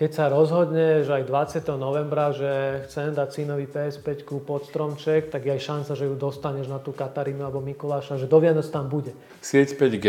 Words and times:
keď 0.00 0.16
sa 0.16 0.32
rozhodne, 0.32 1.04
že 1.04 1.12
aj 1.12 1.28
20. 1.28 1.76
novembra, 1.76 2.32
že 2.32 2.80
chcem 2.88 3.12
dať 3.12 3.28
synovi 3.36 3.68
PS5 3.68 4.24
pod 4.48 4.64
stromček, 4.64 5.28
tak 5.28 5.44
je 5.44 5.52
aj 5.52 5.60
šanca, 5.60 5.92
že 5.92 6.08
ju 6.08 6.16
dostaneš 6.16 6.72
na 6.72 6.80
tú 6.80 6.96
Katarínu 6.96 7.44
alebo 7.44 7.60
Mikuláša, 7.60 8.16
že 8.16 8.24
do 8.24 8.40
Vianoc 8.40 8.64
tam 8.72 8.88
bude. 8.88 9.12
Sieť 9.44 9.76
5G 9.76 10.08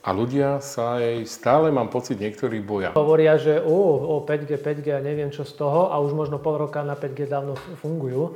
a 0.00 0.08
ľudia 0.16 0.64
sa 0.64 0.96
aj 0.96 1.28
stále, 1.28 1.68
mám 1.68 1.92
pocit, 1.92 2.16
niektorí 2.16 2.64
boja. 2.64 2.96
Hovoria, 2.96 3.36
že 3.36 3.60
o, 3.60 4.16
o 4.16 4.24
5G, 4.24 4.56
5G 4.64 4.96
a 4.96 5.04
neviem 5.04 5.28
čo 5.28 5.44
z 5.44 5.60
toho 5.60 5.92
a 5.92 6.00
už 6.00 6.16
možno 6.16 6.40
pol 6.40 6.64
roka 6.64 6.80
na 6.80 6.96
5G 6.96 7.28
dávno 7.28 7.52
fungujú. 7.84 8.32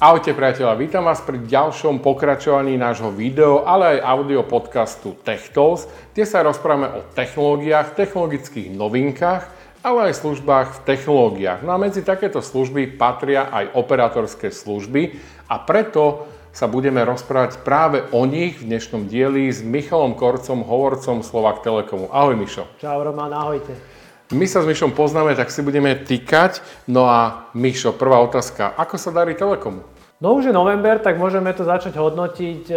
Ahojte 0.00 0.32
priateľa, 0.32 0.80
vítam 0.80 1.04
vás 1.04 1.20
pri 1.20 1.44
ďalšom 1.44 2.00
pokračovaní 2.00 2.72
nášho 2.80 3.12
video, 3.12 3.68
ale 3.68 4.00
aj 4.00 4.16
audio 4.16 4.40
podcastu 4.40 5.12
TechTools, 5.12 5.84
kde 6.16 6.24
sa 6.24 6.40
rozprávame 6.40 6.88
o 6.88 7.04
technológiách, 7.12 8.00
technologických 8.00 8.72
novinkách, 8.72 9.44
ale 9.84 10.08
aj 10.08 10.24
službách 10.24 10.68
v 10.72 10.78
technológiách. 10.88 11.60
No 11.60 11.76
a 11.76 11.82
medzi 11.84 12.00
takéto 12.00 12.40
služby 12.40 12.96
patria 12.96 13.52
aj 13.52 13.76
operátorské 13.76 14.48
služby 14.48 15.20
a 15.52 15.60
preto 15.60 16.24
sa 16.48 16.64
budeme 16.64 17.04
rozprávať 17.04 17.60
práve 17.60 18.00
o 18.16 18.24
nich 18.24 18.56
v 18.56 18.72
dnešnom 18.72 19.04
dieli 19.04 19.52
s 19.52 19.60
Michalom 19.60 20.16
Korcom, 20.16 20.64
hovorcom 20.64 21.20
Slovak 21.20 21.60
Telekomu. 21.60 22.08
Ahoj 22.08 22.40
Mišo. 22.40 22.64
Čau 22.80 23.04
Roman, 23.04 23.36
ahojte. 23.36 23.99
My 24.30 24.46
sa 24.46 24.62
s 24.62 24.66
Mišom 24.70 24.94
poznáme, 24.94 25.34
tak 25.34 25.50
si 25.50 25.58
budeme 25.58 25.90
týkať. 25.90 26.62
No 26.86 27.10
a 27.10 27.50
Mišo, 27.50 27.90
prvá 27.98 28.22
otázka. 28.22 28.78
Ako 28.78 28.94
sa 28.94 29.10
darí 29.10 29.34
Telekomu? 29.34 29.82
No 30.22 30.38
už 30.38 30.48
je 30.48 30.54
november, 30.54 31.02
tak 31.02 31.18
môžeme 31.18 31.50
to 31.50 31.66
začať 31.66 31.98
hodnotiť 31.98 32.62
e, 32.70 32.76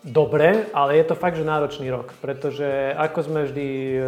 dobre, 0.00 0.72
ale 0.72 0.96
je 0.96 1.04
to 1.12 1.14
fakt, 1.14 1.36
že 1.36 1.44
náročný 1.44 1.92
rok, 1.92 2.16
pretože 2.24 2.64
ako 2.96 3.18
sme 3.20 3.40
vždy 3.44 3.68
e, 3.68 3.98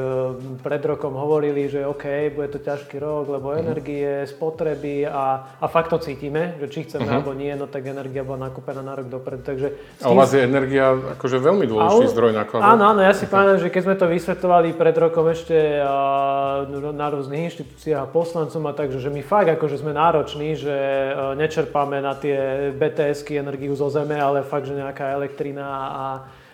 pred 0.65 0.81
rokom 0.81 1.12
hovorili, 1.12 1.69
že 1.69 1.84
OK, 1.84 2.33
bude 2.33 2.49
to 2.49 2.65
ťažký 2.65 2.97
rok, 2.97 3.29
lebo 3.29 3.53
uh-huh. 3.53 3.61
energie, 3.61 4.25
spotreby 4.25 5.05
a, 5.05 5.53
a 5.61 5.67
fakt 5.69 5.93
to 5.93 6.01
cítime, 6.01 6.57
že 6.65 6.73
či 6.73 6.89
chceme 6.89 7.05
uh-huh. 7.05 7.21
alebo 7.21 7.37
nie, 7.37 7.53
no 7.53 7.69
tak 7.69 7.84
energia 7.84 8.25
bola 8.25 8.49
nakúpená 8.49 8.81
na 8.81 8.97
rok 8.97 9.12
dopredu. 9.12 9.45
Takže 9.45 9.69
a 10.01 10.09
u 10.09 10.17
vás 10.17 10.33
je 10.33 10.41
energia 10.41 10.97
akože 10.97 11.37
veľmi 11.37 11.69
dôležitý 11.69 12.09
a, 12.09 12.12
zdroj 12.17 12.33
nákladov. 12.41 12.65
Áno, 12.73 12.83
áno, 12.97 13.01
ja 13.05 13.12
si 13.12 13.29
pamätám, 13.29 13.61
že 13.61 13.69
keď 13.69 13.83
sme 13.84 13.97
to 14.01 14.06
vysvetovali 14.09 14.73
pred 14.73 14.97
rokom 14.97 15.29
ešte 15.29 15.77
a, 15.77 16.65
na 16.73 17.06
rôznych 17.12 17.53
inštitúciách 17.53 18.01
a 18.01 18.09
poslancom 18.09 18.65
a 18.65 18.73
takže, 18.73 18.97
že 18.97 19.12
my 19.12 19.21
fakt 19.21 19.61
akože 19.61 19.84
sme 19.84 19.93
nároční, 19.93 20.56
že 20.56 20.73
a, 20.73 21.37
e, 21.37 21.45
nečerpáme 21.45 22.01
na 22.01 22.17
tie 22.17 22.73
BTSky 22.73 23.37
energiu 23.37 23.77
zo 23.77 23.93
zeme, 23.93 24.17
ale 24.17 24.41
fakt, 24.41 24.65
že 24.65 24.73
nejaká 24.73 25.12
elektrina 25.12 25.81
a, 25.83 26.06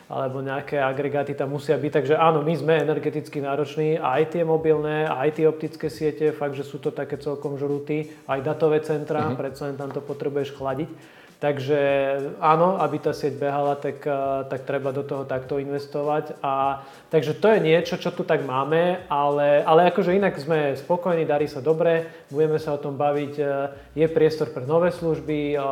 alebo 0.09 0.41
nejaké 0.41 0.81
agregáty 0.81 1.37
tam 1.37 1.53
musia 1.53 1.77
byť. 1.77 1.93
Takže 1.93 2.15
áno, 2.17 2.41
my 2.41 2.55
sme 2.57 2.81
energeticky 2.81 3.45
nároční, 3.45 4.01
aj 4.01 4.33
tie 4.33 4.43
mobilné, 4.43 5.05
aj 5.05 5.37
tie 5.37 5.45
optické 5.45 5.93
siete, 5.93 6.33
fakt, 6.33 6.57
že 6.57 6.65
sú 6.65 6.81
to 6.81 6.89
také 6.89 7.21
celkom 7.21 7.61
žrúty, 7.61 8.09
aj 8.25 8.41
datové 8.41 8.81
centra, 8.81 9.29
uh-huh. 9.29 9.37
predsa 9.37 9.69
len 9.69 9.77
tam 9.77 9.93
to 9.93 10.01
potrebuješ 10.01 10.57
chladiť. 10.57 11.19
Takže 11.39 11.81
áno, 12.43 12.83
aby 12.83 12.99
tá 12.99 13.15
sieť 13.15 13.39
behala, 13.39 13.79
tak, 13.79 14.03
eh, 14.03 14.13
tak 14.51 14.67
treba 14.67 14.91
do 14.91 15.07
toho 15.07 15.23
takto 15.23 15.63
investovať. 15.63 16.35
A, 16.43 16.83
takže 17.15 17.39
to 17.39 17.55
je 17.55 17.63
niečo, 17.63 17.95
čo 17.95 18.11
tu 18.11 18.27
tak 18.27 18.43
máme, 18.43 19.07
ale, 19.07 19.63
ale 19.63 19.87
akože 19.95 20.19
inak 20.19 20.35
sme 20.35 20.75
spokojní, 20.75 21.23
darí 21.31 21.47
sa 21.47 21.63
dobre, 21.63 22.11
budeme 22.27 22.59
sa 22.59 22.75
o 22.75 22.83
tom 22.83 22.99
baviť. 22.99 23.35
Eh, 23.39 23.47
je 23.95 24.07
priestor 24.11 24.51
pre 24.51 24.67
nové 24.67 24.91
služby, 24.91 25.55
eh, 25.55 25.63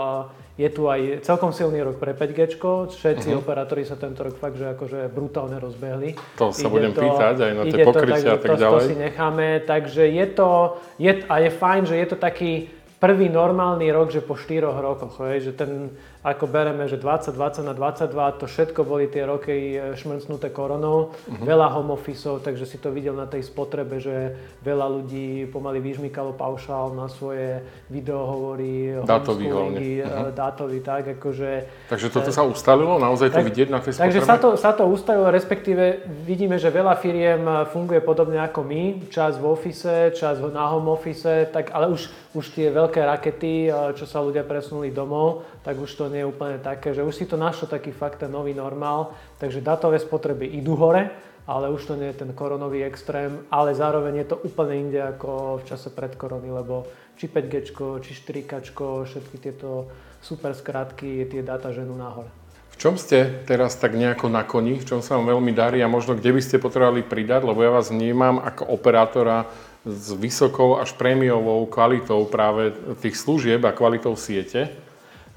je 0.56 0.68
tu 0.72 0.88
aj 0.88 1.20
celkom 1.20 1.52
silný 1.52 1.84
rok 1.84 2.00
pre 2.00 2.16
5G. 2.16 2.56
Všetci 2.88 3.28
uh-huh. 3.28 3.44
operátori 3.44 3.84
sa 3.84 4.00
tento 4.00 4.24
rok 4.24 4.40
fakt, 4.40 4.56
že 4.56 4.72
akože 4.72 5.12
brutálne 5.12 5.60
rozbehli. 5.60 6.16
To 6.40 6.48
sa 6.48 6.64
ide 6.64 6.72
budem 6.72 6.92
to, 6.96 7.04
pýtať 7.04 7.36
aj 7.36 7.52
na 7.52 7.62
tie 7.68 7.84
pokrytia 7.84 8.30
a 8.32 8.40
tak, 8.40 8.56
ďalej. 8.56 8.80
To 8.80 8.88
si 8.88 8.96
necháme. 8.96 9.46
Takže 9.68 10.02
je 10.08 10.26
to, 10.32 10.50
je, 10.96 11.12
a 11.28 11.34
je 11.44 11.50
fajn, 11.52 11.82
že 11.84 11.96
je 12.00 12.06
to 12.08 12.16
taký 12.16 12.72
prvý 12.96 13.28
normálny 13.28 13.92
rok, 13.92 14.08
že 14.08 14.24
po 14.24 14.40
4 14.40 14.64
rokoch, 14.64 15.20
je, 15.36 15.52
že 15.52 15.52
ten, 15.52 15.92
ako 16.26 16.50
bereme, 16.50 16.90
že 16.90 16.98
2020 16.98 17.62
na 17.62 17.70
22, 17.70 18.42
to 18.42 18.50
všetko 18.50 18.82
boli 18.82 19.06
tie 19.06 19.22
roky 19.22 19.78
e, 19.78 19.94
šmrcnuté 19.94 20.50
koronou, 20.50 21.14
uh-huh. 21.14 21.46
veľa 21.46 21.70
home 21.70 21.94
officeov, 21.94 22.42
takže 22.42 22.66
si 22.66 22.82
to 22.82 22.90
videl 22.90 23.14
na 23.14 23.30
tej 23.30 23.46
spotrebe, 23.46 24.02
že 24.02 24.34
veľa 24.66 24.90
ľudí 24.90 25.46
pomaly 25.54 25.78
vyžmykalo 25.78 26.34
paušál 26.34 26.98
na 26.98 27.06
svoje 27.06 27.62
videohovory, 27.86 29.06
dátový 29.06 29.46
hlavne. 29.46 29.78
Uh-huh. 29.78 30.34
dátový, 30.34 30.82
tak 30.82 31.14
akože... 31.14 31.50
Takže 31.94 32.10
toto 32.10 32.34
sa 32.34 32.42
ustalilo, 32.42 32.98
naozaj 32.98 33.30
to 33.30 33.38
tak, 33.38 33.46
vidieť 33.46 33.68
na 33.70 33.78
tej 33.78 33.94
spotrebe? 33.94 34.10
Takže 34.10 34.20
sa 34.26 34.36
to, 34.42 34.48
sa 34.58 34.70
to 34.74 34.82
ustalilo, 34.90 35.30
respektíve 35.30 36.10
vidíme, 36.26 36.58
že 36.58 36.74
veľa 36.74 36.98
firiem 36.98 37.70
funguje 37.70 38.02
podobne 38.02 38.42
ako 38.42 38.66
my, 38.66 38.82
čas 39.14 39.38
v 39.38 39.46
office, 39.46 40.10
čas 40.18 40.42
na 40.42 40.66
home 40.74 40.90
office, 40.90 41.54
tak, 41.54 41.70
ale 41.70 41.86
už, 41.94 42.10
už 42.34 42.50
tie 42.50 42.66
veľké 42.74 42.98
rakety, 42.98 43.70
čo 43.94 44.10
sa 44.10 44.18
ľudia 44.18 44.42
presunuli 44.42 44.90
domov, 44.90 45.46
tak 45.62 45.78
už 45.78 45.90
to 45.94 46.15
nie 46.16 46.24
je 46.24 46.32
úplne 46.32 46.56
také, 46.56 46.96
že 46.96 47.04
už 47.04 47.12
si 47.12 47.28
to 47.28 47.36
našlo 47.36 47.68
taký 47.68 47.92
fakt 47.92 48.24
ten 48.24 48.32
nový 48.32 48.56
normál, 48.56 49.12
takže 49.36 49.60
datové 49.60 50.00
spotreby 50.00 50.48
idú 50.48 50.72
hore, 50.80 51.12
ale 51.44 51.68
už 51.68 51.92
to 51.92 51.94
nie 52.00 52.08
je 52.08 52.24
ten 52.24 52.32
koronový 52.32 52.80
extrém, 52.88 53.44
ale 53.52 53.76
zároveň 53.76 54.24
je 54.24 54.26
to 54.32 54.36
úplne 54.40 54.88
inde 54.88 54.96
ako 54.96 55.60
v 55.60 55.66
čase 55.68 55.92
pred 55.92 56.16
korony, 56.16 56.48
lebo 56.48 56.88
či 57.20 57.28
5G, 57.28 57.54
či 58.00 58.12
4K, 58.16 58.80
všetky 59.04 59.36
tieto 59.36 59.92
super 60.24 60.56
skratky, 60.56 61.28
tie 61.28 61.44
dáta 61.44 61.68
ženú 61.68 61.92
nahore. 61.92 62.32
V 62.76 62.80
čom 62.80 63.00
ste 63.00 63.44
teraz 63.48 63.76
tak 63.76 63.96
nejako 63.96 64.28
na 64.28 64.44
koni, 64.44 64.76
v 64.80 64.88
čom 64.88 65.00
sa 65.00 65.16
vám 65.16 65.32
veľmi 65.36 65.52
darí 65.52 65.80
a 65.80 65.88
možno 65.88 66.12
kde 66.12 66.32
by 66.32 66.40
ste 66.44 66.60
potrebovali 66.60 67.04
pridať, 67.04 67.44
lebo 67.44 67.60
ja 67.64 67.72
vás 67.72 67.88
vnímam 67.88 68.40
ako 68.40 68.68
operátora 68.68 69.48
s 69.86 70.12
vysokou 70.12 70.76
až 70.76 70.92
prémiovou 70.98 71.64
kvalitou 71.70 72.26
práve 72.28 72.74
tých 73.00 73.16
služieb 73.16 73.64
a 73.64 73.72
kvalitou 73.72 74.12
siete. 74.18 74.85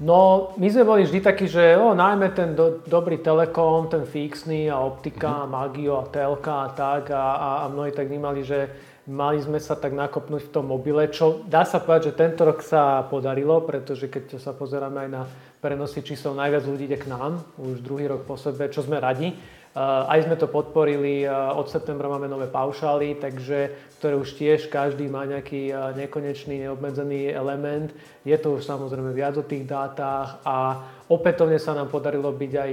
No, 0.00 0.50
my 0.56 0.64
sme 0.72 0.88
boli 0.88 1.04
vždy 1.04 1.20
takí, 1.20 1.44
že 1.44 1.76
o, 1.76 1.92
najmä 1.92 2.32
ten 2.32 2.56
do, 2.56 2.80
dobrý 2.88 3.20
telekom, 3.20 3.92
ten 3.92 4.08
fixný 4.08 4.72
a 4.72 4.80
optika, 4.80 5.44
mm-hmm. 5.44 5.52
magio 5.52 6.00
a 6.00 6.08
telka 6.08 6.64
a 6.64 6.68
tak 6.72 7.12
a, 7.12 7.36
a, 7.36 7.50
a 7.62 7.64
mnohí 7.68 7.92
tak 7.92 8.08
vnímali, 8.08 8.40
že 8.40 8.72
mali 9.04 9.44
sme 9.44 9.60
sa 9.60 9.76
tak 9.76 9.92
nakopnúť 9.92 10.48
v 10.48 10.52
tom 10.56 10.72
mobile, 10.72 11.04
čo 11.12 11.44
dá 11.44 11.68
sa 11.68 11.84
povedať, 11.84 12.16
že 12.16 12.16
tento 12.16 12.48
rok 12.48 12.64
sa 12.64 13.04
podarilo, 13.12 13.60
pretože 13.60 14.08
keď 14.08 14.40
sa 14.40 14.56
pozeráme 14.56 15.04
aj 15.04 15.10
na 15.12 15.22
prenosy 15.60 16.00
čísel, 16.00 16.32
najviac 16.32 16.64
ľudí 16.64 16.88
ide 16.88 16.96
k 16.96 17.04
nám, 17.12 17.44
už 17.60 17.84
druhý 17.84 18.08
rok 18.08 18.24
po 18.24 18.40
sebe, 18.40 18.72
čo 18.72 18.80
sme 18.80 18.96
radi. 18.96 19.36
Aj 19.78 20.18
sme 20.18 20.34
to 20.34 20.50
podporili, 20.50 21.22
od 21.30 21.70
septembra 21.70 22.10
máme 22.10 22.26
nové 22.26 22.50
paušály, 22.50 23.22
takže 23.22 23.70
ktoré 24.02 24.18
už 24.18 24.34
tiež 24.34 24.66
každý 24.66 25.06
má 25.06 25.22
nejaký 25.22 25.70
nekonečný, 25.94 26.66
neobmedzený 26.66 27.30
element. 27.30 27.94
Je 28.26 28.34
to 28.34 28.58
už 28.58 28.66
samozrejme 28.66 29.14
viac 29.14 29.38
o 29.38 29.46
tých 29.46 29.70
dátach 29.70 30.42
a 30.42 30.82
opätovne 31.06 31.54
sa 31.62 31.78
nám 31.78 31.86
podarilo 31.86 32.34
byť 32.34 32.52
aj 32.58 32.72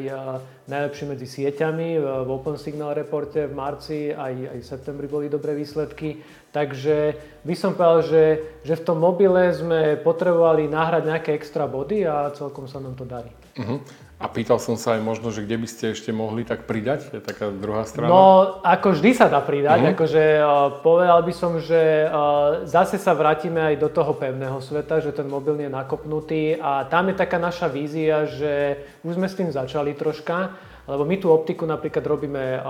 najlepší 0.65 1.03
medzi 1.05 1.27
sieťami. 1.29 2.01
V 2.01 2.29
Open 2.33 2.57
Signal 2.57 2.97
reporte 2.97 3.45
v 3.45 3.53
marci 3.53 4.09
aj, 4.09 4.57
aj 4.57 4.59
v 4.63 4.65
septembri 4.65 5.05
boli 5.05 5.29
dobré 5.29 5.53
výsledky. 5.53 6.25
Takže 6.49 7.13
by 7.45 7.53
som 7.53 7.77
povedal, 7.77 8.09
že, 8.09 8.23
že 8.65 8.73
v 8.73 8.85
tom 8.89 8.97
mobile 8.97 9.53
sme 9.53 10.01
potrebovali 10.01 10.65
nahrať 10.65 11.03
nejaké 11.05 11.29
extra 11.37 11.69
body 11.69 12.09
a 12.09 12.33
celkom 12.33 12.65
sa 12.65 12.81
nám 12.81 12.97
to 12.97 13.05
darí. 13.05 13.29
Uh-huh. 13.61 13.85
A 14.17 14.25
pýtal 14.25 14.57
som 14.57 14.73
sa 14.81 14.97
aj 14.97 15.01
možno, 15.05 15.29
že 15.29 15.45
kde 15.45 15.61
by 15.61 15.67
ste 15.69 15.93
ešte 15.93 16.09
mohli 16.09 16.41
tak 16.41 16.65
pridať? 16.65 17.13
Je 17.13 17.21
taká 17.21 17.53
druhá 17.53 17.85
strana. 17.85 18.09
No, 18.09 18.25
ako 18.65 18.97
vždy 18.97 19.13
sa 19.13 19.29
dá 19.29 19.37
pridať. 19.45 19.77
Uh-huh. 19.77 19.93
Akože 19.93 20.23
uh, 20.41 20.81
povedal 20.81 21.21
by 21.21 21.33
som, 21.37 21.61
že 21.61 22.09
uh, 22.09 22.65
zase 22.65 22.97
sa 22.97 23.13
vrátime 23.13 23.61
aj 23.61 23.77
do 23.77 23.93
toho 23.93 24.17
pevného 24.17 24.57
sveta, 24.57 25.05
že 25.05 25.13
ten 25.13 25.29
mobil 25.29 25.61
je 25.61 25.69
nakopnutý 25.69 26.57
a 26.57 26.89
tam 26.89 27.13
je 27.13 27.15
taká 27.15 27.37
naša 27.37 27.69
vízia, 27.69 28.25
že 28.25 28.81
už 29.05 29.21
sme 29.21 29.29
s 29.29 29.37
tým 29.37 29.53
začali 29.53 29.93
troška 29.93 30.49
lebo 30.87 31.03
my 31.03 31.19
tú 31.19 31.35
optiku 31.35 31.67
napríklad 31.67 32.07
robíme 32.07 32.63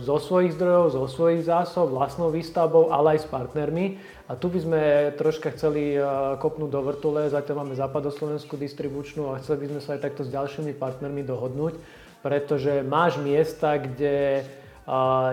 zo 0.00 0.16
svojich 0.16 0.56
zdrojov, 0.56 0.96
zo 0.96 1.04
svojich 1.04 1.44
zásob, 1.44 1.92
vlastnou 1.92 2.32
výstavbou, 2.32 2.88
ale 2.88 3.20
aj 3.20 3.24
s 3.24 3.28
partnermi. 3.28 4.00
A 4.24 4.40
tu 4.40 4.48
by 4.48 4.58
sme 4.64 4.80
troška 5.20 5.52
chceli 5.52 6.00
kopnúť 6.40 6.70
do 6.72 6.80
vrtule, 6.80 7.28
zatiaľ 7.28 7.68
máme 7.68 7.76
západoslovenskú 7.76 8.56
distribučnú 8.56 9.28
a 9.28 9.44
chceli 9.44 9.68
by 9.68 9.76
sme 9.76 9.80
sa 9.84 9.90
aj 9.92 10.00
takto 10.08 10.24
s 10.24 10.32
ďalšími 10.32 10.72
partnermi 10.72 11.20
dohodnúť, 11.20 11.76
pretože 12.24 12.80
máš 12.80 13.20
miesta, 13.20 13.76
kde 13.76 14.48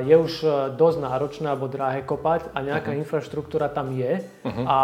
je 0.04 0.16
už 0.16 0.34
dosť 0.76 0.98
náročné 1.00 1.48
alebo 1.52 1.72
drahé 1.72 2.04
kopať 2.04 2.52
a 2.56 2.60
nejaká 2.64 2.96
uh-huh. 2.96 3.04
infraštruktúra 3.04 3.68
tam 3.68 3.92
je 3.92 4.24
uh-huh. 4.24 4.64
a 4.68 4.78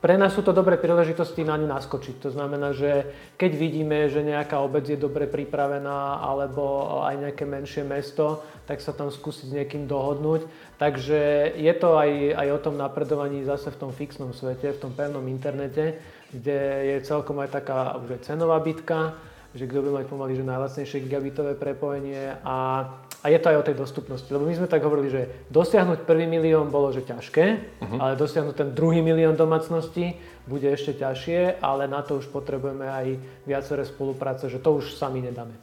pre 0.00 0.16
nás 0.16 0.32
sú 0.32 0.40
to 0.40 0.56
dobré 0.56 0.80
príležitosti 0.80 1.44
na 1.44 1.60
ňu 1.60 1.68
naskočiť. 1.68 2.24
To 2.24 2.32
znamená, 2.32 2.72
že 2.72 3.04
keď 3.36 3.52
vidíme, 3.52 4.08
že 4.08 4.24
nejaká 4.24 4.56
obec 4.64 4.88
je 4.88 4.96
dobre 4.96 5.28
pripravená 5.28 6.24
alebo 6.24 6.96
aj 7.04 7.28
nejaké 7.28 7.44
menšie 7.44 7.84
mesto, 7.84 8.40
tak 8.64 8.80
sa 8.80 8.96
tam 8.96 9.12
skúsiť 9.12 9.52
s 9.52 9.54
niekým 9.60 9.84
dohodnúť. 9.84 10.48
Takže 10.80 11.52
je 11.52 11.74
to 11.76 12.00
aj, 12.00 12.32
aj 12.32 12.48
o 12.48 12.58
tom 12.64 12.80
napredovaní 12.80 13.44
zase 13.44 13.68
v 13.68 13.80
tom 13.80 13.92
fixnom 13.92 14.32
svete, 14.32 14.72
v 14.72 14.80
tom 14.80 14.96
pevnom 14.96 15.22
internete, 15.28 16.00
kde 16.32 16.58
je 16.96 16.96
celkom 17.04 17.36
aj 17.44 17.60
taká 17.60 18.00
už 18.00 18.16
aj 18.16 18.32
cenová 18.32 18.56
bitka 18.64 19.12
že 19.50 19.66
kto 19.66 19.82
by 19.82 19.90
mať 20.02 20.04
pomaly 20.06 20.38
že 20.38 20.46
najlacnejšie 20.46 21.02
gigabitové 21.06 21.58
prepojenie 21.58 22.38
a, 22.46 22.86
a 23.20 23.26
je 23.26 23.38
to 23.42 23.50
aj 23.50 23.56
o 23.58 23.66
tej 23.66 23.76
dostupnosti. 23.76 24.30
Lebo 24.30 24.46
my 24.46 24.54
sme 24.54 24.70
tak 24.70 24.86
hovorili, 24.86 25.10
že 25.10 25.22
dosiahnuť 25.50 26.06
prvý 26.06 26.30
milión 26.30 26.70
bolo 26.70 26.94
že 26.94 27.02
ťažké, 27.02 27.44
uh-huh. 27.82 27.98
ale 27.98 28.14
dosiahnuť 28.14 28.54
ten 28.54 28.70
druhý 28.70 29.02
milión 29.02 29.34
domácností 29.34 30.14
bude 30.46 30.70
ešte 30.70 31.02
ťažšie, 31.02 31.58
ale 31.58 31.90
na 31.90 32.02
to 32.06 32.22
už 32.22 32.30
potrebujeme 32.30 32.86
aj 32.86 33.06
viaceré 33.46 33.82
spolupráce, 33.82 34.46
že 34.46 34.62
to 34.62 34.78
už 34.78 34.94
sami 34.94 35.22
nedáme. 35.22 35.54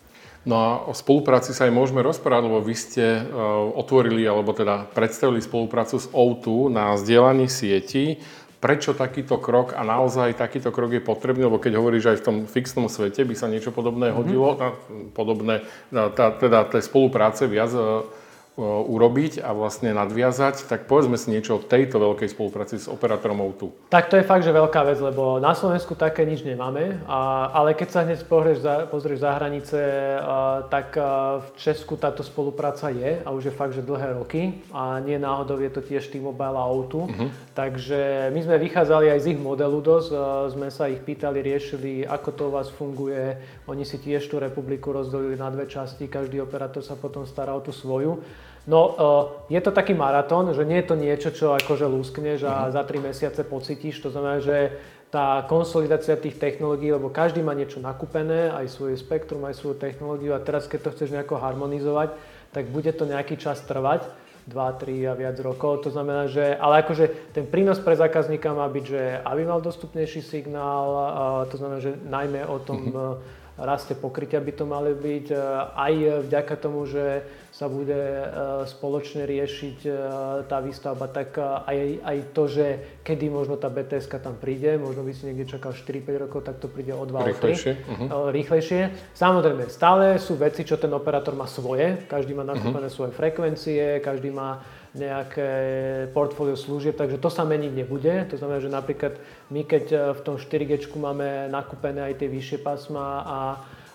No 0.47 0.55
a 0.55 0.69
o 0.87 0.95
spolupráci 0.95 1.51
sa 1.51 1.67
aj 1.67 1.75
môžeme 1.75 1.99
rozprávať, 1.99 2.47
lebo 2.47 2.63
vy 2.63 2.71
ste 2.71 3.03
uh, 3.19 3.67
otvorili, 3.75 4.23
alebo 4.23 4.55
teda 4.55 4.87
predstavili 4.95 5.43
spoluprácu 5.43 5.99
s 5.99 6.07
O2 6.07 6.71
na 6.71 6.95
zdieľaní 6.95 7.51
sieti. 7.51 8.23
Prečo 8.57 8.97
takýto 8.97 9.37
krok 9.37 9.77
a 9.77 9.85
naozaj 9.85 10.33
takýto 10.33 10.73
krok 10.73 10.97
je 10.97 11.01
potrebný? 11.01 11.45
Lebo 11.45 11.61
keď 11.61 11.77
hovoríš, 11.77 12.03
že 12.03 12.11
aj 12.17 12.19
v 12.19 12.25
tom 12.25 12.37
fixnom 12.49 12.89
svete 12.89 13.21
by 13.21 13.37
sa 13.37 13.45
niečo 13.45 13.69
podobné 13.69 14.09
mm-hmm. 14.09 14.17
hodilo, 14.17 14.47
na, 14.57 14.69
podobné, 15.13 15.55
na, 15.93 16.09
tá, 16.09 16.33
teda 16.33 16.65
tej 16.65 16.89
spolupráce 16.89 17.45
viac 17.45 17.69
uh, 17.77 18.01
urobiť 18.57 19.45
a 19.45 19.53
vlastne 19.53 19.93
nadviazať, 19.93 20.65
tak 20.65 20.89
povedzme 20.89 21.13
si 21.13 21.29
niečo 21.29 21.61
o 21.61 21.63
tejto 21.63 22.01
veľkej 22.01 22.25
spolupráci 22.33 22.81
s 22.81 22.89
operátorom 22.89 23.45
O2. 23.45 23.93
Tak 23.93 24.09
to 24.09 24.17
je 24.17 24.25
fakt, 24.25 24.41
že 24.41 24.49
veľká 24.49 24.81
vec, 24.81 24.97
lebo 24.97 25.37
na 25.37 25.53
Slovensku 25.53 25.93
také 25.93 26.25
nič 26.25 26.41
nemáme, 26.41 26.97
a, 27.05 27.53
ale 27.53 27.77
keď 27.77 27.89
sa 27.93 28.01
hneď 28.01 28.25
pozrieš 28.25 28.65
za, 28.65 28.89
pozrieš 28.89 29.21
za 29.21 29.37
hranice, 29.37 29.77
a, 30.17 30.65
tak 30.73 30.97
a, 30.97 31.37
v 31.45 31.47
Česku 31.53 32.01
táto 32.01 32.25
spolupráca 32.25 32.89
je 32.89 33.21
a 33.21 33.29
už 33.29 33.53
je 33.53 33.53
fakt, 33.53 33.77
že 33.77 33.85
dlhé 33.85 34.17
roky 34.17 34.65
a 34.73 34.97
nie 35.05 35.21
náhodou 35.21 35.61
je 35.61 35.69
to 35.69 35.85
tiež 35.85 36.09
T-Mobile 36.09 36.57
a 36.57 36.65
O2, 36.65 36.93
uh-huh. 36.97 37.29
takže 37.53 38.33
my 38.33 38.41
sme 38.41 38.57
vychádzali 38.57 39.13
aj 39.13 39.19
z 39.21 39.27
ich 39.37 39.39
modelu 39.39 39.77
dosť, 39.85 40.09
a, 40.17 40.49
sme 40.49 40.73
sa 40.73 40.89
ich 40.89 41.05
pýtali, 41.05 41.45
riešili, 41.45 42.09
ako 42.09 42.29
to 42.33 42.43
u 42.49 42.51
vás 42.57 42.73
funguje, 42.73 43.37
oni 43.69 43.85
si 43.85 44.01
tiež 44.01 44.25
tú 44.25 44.41
republiku 44.41 44.89
rozdelili 44.97 45.37
na 45.37 45.53
dve 45.53 45.69
časti, 45.69 46.09
každý 46.09 46.41
operátor 46.41 46.81
sa 46.81 46.97
potom 46.97 47.21
stará 47.29 47.53
o 47.53 47.61
tú 47.61 47.69
svoju. 47.69 48.17
No, 48.67 48.79
uh, 48.83 48.95
je 49.47 49.63
to 49.63 49.71
taký 49.71 49.95
maratón, 49.95 50.51
že 50.51 50.67
nie 50.67 50.83
je 50.83 50.87
to 50.91 50.95
niečo, 50.99 51.29
čo 51.31 51.55
akože 51.55 51.87
lúskneš 51.87 52.43
a 52.43 52.67
mhm. 52.67 52.71
za 52.75 52.81
3 52.83 52.99
mesiace 52.99 53.41
pocítiš. 53.47 54.03
To 54.03 54.11
znamená, 54.11 54.43
že 54.43 54.75
tá 55.07 55.39
konsolidácia 55.47 56.19
tých 56.19 56.35
technológií, 56.35 56.91
lebo 56.91 57.07
každý 57.07 57.39
má 57.39 57.55
niečo 57.55 57.79
nakúpené, 57.79 58.51
aj 58.51 58.67
svoje 58.67 58.99
spektrum, 58.99 59.39
aj 59.47 59.55
svoju 59.55 59.79
technológiu 59.79 60.35
a 60.35 60.43
teraz 60.43 60.67
keď 60.67 60.83
to 60.83 60.93
chceš 60.99 61.15
nejako 61.15 61.39
harmonizovať, 61.39 62.11
tak 62.51 62.67
bude 62.67 62.91
to 62.91 63.07
nejaký 63.07 63.39
čas 63.39 63.63
trvať. 63.63 64.03
2, 64.47 64.55
3 64.55 65.11
a 65.11 65.13
viac 65.15 65.35
rokov. 65.43 65.83
To 65.83 65.91
znamená, 65.91 66.31
že, 66.31 66.55
ale 66.55 66.79
akože 66.79 67.35
ten 67.35 67.43
prínos 67.43 67.83
pre 67.83 67.99
zákazníka 67.99 68.55
má 68.55 68.63
byť, 68.71 68.83
že 68.87 69.19
aby 69.19 69.43
mal 69.43 69.59
dostupnejší 69.59 70.23
signál, 70.23 70.87
to 71.51 71.59
znamená, 71.59 71.83
že 71.83 71.99
najmä 72.07 72.47
o 72.47 72.55
tom 72.63 72.79
mm-hmm 72.79 73.45
raste 73.57 73.97
pokrytia 73.97 74.37
by 74.37 74.53
to 74.53 74.65
mali 74.69 74.93
byť. 74.93 75.25
E, 75.33 75.37
aj 75.73 75.93
vďaka 76.29 76.55
tomu, 76.61 76.85
že 76.85 77.25
sa 77.49 77.65
bude 77.65 77.97
e, 77.97 78.25
spoločne 78.69 79.25
riešiť 79.25 79.77
e, 79.83 79.91
tá 80.45 80.61
výstavba, 80.61 81.09
tak 81.09 81.41
aj, 81.41 81.77
aj 82.05 82.17
to, 82.37 82.43
že 82.45 82.65
kedy 83.01 83.33
možno 83.33 83.57
tá 83.57 83.67
bts 83.67 84.05
tam 84.21 84.37
príde, 84.37 84.77
možno 84.77 85.01
by 85.01 85.11
si 85.13 85.29
niekde 85.29 85.57
čakal 85.57 85.73
4-5 85.73 86.23
rokov, 86.29 86.39
tak 86.45 86.61
to 86.61 86.69
príde 86.69 86.93
o 86.93 87.01
2 87.05 87.33
Rýchlejšie. 87.33 87.73
Uh-huh. 87.73 88.29
Rýchlejšie. 88.29 88.81
Samozrejme, 89.17 89.69
stále 89.73 90.21
sú 90.21 90.37
veci, 90.37 90.61
čo 90.61 90.77
ten 90.77 90.93
operátor 90.93 91.33
má 91.33 91.49
svoje, 91.49 92.05
každý 92.05 92.37
má 92.37 92.45
nakúpené 92.45 92.87
uh-huh. 92.87 92.97
svoje 93.09 93.11
frekvencie, 93.17 93.99
každý 94.05 94.29
má 94.29 94.61
nejaké 94.97 95.49
portfólio 96.11 96.57
služieb, 96.57 96.97
takže 96.97 97.21
to 97.21 97.29
sa 97.29 97.45
meniť 97.45 97.71
nebude. 97.71 98.25
To 98.33 98.35
znamená, 98.35 98.59
že 98.59 98.73
napríklad 98.73 99.13
my 99.53 99.61
keď 99.63 99.85
e, 99.93 99.97
v 100.17 100.19
tom 100.25 100.35
4G 100.41 100.89
máme 100.97 101.47
nakúpené 101.53 102.01
aj 102.01 102.19
tie 102.19 102.27
vyššie 102.27 102.59
pásma 102.65 103.05
a, 103.21 103.39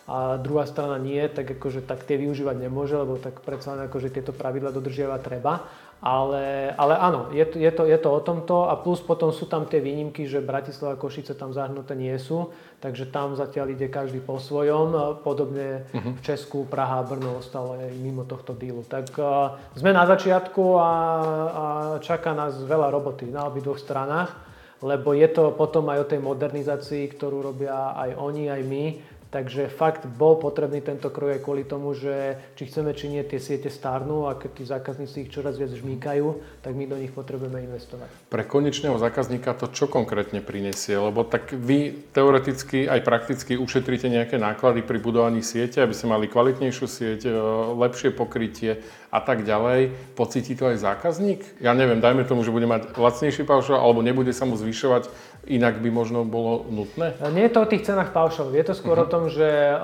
a 0.06 0.16
druhá 0.38 0.64
strana 0.64 0.96
nie, 0.96 1.20
tak 1.26 1.58
akože 1.58 1.82
tak 1.84 2.06
tie 2.06 2.16
využívať 2.16 2.56
nemôže, 2.56 2.94
lebo 2.96 3.18
tak 3.18 3.42
predsa 3.42 3.74
len 3.74 3.90
akože 3.90 4.14
tieto 4.14 4.30
pravidla 4.30 4.70
dodržiavať 4.70 5.20
treba. 5.20 5.66
Ale, 6.02 6.74
ale 6.74 6.98
áno, 6.98 7.30
je 7.30 7.46
to, 7.46 7.62
je, 7.62 7.70
to, 7.70 7.86
je 7.86 7.94
to 7.94 8.10
o 8.10 8.18
tomto 8.18 8.66
a 8.66 8.74
plus 8.74 8.98
potom 8.98 9.30
sú 9.30 9.46
tam 9.46 9.70
tie 9.70 9.78
výnimky, 9.78 10.26
že 10.26 10.42
Bratislava 10.42 10.98
a 10.98 11.00
Košice 11.00 11.38
tam 11.38 11.54
zahrnuté 11.54 11.94
nie 11.94 12.10
sú, 12.18 12.50
takže 12.82 13.06
tam 13.06 13.38
zatiaľ 13.38 13.70
ide 13.78 13.86
každý 13.86 14.18
po 14.18 14.42
svojom. 14.42 15.22
Podobne 15.22 15.86
uh-huh. 15.94 16.18
v 16.18 16.20
Česku, 16.26 16.66
Praha 16.66 16.98
a 16.98 17.06
Brno 17.06 17.38
ostalo 17.38 17.78
aj 17.78 17.94
mimo 18.02 18.26
tohto 18.26 18.50
dílu. 18.58 18.82
Tak 18.82 19.14
uh, 19.14 19.54
sme 19.78 19.94
na 19.94 20.02
začiatku 20.02 20.74
a, 20.74 20.90
a 20.90 21.64
čaká 22.02 22.34
nás 22.34 22.58
veľa 22.58 22.90
roboty 22.90 23.30
na 23.30 23.46
obidvoch 23.46 23.78
stranách, 23.78 24.34
lebo 24.82 25.14
je 25.14 25.30
to 25.30 25.54
potom 25.54 25.86
aj 25.86 26.02
o 26.02 26.10
tej 26.10 26.18
modernizácii, 26.18 27.14
ktorú 27.14 27.46
robia 27.46 27.94
aj 27.94 28.18
oni, 28.18 28.50
aj 28.50 28.62
my 28.66 28.84
Takže 29.32 29.72
fakt 29.72 30.04
bol 30.04 30.36
potrebný 30.36 30.84
tento 30.84 31.08
krok 31.08 31.32
aj 31.32 31.40
kvôli 31.40 31.64
tomu, 31.64 31.96
že 31.96 32.36
či 32.52 32.68
chceme, 32.68 32.92
či 32.92 33.08
nie, 33.08 33.24
tie 33.24 33.40
siete 33.40 33.72
starnú 33.72 34.28
a 34.28 34.36
keď 34.36 34.50
tí 34.52 34.64
zákazníci 34.68 35.24
ich 35.24 35.32
čoraz 35.32 35.56
viac 35.56 35.72
žmýkajú, 35.72 36.60
tak 36.60 36.76
my 36.76 36.84
do 36.84 37.00
nich 37.00 37.16
potrebujeme 37.16 37.64
investovať. 37.64 38.12
Pre 38.28 38.44
konečného 38.44 39.00
zákazníka 39.00 39.56
to 39.56 39.72
čo 39.72 39.88
konkrétne 39.88 40.44
prinesie? 40.44 41.00
Lebo 41.00 41.24
tak 41.24 41.48
vy 41.56 41.96
teoreticky 42.12 42.84
aj 42.84 43.00
prakticky 43.00 43.56
ušetríte 43.56 44.12
nejaké 44.12 44.36
náklady 44.36 44.84
pri 44.84 45.00
budovaní 45.00 45.40
siete, 45.40 45.80
aby 45.80 45.96
ste 45.96 46.12
mali 46.12 46.28
kvalitnejšiu 46.28 46.84
sieť, 46.84 47.20
e, 47.24 47.32
lepšie 47.72 48.12
pokrytie 48.12 48.84
a 49.08 49.24
tak 49.24 49.48
ďalej. 49.48 50.12
Pocíti 50.12 50.52
to 50.52 50.68
aj 50.68 50.84
zákazník? 50.84 51.40
Ja 51.56 51.72
neviem, 51.72 52.04
dajme 52.04 52.28
tomu, 52.28 52.44
že 52.44 52.52
bude 52.52 52.68
mať 52.68 52.92
lacnejší 53.00 53.48
paušal 53.48 53.80
alebo 53.80 54.04
nebude 54.04 54.36
sa 54.36 54.44
mu 54.44 54.60
zvyšovať 54.60 55.32
inak 55.46 55.82
by 55.82 55.90
možno 55.90 56.22
bolo 56.22 56.66
nutné? 56.70 57.18
Nie 57.34 57.50
je 57.50 57.54
to 57.58 57.66
o 57.66 57.70
tých 57.70 57.82
cenách 57.82 58.14
paušalov, 58.14 58.54
je 58.54 58.62
to 58.66 58.74
skôr 58.78 58.94
uh-huh. 58.94 59.10
o 59.10 59.12
tom, 59.12 59.21
že 59.28 59.76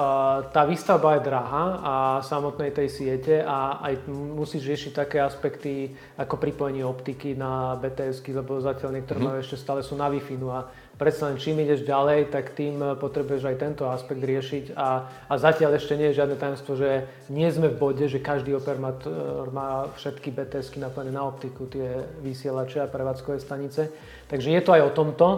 tá 0.50 0.62
výstavba 0.64 1.19
je 1.19 1.26
drahá 1.26 1.64
a 1.79 1.94
samotnej 2.25 2.73
tej 2.73 2.88
siete 2.88 3.43
a 3.43 3.82
aj 3.85 4.08
musíš 4.11 4.64
riešiť 4.64 4.93
také 4.94 5.19
aspekty 5.20 5.93
ako 6.17 6.38
pripojenie 6.40 6.87
optiky 6.87 7.35
na 7.37 7.76
bts 7.76 8.23
lebo 8.31 8.62
zatiaľ 8.62 8.99
niektoré 8.99 9.19
uh-huh. 9.20 9.43
ešte 9.43 9.61
stále 9.61 9.82
sú 9.82 9.99
na 9.99 10.08
Wi-Fi. 10.08 10.37
No 10.38 10.55
a 10.55 10.70
predsa 10.99 11.31
len 11.31 11.38
čím 11.38 11.62
ideš 11.62 11.87
ďalej, 11.87 12.35
tak 12.35 12.58
tým 12.58 12.99
potrebuješ 12.99 13.43
aj 13.46 13.56
tento 13.62 13.85
aspekt 13.87 14.23
riešiť 14.23 14.64
a, 14.75 14.88
a 15.31 15.35
zatiaľ 15.38 15.79
ešte 15.79 15.94
nie 15.94 16.11
je 16.11 16.19
žiadne 16.19 16.37
tajomstvo, 16.38 16.73
že 16.75 17.06
nie 17.31 17.46
sme 17.50 17.70
v 17.70 17.79
bode, 17.79 18.05
že 18.11 18.19
každý 18.19 18.55
oper 18.58 18.79
má, 18.81 19.87
všetky 19.94 20.35
bts 20.35 20.75
napojené 20.79 21.14
na 21.14 21.23
optiku, 21.23 21.70
tie 21.70 22.02
vysielače 22.23 22.82
a 22.82 22.90
prevádzkové 22.90 23.38
stanice. 23.38 23.90
Takže 24.26 24.50
je 24.50 24.62
to 24.62 24.75
aj 24.75 24.82
o 24.88 24.94
tomto. 24.94 25.29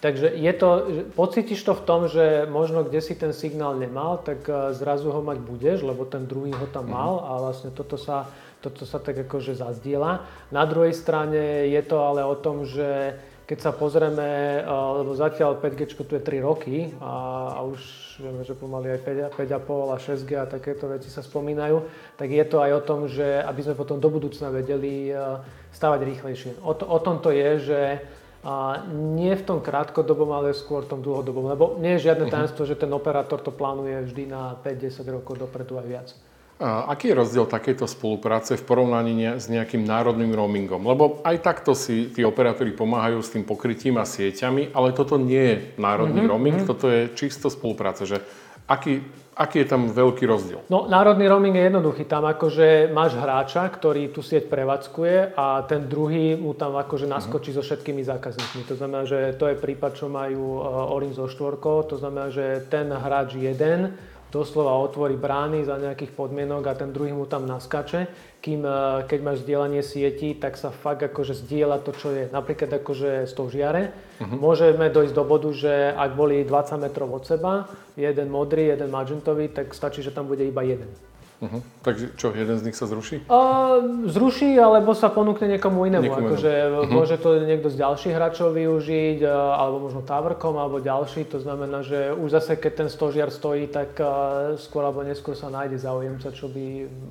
Takže 0.00 0.32
je 0.32 0.52
to, 0.56 0.68
pocítiš 1.12 1.60
to 1.60 1.76
v 1.76 1.84
tom, 1.84 2.00
že 2.08 2.48
možno 2.48 2.88
kde 2.88 3.04
si 3.04 3.12
ten 3.12 3.36
signál 3.36 3.76
nemal, 3.76 4.24
tak 4.24 4.48
eh, 4.48 4.72
zrazu 4.72 5.12
ho 5.12 5.20
mať 5.20 5.38
budeš, 5.44 5.84
lebo 5.84 6.08
ten 6.08 6.24
druhý 6.24 6.56
ho 6.56 6.66
tam 6.72 6.88
mal 6.88 7.20
a 7.20 7.36
vlastne 7.36 7.68
toto 7.68 8.00
sa, 8.00 8.24
toto 8.64 8.88
sa 8.88 8.96
tak 8.96 9.28
akože 9.28 9.60
zazdiela. 9.60 10.24
Na 10.48 10.64
druhej 10.64 10.96
strane 10.96 11.68
je 11.68 11.82
to 11.84 12.00
ale 12.00 12.24
o 12.24 12.32
tom, 12.32 12.64
že 12.64 13.12
keď 13.44 13.58
sa 13.60 13.72
pozrieme, 13.76 14.24
eh, 14.24 14.64
lebo 15.04 15.12
zatiaľ 15.12 15.60
5G 15.60 15.92
tu 15.92 16.16
je 16.16 16.22
3 16.24 16.48
roky 16.48 16.96
a, 16.96 17.12
a 17.56 17.68
už 17.68 17.80
vieme, 18.24 18.40
že 18.40 18.56
pomaly 18.56 18.96
aj 18.96 19.04
5,5 19.36 19.92
a 19.92 19.96
6G 20.00 20.30
a 20.40 20.48
takéto 20.48 20.88
veci 20.88 21.12
sa 21.12 21.20
spomínajú, 21.20 21.76
tak 22.16 22.32
je 22.32 22.44
to 22.48 22.64
aj 22.64 22.72
o 22.72 22.84
tom, 22.88 23.04
že 23.04 23.44
aby 23.44 23.60
sme 23.60 23.76
potom 23.76 24.00
do 24.00 24.08
budúcna 24.08 24.48
vedeli 24.48 25.12
eh, 25.12 25.44
stavať 25.76 26.00
rýchlejšie. 26.08 26.64
O, 26.64 26.72
to, 26.72 26.88
o 26.88 26.96
tom 27.04 27.20
to 27.20 27.28
je, 27.36 27.68
že 27.68 27.80
a 28.40 28.88
nie 28.92 29.36
v 29.36 29.44
tom 29.44 29.60
krátkodobom, 29.60 30.32
ale 30.32 30.56
skôr 30.56 30.88
v 30.88 30.96
tom 30.96 31.00
dlhodobom. 31.04 31.44
Lebo 31.52 31.76
nie 31.76 32.00
je 32.00 32.08
žiadne 32.12 32.28
mhm. 32.28 32.32
tajemstvo, 32.32 32.64
že 32.64 32.80
ten 32.80 32.88
operátor 32.92 33.40
to 33.44 33.52
plánuje 33.52 34.08
vždy 34.08 34.24
na 34.32 34.56
5-10 34.64 35.04
rokov 35.12 35.36
dopredu 35.36 35.76
aj 35.76 35.86
viac. 35.86 36.08
A 36.60 36.92
aký 36.92 37.08
je 37.08 37.16
rozdiel 37.16 37.48
takejto 37.48 37.88
spolupráce 37.88 38.52
v 38.52 38.66
porovnaní 38.68 39.40
s 39.40 39.48
nejakým 39.48 39.80
národným 39.80 40.28
roamingom? 40.36 40.84
Lebo 40.84 41.24
aj 41.24 41.40
takto 41.40 41.72
si 41.72 42.12
tí 42.12 42.20
operátori 42.20 42.76
pomáhajú 42.76 43.24
s 43.24 43.32
tým 43.32 43.48
pokrytím 43.48 43.96
a 43.96 44.04
sieťami, 44.04 44.76
ale 44.76 44.92
toto 44.92 45.16
nie 45.16 45.40
je 45.40 45.56
národný 45.80 46.20
mm-hmm. 46.20 46.28
roaming, 46.36 46.56
mm-hmm. 46.60 46.68
toto 46.76 46.92
je 46.92 47.08
čisto 47.16 47.48
spolupráca. 47.48 48.04
Že 48.04 48.20
aký, 48.68 49.00
Aký 49.40 49.64
je 49.64 49.72
tam 49.72 49.88
veľký 49.88 50.28
rozdiel? 50.28 50.60
No, 50.68 50.84
národný 50.84 51.24
roaming 51.24 51.56
je 51.56 51.72
jednoduchý. 51.72 52.04
Tam 52.04 52.28
akože 52.28 52.92
máš 52.92 53.16
hráča, 53.16 53.64
ktorý 53.72 54.12
tú 54.12 54.20
sieť 54.20 54.52
prevádzkuje 54.52 55.32
a 55.32 55.64
ten 55.64 55.88
druhý 55.88 56.36
mu 56.36 56.52
tam 56.52 56.76
akože 56.76 57.08
mhm. 57.08 57.12
naskočí 57.16 57.56
uh-huh. 57.56 57.64
so 57.64 57.66
všetkými 57.66 58.04
zákazníkmi. 58.04 58.68
To 58.68 58.76
znamená, 58.76 59.08
že 59.08 59.32
to 59.40 59.48
je 59.48 59.56
prípad, 59.56 59.96
čo 59.96 60.12
majú 60.12 60.60
uh, 60.60 60.92
Orange 60.92 61.16
so 61.16 61.24
štvorkou. 61.24 61.88
To 61.88 61.96
znamená, 61.96 62.28
že 62.28 62.68
ten 62.68 62.92
hráč 62.92 63.40
jeden 63.40 63.96
doslova 64.30 64.78
otvorí 64.78 65.18
brány 65.18 65.66
za 65.66 65.76
nejakých 65.76 66.14
podmienok 66.14 66.62
a 66.70 66.78
ten 66.78 66.94
druhý 66.94 67.10
mu 67.10 67.26
tam 67.26 67.44
naskače. 67.50 68.06
Kým 68.40 68.62
e, 68.62 68.70
keď 69.10 69.18
máš 69.20 69.42
zdieľanie 69.44 69.82
sieti, 69.82 70.38
tak 70.38 70.54
sa 70.56 70.70
fakt 70.70 71.02
akože 71.02 71.34
zdieľa 71.44 71.82
to, 71.82 71.90
čo 71.92 72.08
je 72.14 72.24
napríklad 72.30 72.70
akože 72.80 73.26
z 73.26 73.32
toho 73.34 73.48
žiare. 73.50 73.90
Uh-huh. 74.22 74.38
Môžeme 74.38 74.88
dojsť 74.88 75.14
do 75.14 75.24
bodu, 75.26 75.50
že 75.50 75.92
ak 75.92 76.14
boli 76.14 76.46
20 76.46 76.78
metrov 76.78 77.10
od 77.10 77.26
seba, 77.26 77.68
jeden 77.98 78.30
modrý, 78.30 78.70
jeden 78.70 78.88
magentový, 78.88 79.50
tak 79.50 79.74
stačí, 79.74 80.00
že 80.00 80.14
tam 80.14 80.30
bude 80.30 80.46
iba 80.46 80.62
jeden. 80.62 80.88
Uh-huh. 81.40 81.64
Takže 81.80 82.12
čo, 82.20 82.36
jeden 82.36 82.60
z 82.60 82.68
nich 82.68 82.76
sa 82.76 82.84
zruší? 82.84 83.24
Uh, 83.24 84.04
zruší, 84.04 84.60
alebo 84.60 84.92
sa 84.92 85.08
ponúkne 85.08 85.56
niekomu 85.56 85.88
inému. 85.88 86.04
Niekomu 86.04 86.36
akože 86.36 86.52
uh-huh. 86.52 86.92
môže 86.92 87.16
to 87.16 87.40
niekto 87.40 87.72
z 87.72 87.80
ďalších 87.80 88.12
hráčov 88.12 88.52
využiť, 88.52 89.24
uh, 89.24 89.56
alebo 89.56 89.88
možno 89.88 90.04
Towercom, 90.04 90.60
alebo 90.60 90.84
ďalší. 90.84 91.24
To 91.32 91.40
znamená, 91.40 91.80
že 91.80 92.12
už 92.12 92.36
zase, 92.36 92.60
keď 92.60 92.84
ten 92.84 92.88
stožiar 92.92 93.32
stojí, 93.32 93.72
tak 93.72 93.96
uh, 93.96 94.60
skôr 94.60 94.84
alebo 94.84 95.00
neskôr 95.00 95.32
sa 95.32 95.48
nájde 95.48 95.80
záujemca, 95.80 96.28
čo 96.28 96.52
by 96.52 96.64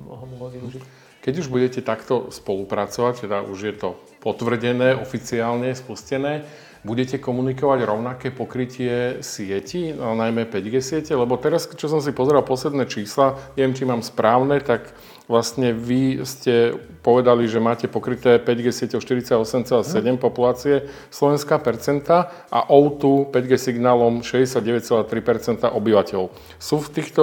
ho 0.06 0.24
mohol 0.38 0.54
využiť. 0.62 0.82
Keď 1.20 1.34
už 1.36 1.46
budete 1.52 1.80
takto 1.82 2.32
spolupracovať, 2.32 3.28
teda 3.28 3.44
už 3.44 3.58
je 3.60 3.74
to 3.76 3.98
potvrdené, 4.24 4.96
oficiálne 4.96 5.74
spustené, 5.74 6.46
budete 6.80 7.20
komunikovať 7.20 7.84
rovnaké 7.84 8.28
pokrytie 8.32 9.20
sieti, 9.20 9.92
no, 9.92 10.16
najmä 10.16 10.48
5G 10.48 10.74
siete? 10.80 11.12
Lebo 11.12 11.36
teraz, 11.36 11.68
čo 11.68 11.86
som 11.92 12.00
si 12.00 12.16
pozeral 12.16 12.40
posledné 12.40 12.88
čísla, 12.88 13.36
neviem, 13.56 13.76
či 13.76 13.84
mám 13.84 14.00
správne, 14.00 14.64
tak 14.64 14.88
vlastne 15.30 15.70
vy 15.70 16.26
ste 16.26 16.74
povedali, 17.06 17.46
že 17.46 17.62
máte 17.62 17.86
pokryté 17.86 18.42
5G 18.42 18.66
sieťou 18.74 18.98
48,7 18.98 19.86
mm. 19.86 20.18
populácie 20.18 20.90
Slovenská 21.14 21.62
percenta 21.62 22.34
a 22.50 22.66
O2 22.66 23.30
5G 23.30 23.54
signálom 23.54 24.26
69,3% 24.26 25.70
obyvateľov. 25.70 26.34
Sú 26.58 26.82
v 26.82 26.88
týchto 26.90 27.22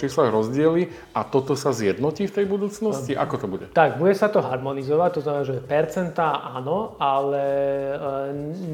číslach 0.00 0.32
rozdiely 0.32 0.88
a 1.12 1.28
toto 1.28 1.52
sa 1.52 1.76
zjednotí 1.76 2.24
v 2.24 2.34
tej 2.40 2.46
budúcnosti? 2.48 3.12
Ako 3.12 3.36
to 3.36 3.46
bude? 3.46 3.66
Tak, 3.76 4.00
bude 4.00 4.16
sa 4.16 4.32
to 4.32 4.40
harmonizovať, 4.40 5.10
to 5.12 5.20
znamená, 5.20 5.44
že 5.44 5.60
percentá 5.60 6.40
áno, 6.56 6.96
ale 6.96 7.44
e, 7.44 7.96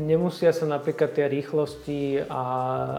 nemusia 0.06 0.54
sa 0.54 0.70
napríklad 0.70 1.18
tie 1.18 1.26
rýchlosti 1.26 2.22
a, 2.30 2.44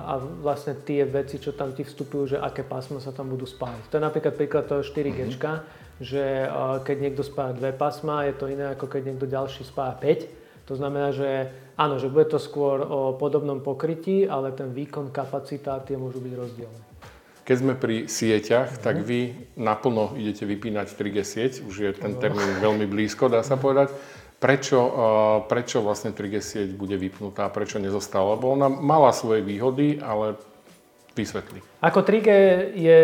a 0.03 0.13
vlastne 0.19 0.75
tie 0.83 1.07
veci, 1.07 1.39
čo 1.39 1.55
tam 1.55 1.71
ti 1.71 1.87
vstupujú, 1.87 2.35
že 2.35 2.37
aké 2.37 2.67
pásma 2.67 2.99
sa 2.99 3.15
tam 3.15 3.31
budú 3.31 3.47
spájať. 3.47 3.87
To 3.87 3.95
je 3.95 4.03
napríklad 4.03 4.33
príklad 4.35 4.63
toho 4.67 4.83
4G. 4.83 5.19
Mm-hmm 5.35 5.87
že 5.99 6.47
keď 6.87 6.97
niekto 6.97 7.27
spája 7.27 7.59
dve 7.59 7.75
pásma, 7.75 8.23
je 8.31 8.39
to 8.39 8.47
iné 8.47 8.71
ako 8.71 8.87
keď 8.87 9.01
niekto 9.11 9.27
ďalší 9.27 9.67
spája 9.67 9.99
5. 9.99 10.71
To 10.71 10.73
znamená, 10.79 11.11
že 11.11 11.51
áno, 11.75 11.99
že 11.99 12.07
bude 12.07 12.29
to 12.31 12.39
skôr 12.39 12.79
o 12.79 13.19
podobnom 13.19 13.59
pokrytí, 13.59 14.23
ale 14.23 14.55
ten 14.55 14.71
výkon, 14.71 15.11
kapacita, 15.11 15.83
tie 15.83 15.99
môžu 15.99 16.23
byť 16.23 16.33
rozdielne. 16.39 16.88
Keď 17.49 17.57
sme 17.57 17.73
pri 17.73 18.05
sieťach, 18.05 18.77
mm-hmm. 18.77 18.85
tak 18.85 19.01
vy 19.01 19.33
naplno 19.57 20.13
idete 20.13 20.45
vypínať 20.45 20.93
3G 20.93 21.17
sieť, 21.25 21.53
už 21.65 21.75
je 21.81 21.89
ten 21.97 22.13
termín 22.21 22.45
veľmi 22.61 22.85
blízko, 22.85 23.25
dá 23.25 23.41
sa 23.41 23.57
povedať. 23.57 23.89
Prečo, 24.37 24.77
prečo 25.49 25.81
vlastne 25.81 26.13
3G 26.13 26.35
sieť 26.45 26.69
bude 26.77 26.93
vypnutá, 26.93 27.49
prečo 27.49 27.81
nezostala? 27.81 28.37
Lebo 28.37 28.53
ona 28.53 28.69
mala 28.69 29.09
svoje 29.17 29.41
výhody, 29.41 29.97
ale 29.97 30.37
vysvetlí. 31.17 31.65
Ako 31.81 32.05
3G 32.05 32.29
je 32.77 32.99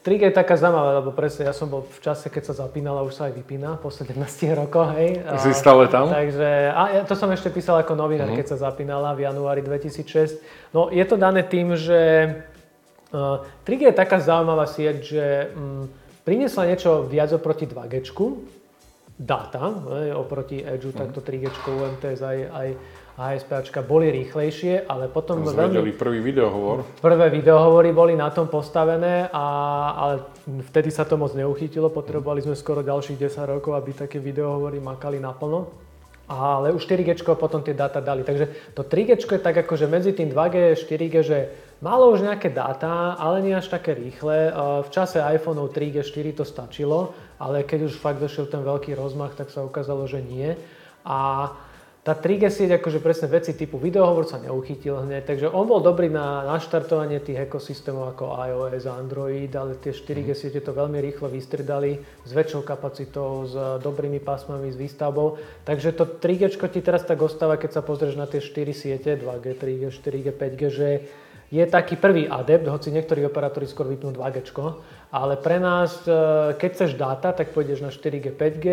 3G 0.00 0.32
je 0.32 0.38
taká 0.38 0.56
zaujímavá, 0.56 1.04
lebo 1.04 1.12
presne 1.12 1.44
ja 1.44 1.52
som 1.52 1.68
bol 1.68 1.84
v 1.84 2.00
čase, 2.00 2.32
keď 2.32 2.42
sa 2.48 2.64
zapínala, 2.64 3.04
už 3.04 3.20
sa 3.20 3.28
aj 3.28 3.36
vypína, 3.36 3.76
po 3.76 3.92
17 3.92 4.16
rokoch, 4.56 4.96
hej. 4.96 5.20
Si 5.44 5.52
stále 5.52 5.92
tam? 5.92 6.08
Takže, 6.08 6.72
a 6.72 6.82
ja 6.96 7.02
to 7.04 7.12
som 7.12 7.28
ešte 7.28 7.52
písal 7.52 7.84
ako 7.84 8.00
novinár, 8.00 8.32
uh-huh. 8.32 8.40
keď 8.40 8.56
sa 8.56 8.72
zapínala 8.72 9.12
v 9.12 9.28
januári 9.28 9.60
2006. 9.60 10.40
No 10.72 10.88
je 10.88 11.04
to 11.04 11.20
dané 11.20 11.44
tým, 11.44 11.76
že 11.76 12.32
3G 13.10 13.80
je 13.90 13.94
taká 13.94 14.22
zaujímavá 14.22 14.70
sieť, 14.70 14.96
že 15.02 15.24
um, 15.54 15.90
priniesla 16.22 16.70
niečo 16.70 17.06
viac 17.10 17.34
oproti 17.34 17.66
2G, 17.66 18.06
dáta, 19.20 19.68
oproti 20.16 20.64
Edge, 20.64 20.88
uh-huh. 20.88 20.96
takto 20.96 21.20
3G, 21.20 21.52
UMTS 21.52 22.20
aj, 22.24 22.38
aj 22.48 22.68
ASPAčka 23.20 23.84
boli 23.84 24.08
rýchlejšie, 24.08 24.88
ale 24.88 25.12
potom... 25.12 25.44
Veľmi... 25.44 25.92
prvý 25.92 26.24
videohovor. 26.24 26.88
Prvé 27.04 27.28
videohovory 27.28 27.92
boli 27.92 28.16
na 28.16 28.32
tom 28.32 28.48
postavené, 28.48 29.28
a, 29.28 29.44
ale 29.92 30.14
vtedy 30.72 30.88
sa 30.88 31.04
to 31.04 31.20
moc 31.20 31.36
neuchytilo. 31.36 31.92
Potrebovali 31.92 32.40
sme 32.40 32.56
skoro 32.56 32.80
ďalších 32.80 33.20
10 33.20 33.52
rokov, 33.60 33.76
aby 33.76 33.92
také 33.92 34.16
videohovory 34.16 34.80
makali 34.80 35.20
naplno. 35.20 35.68
Ale 36.30 36.72
už 36.72 36.88
4G 36.88 37.20
potom 37.36 37.60
tie 37.60 37.76
dáta 37.76 38.00
dali. 38.00 38.24
Takže 38.24 38.72
to 38.72 38.88
3G 38.88 39.20
je 39.20 39.40
tak 39.42 39.68
akože 39.68 39.84
medzi 39.84 40.16
tým 40.16 40.32
2G 40.32 40.54
a 40.72 40.78
4G, 40.78 41.14
že 41.20 41.38
malo 41.80 42.12
už 42.12 42.24
nejaké 42.24 42.52
dáta, 42.52 43.16
ale 43.16 43.40
nie 43.40 43.56
až 43.56 43.72
také 43.72 43.96
rýchle. 43.96 44.52
V 44.84 44.88
čase 44.92 45.20
iPhone 45.20 45.60
3G 45.68 46.04
4 46.04 46.40
to 46.40 46.44
stačilo, 46.44 47.16
ale 47.40 47.64
keď 47.64 47.88
už 47.88 48.00
fakt 48.00 48.20
došiel 48.20 48.46
ten 48.46 48.60
veľký 48.60 48.92
rozmach, 48.94 49.32
tak 49.36 49.48
sa 49.48 49.64
ukázalo, 49.64 50.04
že 50.04 50.20
nie. 50.20 50.56
A 51.04 51.50
tá 52.00 52.16
3G 52.16 52.48
sieť, 52.48 52.80
akože 52.80 53.04
presne 53.04 53.28
veci 53.28 53.52
typu 53.52 53.76
videohovor 53.76 54.24
sa 54.24 54.40
neuchytil 54.40 55.04
hneď, 55.04 55.20
takže 55.28 55.52
on 55.52 55.68
bol 55.68 55.84
dobrý 55.84 56.08
na 56.08 56.48
naštartovanie 56.48 57.20
tých 57.20 57.44
ekosystémov 57.44 58.16
ako 58.16 58.40
iOS 58.40 58.88
Android, 58.88 59.52
ale 59.52 59.76
tie 59.76 59.92
4G 59.92 60.32
mhm. 60.32 60.38
siete 60.40 60.60
to 60.64 60.72
veľmi 60.72 60.96
rýchlo 60.96 61.28
vystredali 61.28 62.00
s 62.24 62.30
väčšou 62.32 62.64
kapacitou, 62.64 63.44
s 63.44 63.52
dobrými 63.84 64.16
pásmami, 64.16 64.72
s 64.72 64.80
výstavbou. 64.80 65.36
Takže 65.68 65.92
to 65.92 66.08
3G 66.08 66.56
ti 66.72 66.80
teraz 66.80 67.04
tak 67.04 67.20
ostáva, 67.20 67.60
keď 67.60 67.80
sa 67.80 67.82
pozrieš 67.84 68.16
na 68.16 68.24
tie 68.24 68.40
4 68.40 68.72
siete, 68.72 69.20
2G, 69.20 69.60
3G, 69.60 69.82
4G, 69.92 70.26
5G, 70.32 70.62
že 70.72 70.88
je 71.50 71.66
taký 71.66 71.98
prvý 71.98 72.30
adept, 72.30 72.70
hoci 72.70 72.94
niektorí 72.94 73.26
operátori 73.26 73.66
skôr 73.66 73.90
vypnú 73.90 74.14
2G, 74.14 74.54
ale 75.10 75.34
pre 75.34 75.58
nás, 75.58 75.98
e, 76.06 76.54
keď 76.54 76.70
chceš 76.70 76.90
dáta, 76.94 77.34
tak 77.34 77.50
pôjdeš 77.50 77.82
na 77.82 77.90
4G, 77.90 78.30
5G. 78.30 78.66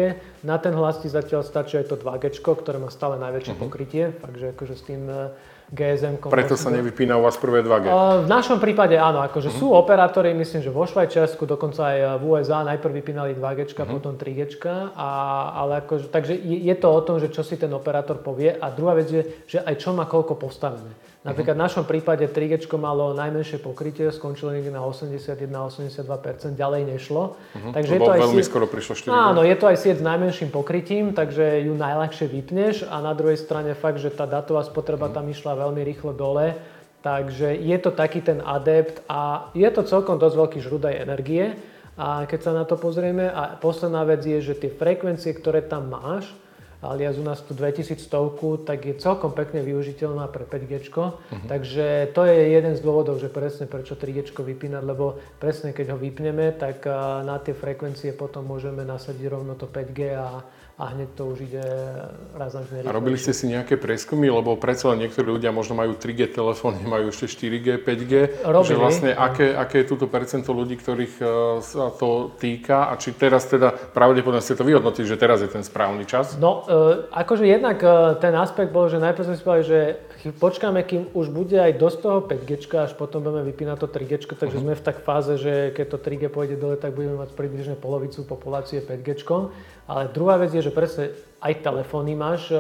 Na 0.46 0.62
ten 0.62 0.78
hlas 0.78 1.02
ti 1.02 1.10
zatiaľ 1.10 1.42
stačí 1.42 1.82
aj 1.82 1.90
to 1.90 1.98
2G, 1.98 2.30
ktoré 2.38 2.78
má 2.78 2.94
stále 2.94 3.18
najväčšie 3.18 3.58
uh-huh. 3.58 3.66
pokrytie, 3.66 4.14
takže 4.22 4.54
akože 4.54 4.74
s 4.78 4.84
tým 4.86 5.10
e, 5.10 5.34
GSM. 5.74 6.22
Preto 6.30 6.54
sa 6.54 6.70
nevypína 6.70 7.18
u 7.18 7.26
vás 7.26 7.34
prvé 7.42 7.66
2G? 7.66 7.90
V 8.24 8.30
našom 8.30 8.62
prípade 8.62 8.94
áno, 8.94 9.26
akože 9.26 9.50
uh-huh. 9.50 9.74
sú 9.74 9.74
operátori, 9.74 10.38
myslím, 10.38 10.62
že 10.62 10.70
vo 10.70 10.86
Švajčiarsku, 10.86 11.50
dokonca 11.50 11.82
aj 11.82 12.22
v 12.22 12.24
USA 12.30 12.62
najprv 12.62 12.94
vypínali 13.02 13.34
2G, 13.34 13.74
uh-huh. 13.74 13.90
potom 13.90 14.14
3G. 14.14 14.54
A, 14.94 15.10
ale 15.66 15.82
akože, 15.82 16.14
takže 16.14 16.38
je, 16.38 16.70
je 16.70 16.76
to 16.78 16.94
o 16.94 17.02
tom, 17.02 17.18
že 17.18 17.34
čo 17.34 17.42
si 17.42 17.58
ten 17.58 17.74
operátor 17.74 18.22
povie. 18.22 18.54
A 18.54 18.70
druhá 18.70 18.94
vec 18.94 19.10
je, 19.10 19.26
že 19.50 19.66
aj 19.66 19.82
čo 19.82 19.98
má 19.98 20.06
koľko 20.06 20.38
postavené. 20.38 21.07
Napríklad 21.28 21.60
v 21.60 21.64
našom 21.68 21.84
prípade 21.84 22.24
3G 22.24 22.72
malo 22.80 23.12
najmenšie 23.12 23.60
pokrytie, 23.60 24.08
skončilo 24.16 24.56
niekde 24.56 24.72
na 24.72 24.80
81-82%, 24.88 26.56
ďalej 26.56 26.82
nešlo. 26.88 27.36
Uh-huh. 27.36 27.72
Takže 27.76 27.92
to 27.92 27.96
je 27.96 28.00
to 28.00 28.14
aj 28.16 28.22
veľmi 28.24 28.40
sieť... 28.40 28.48
skoro 28.48 28.66
prišlo 28.72 28.94
4G. 28.96 29.12
Áno, 29.12 29.42
je 29.44 29.56
to 29.60 29.66
aj 29.68 29.78
sieť 29.84 29.96
s 30.00 30.04
najmenším 30.08 30.50
pokrytím, 30.56 31.12
takže 31.12 31.68
ju 31.68 31.76
najľahšie 31.76 32.32
vypneš 32.32 32.88
a 32.88 33.04
na 33.04 33.12
druhej 33.12 33.36
strane 33.36 33.76
fakt, 33.76 34.00
že 34.00 34.08
tá 34.08 34.24
datová 34.24 34.64
spotreba 34.64 35.12
uh-huh. 35.12 35.20
tam 35.20 35.28
išla 35.28 35.60
veľmi 35.68 35.84
rýchlo 35.84 36.16
dole. 36.16 36.56
Takže 37.04 37.60
je 37.60 37.78
to 37.78 37.92
taký 37.92 38.24
ten 38.24 38.40
adept 38.42 39.04
a 39.06 39.52
je 39.52 39.70
to 39.70 39.86
celkom 39.86 40.18
dosť 40.18 40.36
veľký 40.40 40.60
žrúd 40.64 40.88
aj 40.88 40.96
energie. 41.04 41.54
A 41.98 42.30
keď 42.30 42.40
sa 42.40 42.52
na 42.54 42.64
to 42.64 42.78
pozrieme, 42.78 43.26
a 43.26 43.58
posledná 43.58 44.06
vec 44.06 44.22
je, 44.22 44.38
že 44.38 44.54
tie 44.54 44.70
frekvencie, 44.70 45.34
ktoré 45.34 45.66
tam 45.66 45.90
máš, 45.90 46.30
alias 46.82 47.18
u 47.18 47.26
nás 47.26 47.42
tu 47.42 47.54
2100, 47.58 48.66
tak 48.66 48.86
je 48.86 48.94
celkom 49.02 49.34
pekne 49.34 49.66
využiteľná 49.66 50.30
pre 50.30 50.46
5G. 50.46 50.74
Uh-huh. 50.94 51.14
Takže 51.50 52.14
to 52.14 52.22
je 52.26 52.54
jeden 52.54 52.74
z 52.78 52.82
dôvodov, 52.86 53.18
že 53.18 53.34
presne 53.34 53.66
prečo 53.66 53.98
3G 53.98 54.30
vypínať, 54.34 54.84
lebo 54.86 55.18
presne 55.42 55.74
keď 55.74 55.94
ho 55.94 55.98
vypneme, 55.98 56.54
tak 56.54 56.86
na 57.26 57.38
tie 57.42 57.58
frekvencie 57.58 58.14
potom 58.14 58.46
môžeme 58.46 58.86
nasadiť 58.86 59.26
rovno 59.30 59.58
to 59.58 59.66
5G 59.66 60.00
a 60.14 60.42
a 60.78 60.94
hneď 60.94 61.10
to 61.18 61.34
už 61.34 61.50
ide 61.50 61.66
razantne 62.38 62.86
A 62.86 62.94
robili 62.94 63.18
ste 63.18 63.34
si 63.34 63.50
nejaké 63.50 63.82
preskumy, 63.82 64.30
lebo 64.30 64.54
predsa 64.62 64.94
len 64.94 65.02
niektorí 65.02 65.26
ľudia 65.26 65.50
možno 65.50 65.74
majú 65.74 65.98
3G 65.98 66.30
telefón, 66.30 66.78
nemajú 66.86 67.10
ešte 67.10 67.50
4G, 67.50 67.82
5G. 67.82 68.14
Robili. 68.46 68.70
Že 68.70 68.76
vlastne 68.78 69.10
aké, 69.18 69.58
aké 69.58 69.82
je 69.82 69.90
túto 69.90 70.06
percento 70.06 70.54
ľudí, 70.54 70.78
ktorých 70.78 71.16
e, 71.18 71.26
sa 71.66 71.90
to 71.90 72.30
týka 72.38 72.94
a 72.94 72.98
či 73.02 73.18
teraz 73.18 73.50
teda 73.50 73.74
pravdepodobne 73.74 74.38
ste 74.38 74.54
to 74.54 74.62
vyhodnotili, 74.62 75.10
že 75.10 75.18
teraz 75.18 75.42
je 75.42 75.50
ten 75.50 75.66
správny 75.66 76.06
čas? 76.06 76.38
No, 76.38 76.62
e, 76.70 77.10
akože 77.10 77.50
jednak 77.50 77.82
e, 77.82 78.14
ten 78.22 78.38
aspekt 78.38 78.70
bol, 78.70 78.86
že 78.86 79.02
najprv 79.02 79.34
sme 79.34 79.36
si 79.36 79.42
povedali, 79.42 79.66
že 79.66 79.80
počkáme, 80.38 80.86
kým 80.86 81.10
už 81.18 81.34
bude 81.34 81.58
aj 81.58 81.74
dosť 81.74 81.98
toho 82.06 82.20
5G, 82.22 82.52
až 82.78 82.94
potom 82.94 83.26
budeme 83.26 83.50
vypínať 83.50 83.82
to 83.82 83.88
3G, 83.90 84.30
takže 84.30 84.62
uh-huh. 84.62 84.62
sme 84.62 84.74
v 84.78 84.86
tak 84.86 85.02
fáze, 85.02 85.42
že 85.42 85.74
keď 85.74 85.86
to 85.90 85.98
3G 85.98 86.24
pôjde 86.30 86.62
dole, 86.62 86.78
tak 86.78 86.94
budeme 86.94 87.18
mať 87.18 87.34
približne 87.34 87.74
polovicu 87.82 88.22
populácie 88.30 88.78
5G. 88.78 89.26
Ale 89.88 90.12
druhá 90.12 90.36
vec 90.36 90.52
je, 90.52 90.62
že 90.62 90.76
presne 90.76 91.16
aj 91.40 91.64
telefóny 91.64 92.14
máš 92.14 92.52
e, 92.52 92.60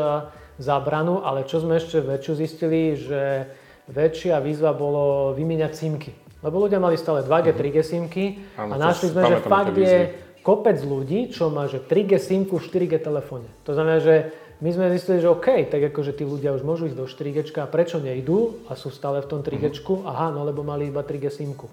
zábranu, 0.57 1.21
ale 1.27 1.43
čo 1.43 1.59
sme 1.59 1.75
ešte 1.75 1.99
väčšiu 1.99 2.33
zistili, 2.39 2.95
že 2.95 3.51
väčšia 3.91 4.39
výzva 4.39 4.71
bolo 4.71 5.35
vymieňať 5.35 5.73
simky. 5.75 6.11
Lebo 6.39 6.63
ľudia 6.63 6.79
mali 6.79 6.95
stále 6.95 7.25
2G, 7.25 7.47
3G 7.51 7.77
mhm. 7.83 7.87
simky 7.87 8.25
a 8.55 8.75
našli 8.79 9.11
sme, 9.11 9.21
že 9.27 9.37
fakt 9.43 9.75
je 9.75 10.15
kopec 10.45 10.79
ľudí, 10.79 11.27
čo 11.35 11.51
má 11.51 11.67
že 11.67 11.83
3G 11.83 12.15
simku 12.23 12.55
v 12.55 12.63
4G 12.63 13.03
telefóne. 13.03 13.51
To 13.67 13.75
znamená, 13.75 13.99
že 13.99 14.31
my 14.63 14.69
sme 14.73 14.89
zistili, 14.89 15.21
že 15.21 15.29
OK, 15.29 15.69
tak 15.69 15.93
akože 15.93 16.17
tí 16.17 16.25
ľudia 16.25 16.55
už 16.55 16.65
môžu 16.65 16.89
ísť 16.89 16.97
do 16.97 17.05
4G 17.05 17.51
a 17.61 17.69
prečo 17.69 18.01
nejdú 18.01 18.65
a 18.65 18.73
sú 18.73 18.89
stále 18.89 19.21
v 19.21 19.29
tom 19.29 19.39
3G? 19.43 19.69
Uh-huh. 19.69 20.01
Mhm. 20.01 20.07
Aha, 20.07 20.27
no 20.31 20.47
lebo 20.47 20.63
mali 20.63 20.89
iba 20.89 21.03
3G 21.03 21.29
simku. 21.29 21.67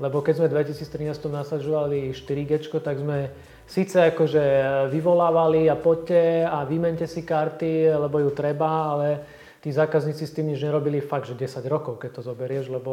Lebo 0.00 0.24
keď 0.24 0.40
sme 0.40 0.48
v 0.48 0.54
2013 0.64 1.28
nasažovali 1.28 2.16
4G, 2.16 2.72
tak 2.80 2.96
sme 3.04 3.28
síce 3.68 4.00
akože 4.00 4.42
vyvolávali 4.88 5.68
a 5.68 5.76
poďte 5.76 6.48
a 6.48 6.64
vymente 6.64 7.04
si 7.04 7.20
karty, 7.20 7.92
lebo 8.00 8.18
ju 8.18 8.32
treba, 8.32 8.96
ale 8.96 9.08
tí 9.60 9.68
zákazníci 9.68 10.24
s 10.24 10.32
tým 10.32 10.50
nič 10.50 10.64
nerobili 10.64 11.04
fakt, 11.04 11.28
že 11.28 11.36
10 11.36 11.68
rokov, 11.68 12.00
keď 12.00 12.16
to 12.16 12.22
zoberieš, 12.32 12.72
lebo 12.72 12.90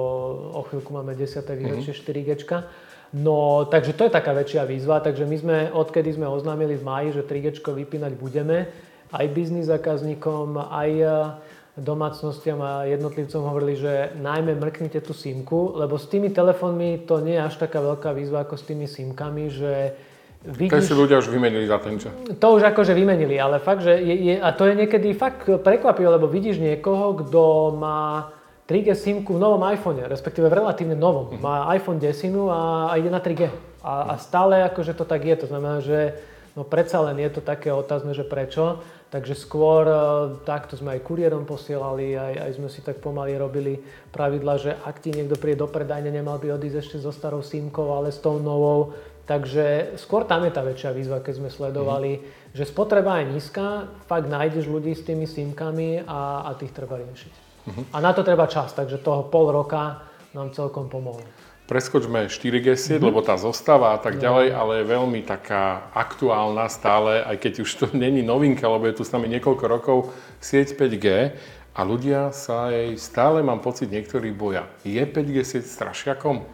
o 0.51 0.61
chvíľku 0.67 0.91
máme 0.91 1.15
10. 1.15 1.47
výročie 1.55 1.95
mm-hmm. 1.95 2.11
4G. 2.11 2.31
No, 3.15 3.63
takže 3.71 3.95
to 3.95 4.11
je 4.11 4.11
taká 4.11 4.35
väčšia 4.35 4.67
výzva, 4.67 4.99
takže 4.99 5.23
my 5.23 5.37
sme, 5.39 5.57
odkedy 5.71 6.19
sme 6.19 6.27
oznámili 6.27 6.75
v 6.75 6.83
máji, 6.83 7.07
že 7.15 7.23
3G 7.23 7.63
vypínať 7.63 8.13
budeme, 8.19 8.67
aj 9.15 9.25
biznis 9.31 9.71
zákazníkom, 9.71 10.59
aj 10.59 10.91
e, 10.91 11.07
domácnostiam 11.77 12.57
a 12.61 12.89
jednotlivcom 12.89 13.41
hovorili, 13.45 13.77
že 13.77 14.17
najmä 14.17 14.57
mrknite 14.57 14.97
tú 15.05 15.13
simku, 15.13 15.77
lebo 15.77 16.01
s 16.01 16.09
tými 16.09 16.33
telefónmi 16.33 17.05
to 17.05 17.21
nie 17.21 17.37
je 17.37 17.45
až 17.45 17.55
taká 17.61 17.79
veľká 17.85 18.17
výzva 18.17 18.41
ako 18.41 18.57
s 18.57 18.63
tými 18.65 18.89
simkami, 18.89 19.53
že 19.53 19.93
vidíš... 20.41 20.73
To 20.73 20.89
si 20.89 20.97
ľudia 20.97 21.21
už 21.21 21.29
vymenili 21.29 21.69
za 21.69 21.77
ten 21.77 22.01
čas. 22.01 22.13
To 22.41 22.47
už 22.57 22.73
akože 22.73 22.97
vymenili, 22.97 23.37
ale 23.37 23.61
fakt, 23.61 23.85
že 23.85 23.93
je, 23.93 24.15
je, 24.15 24.35
a 24.41 24.49
to 24.57 24.65
je 24.65 24.73
niekedy 24.73 25.13
fakt 25.13 25.45
prekvapivé, 25.45 26.09
lebo 26.17 26.25
vidíš 26.25 26.57
niekoho, 26.57 27.13
kto 27.21 27.73
má 27.77 28.33
3G 28.67 28.97
simku 28.97 29.37
v 29.37 29.39
novom 29.39 29.63
iPhone, 29.69 30.01
respektíve 30.09 30.51
v 30.51 30.57
relatívne 30.59 30.97
novom. 30.97 31.31
Uh-huh. 31.31 31.39
Má 31.39 31.69
iPhone 31.77 32.01
10 32.01 32.11
a, 32.51 32.91
a 32.91 32.93
ide 32.99 33.07
na 33.07 33.23
3G. 33.23 33.47
A, 33.85 33.93
a 34.11 34.13
stále 34.19 34.65
akože 34.67 34.91
to 34.97 35.07
tak 35.07 35.23
je. 35.23 35.35
To 35.39 35.47
znamená, 35.47 35.79
že 35.79 36.19
no 36.57 36.67
predsa 36.67 36.99
len 37.05 37.15
je 37.21 37.31
to 37.31 37.39
také 37.39 37.71
otázne, 37.71 38.11
že 38.11 38.27
prečo. 38.27 38.83
Takže 39.07 39.39
skôr 39.39 39.87
e, 39.87 39.95
takto 40.43 40.75
sme 40.75 40.99
aj 40.99 41.07
kuriérom 41.07 41.47
posielali, 41.47 42.11
aj, 42.11 42.33
aj 42.43 42.51
sme 42.59 42.67
si 42.67 42.83
tak 42.83 42.99
pomaly 42.99 43.39
robili 43.39 43.79
pravidla, 44.11 44.59
že 44.59 44.75
ak 44.83 44.99
ti 44.99 45.15
niekto 45.15 45.39
príde 45.39 45.63
do 45.63 45.67
predajne, 45.71 46.11
nemal 46.11 46.35
by 46.43 46.59
odísť 46.59 46.77
ešte 46.83 46.97
so 46.99 47.15
starou 47.15 47.39
simkou, 47.39 47.87
ale 47.95 48.11
s 48.11 48.19
tou 48.19 48.35
novou. 48.35 48.91
Takže 49.27 49.95
skôr 49.99 50.27
tam 50.27 50.43
je 50.43 50.51
tá 50.51 50.63
väčšia 50.63 50.91
výzva, 50.91 51.23
keď 51.23 51.33
sme 51.39 51.49
sledovali, 51.51 52.11
mm. 52.19 52.23
že 52.55 52.63
spotreba 52.67 53.19
je 53.23 53.31
nízka, 53.35 53.91
fakt 54.07 54.27
nájdeš 54.27 54.67
ľudí 54.67 54.95
s 54.95 55.03
tými 55.03 55.27
simkami 55.27 56.03
a, 56.03 56.47
a 56.47 56.51
tých 56.55 56.71
treba 56.71 56.95
riešiť. 56.99 57.33
Uh-huh. 57.67 57.83
A 57.91 57.99
na 57.99 58.15
to 58.15 58.23
treba 58.23 58.47
čas, 58.47 58.71
takže 58.71 59.03
toho 59.03 59.27
pol 59.27 59.51
roka 59.51 59.99
nám 60.31 60.55
celkom 60.55 60.87
pomohlo. 60.87 61.27
Preskočme 61.67 62.31
4G 62.31 62.79
sieť, 62.79 63.03
uh-huh. 63.03 63.11
lebo 63.11 63.19
tá 63.19 63.35
zostáva 63.35 63.91
a 63.91 63.99
tak 63.99 64.23
ďalej, 64.23 64.55
ale 64.55 64.71
je 64.79 64.85
veľmi 64.87 65.19
taká 65.27 65.91
aktuálna 65.91 66.71
stále, 66.71 67.19
aj 67.27 67.43
keď 67.43 67.53
už 67.67 67.71
to 67.75 67.85
není 68.07 68.23
novinka, 68.23 68.63
lebo 68.63 68.87
je 68.87 68.95
tu 68.95 69.03
s 69.03 69.11
nami 69.11 69.27
niekoľko 69.35 69.65
rokov 69.67 69.97
sieť 70.39 70.79
5G 70.79 71.35
a 71.75 71.79
ľudia 71.83 72.31
sa 72.31 72.71
jej 72.71 72.95
stále, 72.95 73.43
mám 73.43 73.59
pocit, 73.59 73.91
niektorí 73.91 74.31
boja. 74.31 74.63
Je 74.87 75.03
5G 75.03 75.43
sieť 75.43 75.67
strašiakom? 75.67 76.47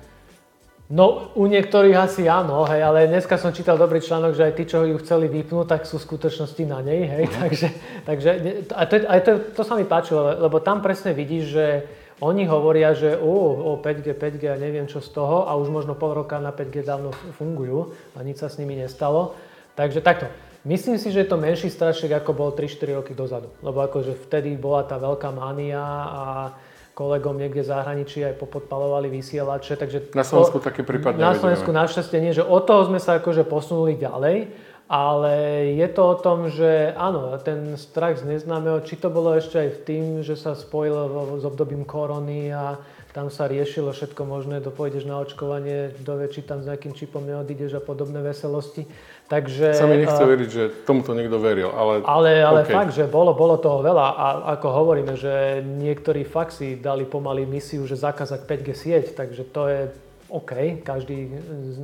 No, 0.90 1.30
u 1.38 1.46
niektorých 1.46 1.96
asi 1.96 2.26
áno, 2.26 2.66
hej, 2.66 2.82
ale 2.82 3.06
dneska 3.06 3.38
som 3.38 3.54
čítal 3.54 3.78
dobrý 3.78 4.02
článok, 4.02 4.34
že 4.34 4.50
aj 4.50 4.54
tí, 4.58 4.64
čo 4.66 4.82
ju 4.82 4.98
chceli 4.98 5.30
vypnúť, 5.30 5.78
tak 5.78 5.82
sú 5.86 6.02
v 6.02 6.10
skutočnosti 6.10 6.64
na 6.66 6.82
nej, 6.82 7.06
hej, 7.06 7.24
uh-huh. 7.30 7.38
takže, 7.38 7.68
takže 8.02 8.30
a 8.74 8.84
to, 8.90 8.96
aj 8.98 9.20
to, 9.22 9.32
to 9.56 9.62
sa 9.62 9.78
mi 9.78 9.86
páčilo, 9.86 10.42
lebo 10.42 10.58
tam 10.58 10.82
presne 10.82 11.14
vidíš, 11.14 11.46
že 11.54 11.66
oni 12.24 12.48
hovoria, 12.48 12.96
že 12.96 13.20
o, 13.20 13.76
o 13.76 13.84
5G, 13.84 14.16
5G 14.16 14.44
a 14.48 14.56
neviem 14.56 14.88
čo 14.88 15.04
z 15.04 15.12
toho 15.12 15.44
a 15.44 15.60
už 15.60 15.68
možno 15.68 15.92
pol 15.94 16.16
roka 16.16 16.40
na 16.40 16.56
5G 16.56 16.88
dávno 16.88 17.12
fungujú 17.36 17.92
a 18.16 18.24
nič 18.24 18.40
sa 18.40 18.48
s 18.48 18.56
nimi 18.56 18.80
nestalo. 18.80 19.36
Takže 19.76 20.00
takto. 20.00 20.32
Myslím 20.64 20.96
si, 20.96 21.12
že 21.12 21.28
je 21.28 21.30
to 21.30 21.36
menší 21.36 21.68
strašek, 21.68 22.24
ako 22.24 22.32
bol 22.32 22.50
3-4 22.56 23.04
roky 23.04 23.12
dozadu. 23.12 23.52
Lebo 23.60 23.84
akože 23.84 24.16
vtedy 24.16 24.56
bola 24.56 24.88
tá 24.88 24.96
veľká 24.96 25.28
mania 25.36 25.84
a 26.08 26.24
kolegom 26.96 27.36
niekde 27.36 27.66
v 27.66 27.72
zahraničí 27.74 28.24
aj 28.24 28.40
popodpalovali 28.40 29.12
vysielače. 29.12 29.76
Takže 29.76 30.16
na 30.16 30.24
Slovensku 30.24 30.62
o, 30.62 30.64
také 30.64 30.86
prípady 30.86 31.20
Na 31.20 31.36
Slovensku 31.36 31.74
našťastie 31.74 32.22
nie, 32.22 32.32
že 32.32 32.46
od 32.46 32.64
toho 32.64 32.88
sme 32.88 33.02
sa 33.02 33.20
akože 33.20 33.44
posunuli 33.44 34.00
ďalej, 34.00 34.54
ale 34.92 35.34
je 35.80 35.88
to 35.90 36.02
o 36.04 36.16
tom, 36.20 36.52
že 36.52 36.92
áno, 36.94 37.34
ten 37.40 37.80
strach 37.80 38.20
z 38.20 38.28
neznámeho, 38.28 38.84
či 38.84 39.00
to 39.00 39.08
bolo 39.08 39.32
ešte 39.34 39.56
aj 39.58 39.70
v 39.70 39.80
tým, 39.88 40.06
že 40.22 40.36
sa 40.36 40.54
spojil 40.54 40.94
s 41.40 41.44
obdobím 41.48 41.88
korony 41.88 42.52
a 42.52 42.78
tam 43.14 43.30
sa 43.30 43.46
riešilo 43.46 43.94
všetko 43.94 44.26
možné, 44.26 44.58
do 44.58 44.74
pôjdeš 44.74 45.06
na 45.06 45.22
očkovanie, 45.22 45.94
kto 46.02 46.18
vie, 46.18 46.28
či 46.34 46.42
tam 46.42 46.66
s 46.66 46.68
nejakým 46.68 46.98
čipom 46.98 47.22
neodídeš 47.22 47.78
a 47.78 47.82
podobné 47.82 48.26
veselosti. 48.26 48.90
Takže, 49.30 49.78
sa 49.78 49.86
mi 49.86 50.02
nechce 50.02 50.18
veriť, 50.18 50.50
že 50.50 50.64
tomuto 50.82 51.14
niekto 51.14 51.38
veril, 51.38 51.70
ale... 51.70 52.02
Ale, 52.10 52.42
ale 52.42 52.62
okay. 52.66 52.74
fakt, 52.74 52.98
že 52.98 53.06
bolo, 53.06 53.38
bolo 53.38 53.62
toho 53.62 53.86
veľa 53.86 54.08
a 54.18 54.26
ako 54.58 54.68
hovoríme, 54.68 55.14
že 55.14 55.62
niektorí 55.62 56.26
fakt 56.26 56.58
si 56.58 56.82
dali 56.82 57.06
pomaly 57.06 57.46
misiu, 57.46 57.86
že 57.86 58.02
zakázať 58.02 58.50
5G 58.50 58.70
sieť, 58.74 59.06
takže 59.14 59.46
to 59.54 59.62
je 59.70 59.80
OK, 60.34 60.82
každý 60.82 61.30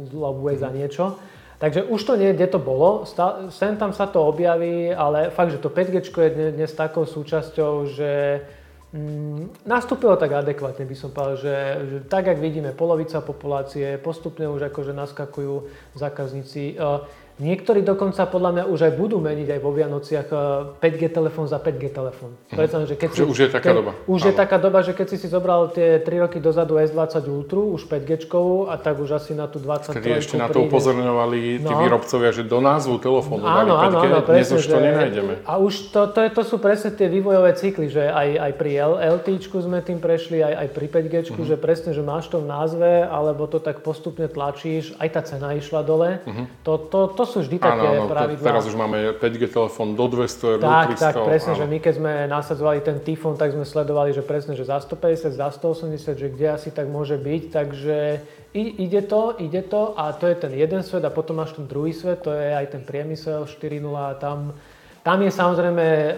lobuje 0.09 0.57
mm. 0.57 0.61
za 0.65 0.69
niečo. 0.73 1.05
Takže 1.59 1.83
už 1.91 2.03
to 2.03 2.15
nie, 2.15 2.31
kde 2.31 2.47
to 2.47 2.59
bolo, 2.59 3.03
sem 3.51 3.75
tam 3.75 3.91
sa 3.91 4.07
to 4.07 4.23
objaví, 4.23 4.95
ale 4.95 5.27
fakt, 5.27 5.51
že 5.51 5.59
to 5.59 5.67
5G 5.67 6.07
je 6.07 6.55
dnes 6.55 6.71
takou 6.71 7.03
súčasťou, 7.03 7.83
že 7.91 8.11
Mm, 8.89 9.53
nastúpilo 9.69 10.17
tak 10.17 10.33
adekvátne, 10.33 10.81
by 10.81 10.95
som 10.97 11.13
povedal, 11.13 11.37
že, 11.37 11.55
že 11.93 11.97
tak, 12.09 12.25
jak 12.25 12.41
vidíme, 12.41 12.73
polovica 12.73 13.21
populácie, 13.21 14.01
postupne 14.01 14.49
už 14.49 14.73
akože 14.73 14.97
naskakujú 14.97 15.69
zákazníci. 15.93 16.73
Niektorí 17.39 17.87
dokonca 17.87 18.27
podľa 18.27 18.51
mňa 18.51 18.63
už 18.67 18.79
aj 18.91 18.93
budú 18.99 19.23
meniť 19.23 19.47
aj 19.55 19.59
vo 19.63 19.71
Vianociach 19.71 20.27
5G 20.83 21.03
eh, 21.07 21.11
telefón 21.11 21.47
za 21.47 21.55
5G 21.55 21.83
telefón. 21.87 22.35
Mm. 22.51 22.83
že 22.83 22.99
keď 22.99 23.09
si, 23.15 23.23
už 23.23 23.39
je 23.39 23.49
taká 23.49 23.71
keď, 23.71 23.77
doba. 23.79 23.91
Už 24.11 24.19
Áno. 24.19 24.27
je 24.27 24.33
taká 24.35 24.57
doba, 24.59 24.79
že 24.83 24.91
keď 24.91 25.07
si 25.07 25.17
si 25.23 25.27
zobral 25.31 25.71
tie 25.71 26.03
3 26.03 26.27
roky 26.27 26.43
dozadu 26.43 26.75
S20 26.75 27.23
Ultra, 27.31 27.63
už 27.63 27.87
5G 27.87 28.27
a 28.67 28.75
tak 28.75 28.99
už 28.99 29.15
asi 29.15 29.31
na 29.31 29.47
tú 29.47 29.63
23 29.63 29.95
Kedy 29.95 30.09
ešte 30.19 30.35
na 30.35 30.51
to 30.51 30.67
upozorňovali 30.67 31.63
tí 31.63 31.71
no. 31.71 31.79
výrobcovia, 31.79 32.35
že 32.35 32.43
do 32.43 32.59
názvu 32.59 32.99
telefónu 32.99 33.47
áno, 33.47 33.55
dali 33.55 33.69
5G, 33.71 33.87
áno, 33.87 33.97
áno, 34.03 34.19
presne, 34.19 34.35
dnes 34.35 34.47
už 34.51 34.63
to 34.67 34.75
že, 34.75 34.83
nenájdeme. 34.83 35.33
A 35.47 35.53
už 35.55 35.73
to, 35.95 36.01
to, 36.11 36.19
je, 36.27 36.29
to 36.35 36.43
sú 36.43 36.55
presne 36.59 36.91
tie 36.91 37.07
vývojové 37.07 37.55
cykly, 37.55 37.87
že 37.87 38.03
aj, 38.03 38.29
aj 38.35 38.51
pri 38.59 38.71
LT 38.99 39.27
sme 39.47 39.79
tým 39.79 40.03
prešli, 40.03 40.43
aj, 40.43 40.53
aj 40.59 40.67
pri 40.75 40.85
5G, 40.91 41.15
mm-hmm. 41.31 41.47
že 41.47 41.55
presne, 41.55 41.95
že 41.95 42.03
máš 42.03 42.27
to 42.27 42.43
v 42.43 42.51
názve, 42.51 43.07
alebo 43.07 43.47
to 43.47 43.63
tak 43.63 43.79
postupne 43.79 44.27
tlačíš, 44.27 44.91
aj 44.99 45.07
tá 45.15 45.21
cena 45.23 45.55
išla 45.55 45.87
dole. 45.87 46.19
Mm-hmm. 46.27 46.45
To, 46.67 46.73
to, 46.91 46.99
to 47.15 47.23
sú 47.29 47.45
vždy 47.45 47.61
také 47.61 47.85
áno, 47.85 48.09
pravidlá. 48.09 48.43
Teraz 48.43 48.65
už 48.65 48.73
máme 48.73 49.13
5G 49.21 49.53
telefón 49.53 49.93
do 49.93 50.05
200 50.09 50.57
eur, 50.57 50.59
tak, 50.59 50.69
do 50.89 50.97
300. 50.97 51.05
Tak, 51.05 51.15
presne, 51.23 51.51
áno. 51.53 51.59
že 51.61 51.65
my 51.69 51.77
keď 51.77 51.93
sme 52.01 52.13
nasadzovali 52.25 52.79
ten 52.81 52.97
Tifón, 52.99 53.37
tak 53.37 53.53
sme 53.53 53.63
sledovali, 53.63 54.09
že 54.11 54.25
presne, 54.25 54.57
že 54.57 54.65
za 54.65 54.81
150, 54.81 55.29
za 55.37 55.47
180, 55.53 56.17
že 56.17 56.27
kde 56.33 56.47
asi 56.49 56.73
tak 56.73 56.89
môže 56.89 57.15
byť, 57.15 57.43
takže 57.53 57.97
ide 58.57 59.01
to, 59.05 59.37
ide 59.37 59.61
to 59.69 59.93
a 59.93 60.09
to 60.17 60.25
je 60.25 60.35
ten 60.35 60.51
jeden 60.57 60.81
svet 60.81 61.05
a 61.05 61.13
potom 61.13 61.37
máš 61.37 61.53
ten 61.53 61.69
druhý 61.69 61.93
svet, 61.93 62.25
to 62.25 62.33
je 62.33 62.49
aj 62.49 62.73
ten 62.73 62.81
priemysel 62.81 63.45
4.0 63.45 63.93
a 63.93 64.17
tam, 64.17 64.57
tam 65.05 65.21
je 65.21 65.29
samozrejme 65.29 66.17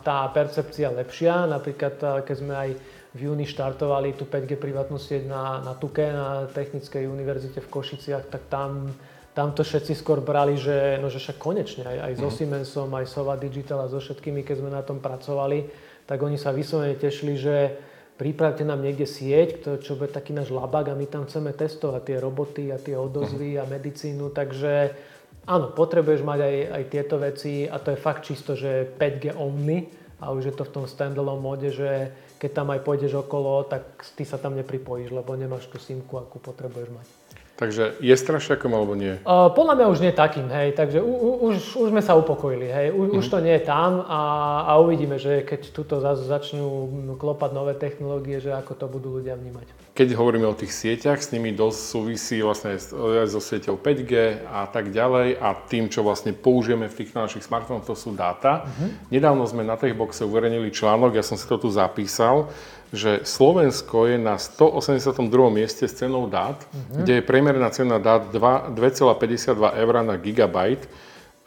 tá 0.00 0.24
percepcia 0.32 0.88
lepšia, 0.90 1.44
napríklad 1.44 2.24
keď 2.24 2.36
sme 2.36 2.54
aj 2.56 2.70
v 3.16 3.32
júni 3.32 3.48
štartovali 3.48 4.12
tú 4.12 4.28
5G 4.28 4.60
privátnu 4.60 5.00
sieť 5.00 5.24
na, 5.24 5.64
na 5.64 5.72
Tuke, 5.72 6.04
na 6.04 6.44
Technickej 6.52 7.08
univerzite 7.08 7.64
v 7.64 7.72
Košiciach, 7.72 8.28
tak 8.28 8.52
tam 8.52 8.92
tam 9.36 9.52
to 9.52 9.60
všetci 9.60 9.92
skôr 10.00 10.24
brali, 10.24 10.56
že, 10.56 10.96
no, 10.96 11.12
že 11.12 11.20
však 11.20 11.36
konečne 11.36 11.84
aj, 11.84 11.98
aj 12.08 12.12
so 12.16 12.28
mhm. 12.32 12.36
Siemensom, 12.40 12.88
aj 12.96 13.06
Sova 13.12 13.36
Digital 13.36 13.84
a 13.84 13.92
so 13.92 14.00
všetkými, 14.00 14.40
keď 14.40 14.64
sme 14.64 14.70
na 14.72 14.80
tom 14.80 14.96
pracovali, 15.04 15.68
tak 16.08 16.24
oni 16.24 16.40
sa 16.40 16.56
vyslovene 16.56 16.96
tešili, 16.96 17.36
že 17.36 17.76
pripravte 18.16 18.64
nám 18.64 18.80
niekde 18.80 19.04
sieť, 19.04 19.60
to, 19.60 19.70
čo 19.76 20.00
bude 20.00 20.08
taký 20.08 20.32
náš 20.32 20.48
labak 20.48 20.88
a 20.88 20.96
my 20.96 21.04
tam 21.04 21.28
chceme 21.28 21.52
testovať 21.52 22.02
tie 22.08 22.16
roboty 22.16 22.72
a 22.72 22.80
tie 22.80 22.96
odozvy 22.96 23.60
a 23.60 23.68
medicínu, 23.68 24.32
takže 24.32 24.96
áno, 25.44 25.68
potrebuješ 25.76 26.24
mať 26.24 26.40
aj, 26.40 26.56
aj 26.72 26.82
tieto 26.88 27.20
veci 27.20 27.68
a 27.68 27.76
to 27.76 27.92
je 27.92 28.00
fakt 28.00 28.24
čisto, 28.24 28.56
že 28.56 28.88
5G 28.96 29.36
only 29.36 29.84
a 30.16 30.32
už 30.32 30.48
je 30.48 30.54
to 30.56 30.64
v 30.64 30.72
tom 30.80 30.84
standalone 30.88 31.44
mode, 31.44 31.68
že 31.68 32.08
keď 32.40 32.50
tam 32.56 32.72
aj 32.72 32.80
pôjdeš 32.88 33.12
okolo, 33.20 33.68
tak 33.68 34.00
ty 34.16 34.24
sa 34.24 34.40
tam 34.40 34.56
nepripojíš, 34.56 35.12
lebo 35.12 35.36
nemáš 35.36 35.68
tú 35.68 35.76
simku, 35.76 36.16
akú 36.16 36.40
potrebuješ 36.40 36.88
mať. 36.88 37.25
Takže 37.56 37.96
je 38.04 38.12
strašiakom 38.12 38.68
alebo 38.76 38.92
nie? 38.92 39.16
Uh, 39.24 39.48
podľa 39.48 39.80
mňa 39.80 39.86
už 39.88 39.98
nie 40.04 40.12
takým, 40.12 40.44
hej, 40.52 40.76
takže 40.76 41.00
u, 41.00 41.08
u, 41.08 41.30
už, 41.48 41.80
už 41.80 41.88
sme 41.88 42.04
sa 42.04 42.12
upokojili, 42.12 42.68
hej, 42.68 42.88
u, 42.92 43.08
uh-huh. 43.08 43.16
už 43.16 43.32
to 43.32 43.40
nie 43.40 43.56
je 43.56 43.64
tam 43.64 44.04
a, 44.04 44.20
a 44.68 44.72
uvidíme, 44.76 45.16
že 45.16 45.40
keď 45.40 45.72
tuto 45.72 45.96
začnú 46.04 46.92
klopať 47.16 47.50
nové 47.56 47.72
technológie, 47.72 48.44
že 48.44 48.52
ako 48.52 48.72
to 48.76 48.86
budú 48.92 49.08
ľudia 49.16 49.40
vnímať. 49.40 49.85
Keď 49.96 50.12
hovoríme 50.12 50.44
o 50.44 50.52
tých 50.52 50.76
sieťach, 50.76 51.24
s 51.24 51.32
nimi 51.32 51.56
dosť 51.56 51.80
súvisí 51.80 52.44
vlastne 52.44 52.76
aj 52.76 53.32
so 53.32 53.40
sieťou 53.40 53.80
5G 53.80 54.44
a 54.44 54.68
tak 54.68 54.92
ďalej 54.92 55.40
a 55.40 55.56
tým, 55.56 55.88
čo 55.88 56.04
vlastne 56.04 56.36
použijeme 56.36 56.84
v 56.84 57.00
tých 57.00 57.16
našich 57.16 57.48
smartfónoch, 57.48 57.88
to 57.88 57.96
sú 57.96 58.12
dáta. 58.12 58.68
Uh-huh. 58.68 58.92
Nedávno 59.08 59.48
sme 59.48 59.64
na 59.64 59.80
Techboxe 59.80 60.28
uverejnili 60.28 60.68
článok, 60.68 61.16
ja 61.16 61.24
som 61.24 61.40
si 61.40 61.48
to 61.48 61.56
tu 61.56 61.72
zapísal, 61.72 62.52
že 62.92 63.24
Slovensko 63.24 64.04
je 64.04 64.20
na 64.20 64.36
182. 64.36 65.16
mieste 65.48 65.88
s 65.88 65.96
cenou 65.96 66.28
dát, 66.28 66.60
uh-huh. 66.60 67.00
kde 67.00 67.12
je 67.16 67.22
priemerná 67.24 67.72
cena 67.72 67.96
dát 67.96 68.28
2,52 68.36 69.56
eur 69.80 69.94
na 70.04 70.20
gigabyte. 70.20 70.84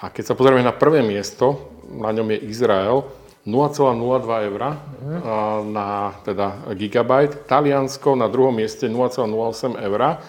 A 0.01 0.09
keď 0.09 0.25
sa 0.25 0.33
pozrieme 0.33 0.65
na 0.65 0.73
prvé 0.73 1.05
miesto, 1.05 1.69
na 1.85 2.09
ňom 2.09 2.33
je 2.33 2.49
Izrael, 2.49 3.05
0,02 3.49 4.47
eur 4.53 4.61
uh-huh. 4.61 5.65
na 5.65 6.13
teda 6.21 6.69
gigabyte, 6.77 7.49
Taliansko 7.49 8.13
na 8.13 8.29
druhom 8.29 8.53
mieste 8.53 8.85
0,08 8.85 9.73
eur, 9.81 10.21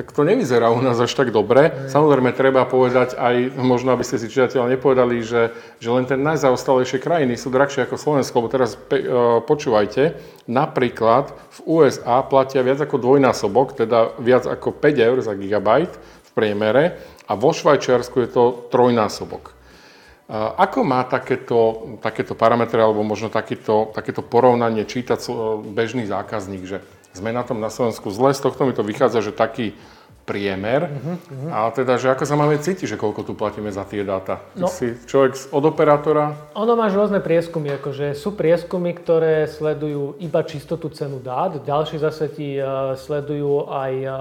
tak 0.00 0.16
to 0.16 0.24
nevyzerá 0.24 0.72
u 0.72 0.80
nás 0.80 0.96
až 0.96 1.12
tak 1.12 1.28
dobre. 1.28 1.68
Mm. 1.68 1.92
Samozrejme, 1.92 2.30
treba 2.32 2.64
povedať 2.64 3.20
aj, 3.20 3.52
možno 3.60 3.92
aby 3.92 4.00
ste 4.00 4.16
si 4.16 4.32
čitateľ 4.32 4.72
nepovedali, 4.72 5.20
že, 5.20 5.52
že 5.76 5.88
len 5.92 6.08
ten 6.08 6.16
najzaostalejšie 6.24 7.04
krajiny 7.04 7.36
sú 7.36 7.52
drahšie 7.52 7.84
ako 7.84 8.00
Slovensko, 8.00 8.40
lebo 8.40 8.48
teraz 8.48 8.80
pe, 8.80 9.04
uh, 9.04 9.44
počúvajte, 9.44 10.16
napríklad 10.48 11.36
v 11.52 11.58
USA 11.68 12.24
platia 12.24 12.64
viac 12.64 12.80
ako 12.80 12.96
dvojnásobok, 12.96 13.76
teda 13.76 14.16
viac 14.16 14.48
ako 14.48 14.72
5 14.72 15.08
eur 15.12 15.18
za 15.20 15.36
gigabajt 15.36 15.92
v 16.00 16.30
priemere 16.32 16.96
a 17.28 17.36
vo 17.36 17.52
Švajčiarsku 17.52 18.24
je 18.24 18.28
to 18.32 18.44
trojnásobok. 18.72 19.59
Ako 20.30 20.86
má 20.86 21.02
takéto, 21.10 21.90
takéto 21.98 22.38
parametre 22.38 22.78
alebo 22.78 23.02
možno 23.02 23.34
takéto, 23.34 23.90
takéto 23.90 24.22
porovnanie 24.22 24.86
čítať 24.86 25.26
bežný 25.74 26.06
zákazník, 26.06 26.62
že 26.70 26.78
sme 27.10 27.34
na 27.34 27.42
tom 27.42 27.58
na 27.58 27.66
Slovensku 27.66 28.14
zle, 28.14 28.30
z 28.30 28.38
tohto 28.38 28.62
mi 28.62 28.70
to 28.70 28.86
vychádza, 28.86 29.26
že 29.26 29.32
taký 29.34 29.74
priemer, 30.30 30.86
uh-huh, 30.86 31.18
uh-huh. 31.18 31.50
ale 31.50 31.68
teda, 31.74 31.98
že 31.98 32.14
ako 32.14 32.22
sa 32.22 32.38
máme 32.38 32.54
cítiť, 32.62 32.94
že 32.94 33.00
koľko 33.00 33.26
tu 33.26 33.34
platíme 33.34 33.66
za 33.74 33.82
tie 33.82 34.06
dáta? 34.06 34.38
No, 34.54 34.70
si 34.70 34.94
človek 35.10 35.50
od 35.50 35.64
operátora? 35.66 36.54
Ono 36.54 36.78
máš 36.78 36.94
rôzne 36.94 37.18
prieskumy, 37.18 37.74
akože 37.82 38.14
sú 38.14 38.38
prieskumy, 38.38 38.94
ktoré 38.94 39.50
sledujú 39.50 40.22
iba 40.22 40.46
čistotu 40.46 40.86
cenu 40.94 41.18
dát, 41.18 41.58
ďalší 41.58 41.98
zase 41.98 42.30
ti 42.30 42.54
uh, 42.62 42.94
sledujú 42.94 43.66
aj 43.66 43.92
uh, 44.06 44.14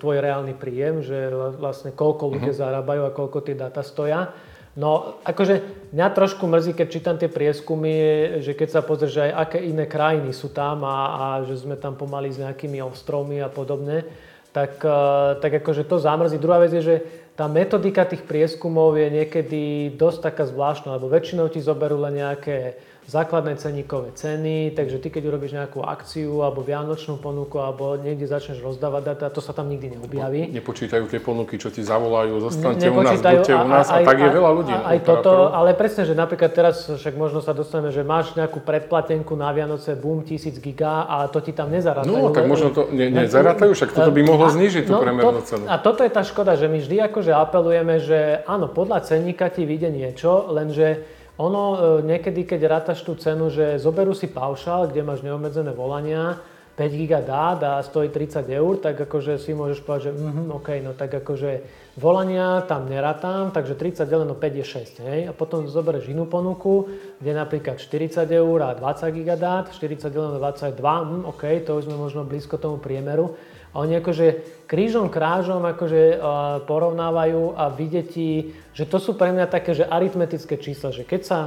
tvoj 0.00 0.16
reálny 0.24 0.56
príjem, 0.56 1.04
že 1.04 1.28
vlastne 1.60 1.92
koľko 1.92 2.40
ľudia 2.40 2.56
uh-huh. 2.56 2.64
zarábajú 2.64 3.02
a 3.04 3.12
koľko 3.12 3.44
tie 3.44 3.52
dáta 3.52 3.84
stoja. 3.84 4.32
No, 4.80 5.20
akože 5.28 5.60
mňa 5.92 6.08
trošku 6.16 6.48
mrzí, 6.48 6.72
keď 6.72 6.88
čítam 6.88 7.16
tie 7.20 7.28
prieskumy, 7.28 7.92
že 8.40 8.56
keď 8.56 8.68
sa 8.72 8.80
pozrieš, 8.80 9.20
aj 9.20 9.32
aké 9.36 9.58
iné 9.60 9.84
krajiny 9.84 10.32
sú 10.32 10.48
tam 10.48 10.88
a, 10.88 10.96
a 11.20 11.24
že 11.44 11.60
sme 11.60 11.76
tam 11.76 12.00
pomaly 12.00 12.32
s 12.32 12.40
nejakými 12.40 12.80
ostrovmi 12.80 13.44
a 13.44 13.52
podobne, 13.52 14.08
tak, 14.56 14.80
e, 14.80 15.00
tak 15.36 15.52
akože 15.60 15.84
to 15.84 16.00
zamrzí. 16.00 16.40
Druhá 16.40 16.64
vec 16.64 16.72
je, 16.72 16.80
že 16.80 16.96
tá 17.36 17.44
metodika 17.44 18.08
tých 18.08 18.24
prieskumov 18.24 18.96
je 18.96 19.08
niekedy 19.20 19.62
dosť 20.00 20.32
taká 20.32 20.48
zvláštna, 20.48 20.96
lebo 20.96 21.12
väčšinou 21.12 21.52
ti 21.52 21.60
zoberú 21.60 22.00
len 22.00 22.24
nejaké 22.24 22.80
základné 23.10 23.58
ceníkové 23.58 24.14
ceny, 24.14 24.70
takže 24.78 25.02
ty 25.02 25.10
keď 25.10 25.22
urobíš 25.26 25.58
nejakú 25.58 25.82
akciu 25.82 26.46
alebo 26.46 26.62
vianočnú 26.62 27.18
ponuku 27.18 27.58
alebo 27.58 27.98
niekde 27.98 28.30
začneš 28.30 28.62
rozdávať 28.62 29.02
data, 29.02 29.26
to 29.34 29.42
sa 29.42 29.50
tam 29.50 29.66
nikdy 29.66 29.98
neobjaví. 29.98 30.54
Nepočítajú 30.54 31.10
tie 31.10 31.18
ponuky, 31.18 31.58
čo 31.58 31.74
ti 31.74 31.82
zavolajú, 31.82 32.38
zostaňte 32.38 32.86
u 32.86 33.02
nás, 33.02 33.18
buďte 33.18 33.54
u 33.58 33.66
nás 33.66 33.86
a, 33.90 33.98
a, 33.98 34.00
a 34.00 34.06
tak 34.06 34.16
je 34.22 34.30
veľa 34.30 34.50
ľudí. 34.54 34.70
A, 34.70 34.94
aj 34.94 34.98
toto, 35.02 35.50
ale 35.50 35.74
presne, 35.74 36.06
že 36.06 36.14
napríklad 36.14 36.54
teraz 36.54 36.86
však 36.86 37.18
možno 37.18 37.42
sa 37.42 37.50
dostaneme, 37.50 37.90
že 37.90 38.06
máš 38.06 38.38
nejakú 38.38 38.62
predplatenku 38.62 39.34
na 39.34 39.50
Vianoce, 39.50 39.98
boom, 39.98 40.22
1000 40.22 40.62
giga 40.62 41.10
a 41.10 41.26
to 41.26 41.42
ti 41.42 41.50
tam 41.50 41.74
nezarátajú. 41.74 42.14
No, 42.14 42.30
tak 42.30 42.46
možno 42.46 42.70
to 42.70 42.86
ne, 42.94 43.10
nezarátajú, 43.10 43.74
však 43.74 43.90
toto 43.90 44.14
by 44.14 44.22
mohlo 44.22 44.46
znížiť 44.46 44.86
tú 44.86 44.94
no, 44.94 45.02
premernú 45.02 45.42
cenu. 45.42 45.66
A 45.66 45.82
toto 45.82 46.06
je 46.06 46.14
tá 46.14 46.22
škoda, 46.22 46.54
že 46.54 46.70
my 46.70 46.78
vždy 46.78 46.96
akože 47.10 47.34
apelujeme, 47.34 47.98
že 47.98 48.46
áno, 48.46 48.70
podľa 48.70 49.02
cenníka 49.02 49.50
ti 49.50 49.66
vyjde 49.66 49.90
niečo, 49.90 50.46
lenže 50.54 51.18
ono 51.40 51.62
e, 51.64 51.76
niekedy, 52.04 52.44
keď 52.44 52.60
rátaš 52.68 53.00
tú 53.00 53.16
cenu, 53.16 53.48
že 53.48 53.80
zoberú 53.80 54.12
si 54.12 54.28
paušál, 54.28 54.92
kde 54.92 55.00
máš 55.00 55.24
neobmedzené 55.24 55.72
volania, 55.72 56.36
5 56.80 56.96
giga 56.96 57.20
dát 57.20 57.60
a 57.60 57.82
stojí 57.84 58.08
30 58.08 58.40
eur, 58.48 58.80
tak 58.80 58.96
akože 58.96 59.36
si 59.36 59.52
môžeš 59.52 59.84
povedať, 59.84 60.02
že 60.08 60.12
mm, 60.16 60.48
OK, 60.48 60.68
no 60.80 60.96
tak 60.96 61.12
akože 61.12 61.60
volania 62.00 62.64
tam 62.64 62.88
neratám, 62.88 63.52
takže 63.52 63.76
30 63.76 64.08
deleno 64.08 64.32
5 64.32 64.60
je 64.64 64.64
6, 64.64 65.08
hej? 65.12 65.20
A 65.28 65.36
potom 65.36 65.68
zoberieš 65.68 66.08
inú 66.08 66.24
ponuku, 66.24 66.88
kde 67.20 67.36
napríklad 67.36 67.76
40 67.76 68.24
eur 68.24 68.58
a 68.64 68.72
20 68.72 69.12
giga 69.12 69.36
dát, 69.36 69.68
40 69.68 70.08
deleno 70.08 70.40
22, 70.40 70.72
mm, 70.80 71.22
OK, 71.28 71.42
to 71.68 71.76
už 71.76 71.84
sme 71.84 72.00
možno 72.00 72.24
blízko 72.24 72.56
tomu 72.56 72.80
priemeru. 72.80 73.36
A 73.70 73.86
oni 73.86 74.02
akože 74.02 74.26
krížom 74.66 75.10
krážom 75.10 75.62
akože 75.62 76.18
porovnávajú 76.66 77.54
a 77.54 77.70
videti, 77.70 78.54
že 78.74 78.86
to 78.86 78.98
sú 78.98 79.14
pre 79.14 79.30
mňa 79.30 79.46
také, 79.46 79.74
že 79.74 79.86
aritmetické 79.86 80.58
čísla, 80.58 80.90
že 80.90 81.06
keď 81.06 81.22
sa 81.22 81.38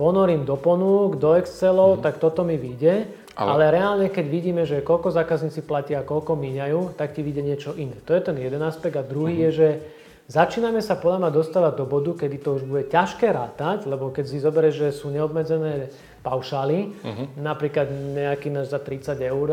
ponorím 0.00 0.48
do 0.48 0.56
ponúk, 0.56 1.20
do 1.20 1.36
Excelov, 1.36 2.00
mm. 2.00 2.02
tak 2.04 2.16
toto 2.16 2.40
mi 2.40 2.56
vyjde. 2.56 3.04
Ale... 3.36 3.48
ale 3.52 3.64
reálne, 3.72 4.06
keď 4.08 4.26
vidíme, 4.32 4.62
že 4.64 4.80
koľko 4.80 5.12
zákazníci 5.12 5.60
platia 5.64 6.00
a 6.00 6.08
koľko 6.08 6.40
míňajú, 6.40 6.96
tak 6.96 7.12
ti 7.12 7.20
vyjde 7.20 7.42
niečo 7.44 7.70
iné. 7.76 7.96
To 8.08 8.16
je 8.16 8.20
ten 8.24 8.36
jeden 8.40 8.64
aspekt. 8.64 8.96
A 8.96 9.04
druhý 9.04 9.36
mm. 9.36 9.42
je, 9.44 9.50
že 9.52 9.68
začíname 10.28 10.80
sa 10.80 10.96
podľa 10.96 11.28
mňa 11.28 11.30
dostávať 11.36 11.72
do 11.76 11.84
bodu, 11.84 12.12
kedy 12.16 12.36
to 12.40 12.56
už 12.56 12.64
bude 12.64 12.88
ťažké 12.88 13.28
rátať, 13.28 13.84
lebo 13.84 14.08
keď 14.08 14.24
si 14.24 14.40
zoberieš, 14.40 14.76
že 14.88 14.96
sú 14.96 15.12
neobmedzené 15.12 15.92
paušály, 16.20 16.96
mm-hmm. 17.00 17.26
napríklad 17.40 17.88
nejaký 17.92 18.52
náš 18.52 18.72
za 18.72 18.80
30 18.80 19.16
eur, 19.24 19.48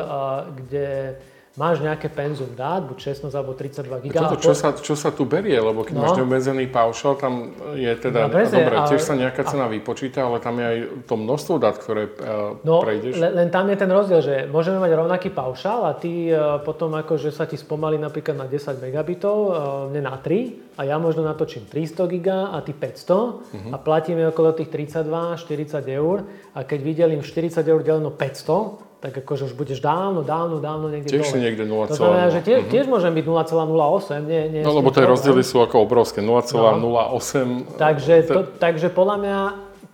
kde 0.52 1.16
máš 1.58 1.82
nejaké 1.82 2.14
penzum 2.14 2.54
dát, 2.54 2.86
buď 2.86 3.18
16 3.18 3.34
alebo 3.34 3.58
32 3.58 4.06
GB. 4.06 4.14
Toto, 4.14 4.38
čo, 4.38 4.54
sa, 4.54 4.78
čo 4.78 4.94
sa 4.94 5.10
tu 5.10 5.26
berie, 5.26 5.58
lebo 5.58 5.82
keď 5.82 5.96
no. 5.98 6.02
máš 6.06 6.14
neobmedzený 6.22 6.70
paušal, 6.70 7.18
tam 7.18 7.50
je 7.74 7.92
teda, 7.98 8.30
no, 8.30 8.38
bezie, 8.38 8.62
dobre, 8.62 8.76
ale, 8.78 8.90
tiež 8.94 9.02
sa 9.02 9.18
nejaká 9.18 9.42
cena 9.42 9.66
a... 9.66 9.74
vypočíta, 9.74 10.22
ale 10.30 10.38
tam 10.38 10.62
je 10.62 10.66
aj 10.70 10.78
to 11.10 11.18
množstvo 11.18 11.54
dát, 11.58 11.74
ktoré 11.82 12.14
uh, 12.14 12.62
no, 12.62 12.86
prejdeš. 12.86 13.18
Len, 13.18 13.34
len 13.34 13.50
tam 13.50 13.66
je 13.74 13.78
ten 13.82 13.90
rozdiel, 13.90 14.22
že 14.22 14.36
môžeme 14.46 14.78
mať 14.78 14.92
rovnaký 14.94 15.34
paušal 15.34 15.90
a 15.90 15.98
ty 15.98 16.30
uh, 16.30 16.62
potom 16.62 16.94
akože 16.94 17.34
sa 17.34 17.50
ti 17.50 17.58
spomalí 17.58 17.98
napríklad 17.98 18.38
na 18.38 18.46
10 18.46 18.78
megabitov, 18.78 19.38
uh, 19.50 19.54
ne 19.90 19.98
na 19.98 20.14
3 20.14 20.78
a 20.78 20.86
ja 20.86 21.02
možno 21.02 21.26
natočím 21.26 21.66
300 21.66 22.06
GB 22.06 22.30
a 22.54 22.62
ty 22.62 22.78
500 22.78 23.10
uh-huh. 23.10 23.74
a 23.74 23.78
platíme 23.82 24.30
okolo 24.30 24.54
tých 24.54 24.70
32, 24.70 25.42
40 25.42 25.82
eur 25.90 26.22
a 26.54 26.62
keď 26.62 26.80
vydelím 26.86 27.26
40 27.26 27.66
eur 27.66 27.82
deleno 27.82 28.14
500, 28.14 28.87
tak 28.98 29.14
akože 29.14 29.46
už 29.46 29.54
budeš 29.54 29.78
dávno, 29.78 30.26
dávno, 30.26 30.58
dávno 30.58 30.90
niekde 30.90 31.14
tiež 31.14 31.30
dole. 31.30 31.34
si 31.34 31.38
niekde 31.38 31.64
0, 31.70 31.94
To 31.94 32.02
znamená, 32.02 32.28
že 32.34 32.42
tie, 32.42 32.56
uh-huh. 32.66 32.72
tiež 32.74 32.86
môžem 32.90 33.14
byť 33.14 33.26
0,08. 33.30 34.26
Nie, 34.26 34.42
nie 34.50 34.62
no 34.66 34.74
lebo 34.74 34.90
tie 34.90 35.06
rozdiely 35.06 35.46
sú 35.46 35.62
ako 35.62 35.86
obrovské, 35.86 36.26
0,08. 36.26 36.82
No. 36.82 37.78
Takže, 37.78 38.14
to, 38.26 38.42
takže 38.58 38.90
podľa 38.90 39.18
mňa 39.22 39.38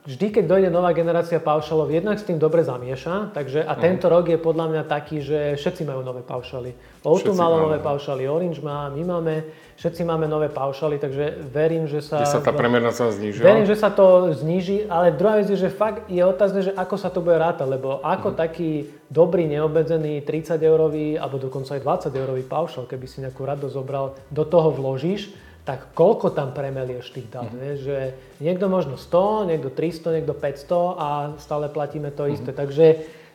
vždy, 0.03 0.27
keď 0.29 0.43
dojde 0.47 0.69
nová 0.69 0.91
generácia 0.91 1.39
paušalov, 1.39 1.91
jednak 1.91 2.19
s 2.19 2.27
tým 2.27 2.39
dobre 2.39 2.63
zamieša. 2.63 3.31
Takže, 3.35 3.63
a 3.63 3.73
uh-huh. 3.73 3.83
tento 3.83 4.07
rok 4.11 4.27
je 4.29 4.39
podľa 4.39 4.65
mňa 4.69 4.83
taký, 4.87 5.23
že 5.23 5.55
všetci 5.55 5.87
majú 5.87 6.03
nové 6.03 6.21
paušaly. 6.23 6.75
O2 7.03 7.35
malo 7.35 7.59
nové 7.67 7.79
paušaly, 7.79 8.27
Orange 8.27 8.63
má, 8.63 8.87
my 8.91 9.03
máme 9.03 9.35
Všetci 9.73 10.05
máme 10.05 10.29
nové 10.29 10.53
paušaly, 10.53 11.01
takže 11.01 11.49
verím, 11.49 11.89
že 11.89 12.05
sa... 12.05 12.21
Kde 12.21 12.29
sa 12.29 12.45
tá 12.45 12.53
priemerná 12.53 12.93
cena 12.93 13.09
znižila? 13.09 13.41
Verím, 13.41 13.65
že 13.65 13.73
sa 13.73 13.89
to 13.89 14.29
zníži, 14.29 14.85
ale 14.85 15.09
druhá 15.17 15.41
vec 15.41 15.49
je, 15.49 15.57
že 15.57 15.73
fakt 15.73 16.05
je 16.05 16.21
otázne, 16.21 16.61
že 16.61 16.71
ako 16.77 16.95
sa 16.95 17.09
to 17.09 17.25
bude 17.25 17.41
rátať, 17.41 17.65
lebo 17.65 17.97
ako 18.05 18.31
mm. 18.31 18.35
taký 18.37 18.85
dobrý, 19.09 19.49
neobmedzený 19.49 20.21
30 20.21 20.61
eurový, 20.61 21.17
alebo 21.17 21.41
dokonca 21.41 21.73
aj 21.73 21.81
20 22.13 22.21
eurový 22.21 22.43
paušal, 22.45 22.85
keby 22.85 23.05
si 23.09 23.25
nejakú 23.25 23.41
radosť 23.41 23.73
zobral, 23.73 24.13
do 24.29 24.45
toho 24.45 24.69
vložíš, 24.69 25.33
tak 25.63 25.95
koľko 25.95 26.35
tam 26.35 26.51
premelieš 26.51 27.15
tých 27.15 27.31
dát, 27.31 27.47
mm. 27.47 27.59
vieš, 27.59 27.79
že 27.87 27.97
niekto 28.43 28.67
možno 28.67 28.99
100, 28.99 29.47
niekto 29.47 29.71
300, 29.71 30.15
niekto 30.19 30.35
500 30.35 30.99
a 30.99 31.09
stále 31.39 31.71
platíme 31.71 32.11
to 32.11 32.27
mm. 32.27 32.31
isté. 32.35 32.51
Takže 32.51 32.87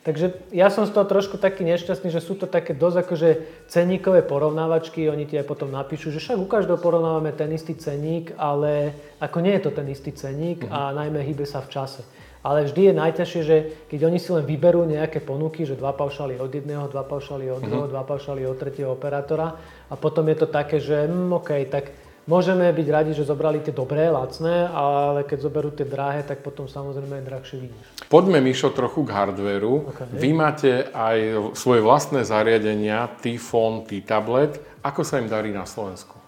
Takže 0.09 0.57
ja 0.57 0.73
som 0.73 0.89
z 0.89 0.95
toho 0.97 1.05
trošku 1.05 1.37
taký 1.37 1.69
nešťastný, 1.69 2.09
že 2.09 2.25
sú 2.25 2.33
to 2.33 2.49
také 2.49 2.73
dosť 2.73 2.97
akože 3.05 3.31
ceníkové 3.69 4.25
porovnávačky, 4.25 5.05
oni 5.05 5.29
ti 5.29 5.37
aj 5.37 5.45
potom 5.45 5.69
napíšu, 5.69 6.09
že 6.09 6.17
však 6.17 6.41
u 6.41 6.49
každého 6.49 6.81
porovnávame 6.81 7.29
ten 7.37 7.53
istý 7.53 7.77
ceník, 7.77 8.33
ale 8.41 8.97
ako 9.21 9.45
nie 9.45 9.53
je 9.59 9.69
to 9.69 9.71
ten 9.75 9.85
istý 9.93 10.17
ceník 10.17 10.65
uh-huh. 10.65 10.73
a 10.73 10.97
najmä 10.97 11.21
hýbe 11.21 11.45
sa 11.45 11.61
v 11.61 11.69
čase. 11.69 12.01
Ale 12.41 12.65
vždy 12.65 12.89
je 12.89 12.95
najťažšie, 12.97 13.43
že 13.45 13.57
keď 13.93 14.01
oni 14.09 14.19
si 14.23 14.33
len 14.33 14.49
vyberú 14.49 14.89
nejaké 14.89 15.21
ponuky, 15.21 15.69
že 15.69 15.77
dva 15.77 15.93
paušály 15.93 16.41
od 16.41 16.57
jedného, 16.57 16.89
dva 16.89 17.05
paušály 17.05 17.53
od 17.53 17.61
druhého, 17.61 17.85
uh-huh. 17.85 17.93
dva 17.93 18.07
paušály 18.09 18.49
od 18.49 18.57
tretieho 18.57 18.95
operátora 18.95 19.61
a 19.93 19.95
potom 19.99 20.25
je 20.33 20.37
to 20.41 20.49
také, 20.49 20.81
že 20.81 21.05
hm, 21.05 21.37
OK, 21.37 21.69
tak 21.69 21.93
Môžeme 22.29 22.69
byť 22.69 22.89
radi, 22.93 23.17
že 23.17 23.25
zobrali 23.25 23.65
tie 23.65 23.73
dobré, 23.73 24.13
lacné, 24.13 24.69
ale 24.69 25.25
keď 25.25 25.49
zoberú 25.49 25.73
tie 25.73 25.89
drahé, 25.89 26.21
tak 26.21 26.45
potom 26.45 26.69
samozrejme 26.69 27.09
aj 27.09 27.25
drahšie 27.25 27.57
vidíš. 27.57 27.87
Poďme, 28.13 28.45
Mišo, 28.45 28.69
trochu 28.69 29.01
k 29.09 29.17
hardvéru. 29.17 29.89
Okay. 29.97 30.13
Vy 30.13 30.31
máte 30.37 30.93
aj 30.93 31.49
svoje 31.57 31.81
vlastné 31.81 32.29
zariadenia, 32.29 33.09
T-Phone, 33.25 33.89
T-Tablet. 33.89 34.61
Ako 34.85 35.09
sa 35.09 35.25
im 35.25 35.33
darí 35.33 35.57
na 35.57 35.65
Slovensku? 35.65 36.21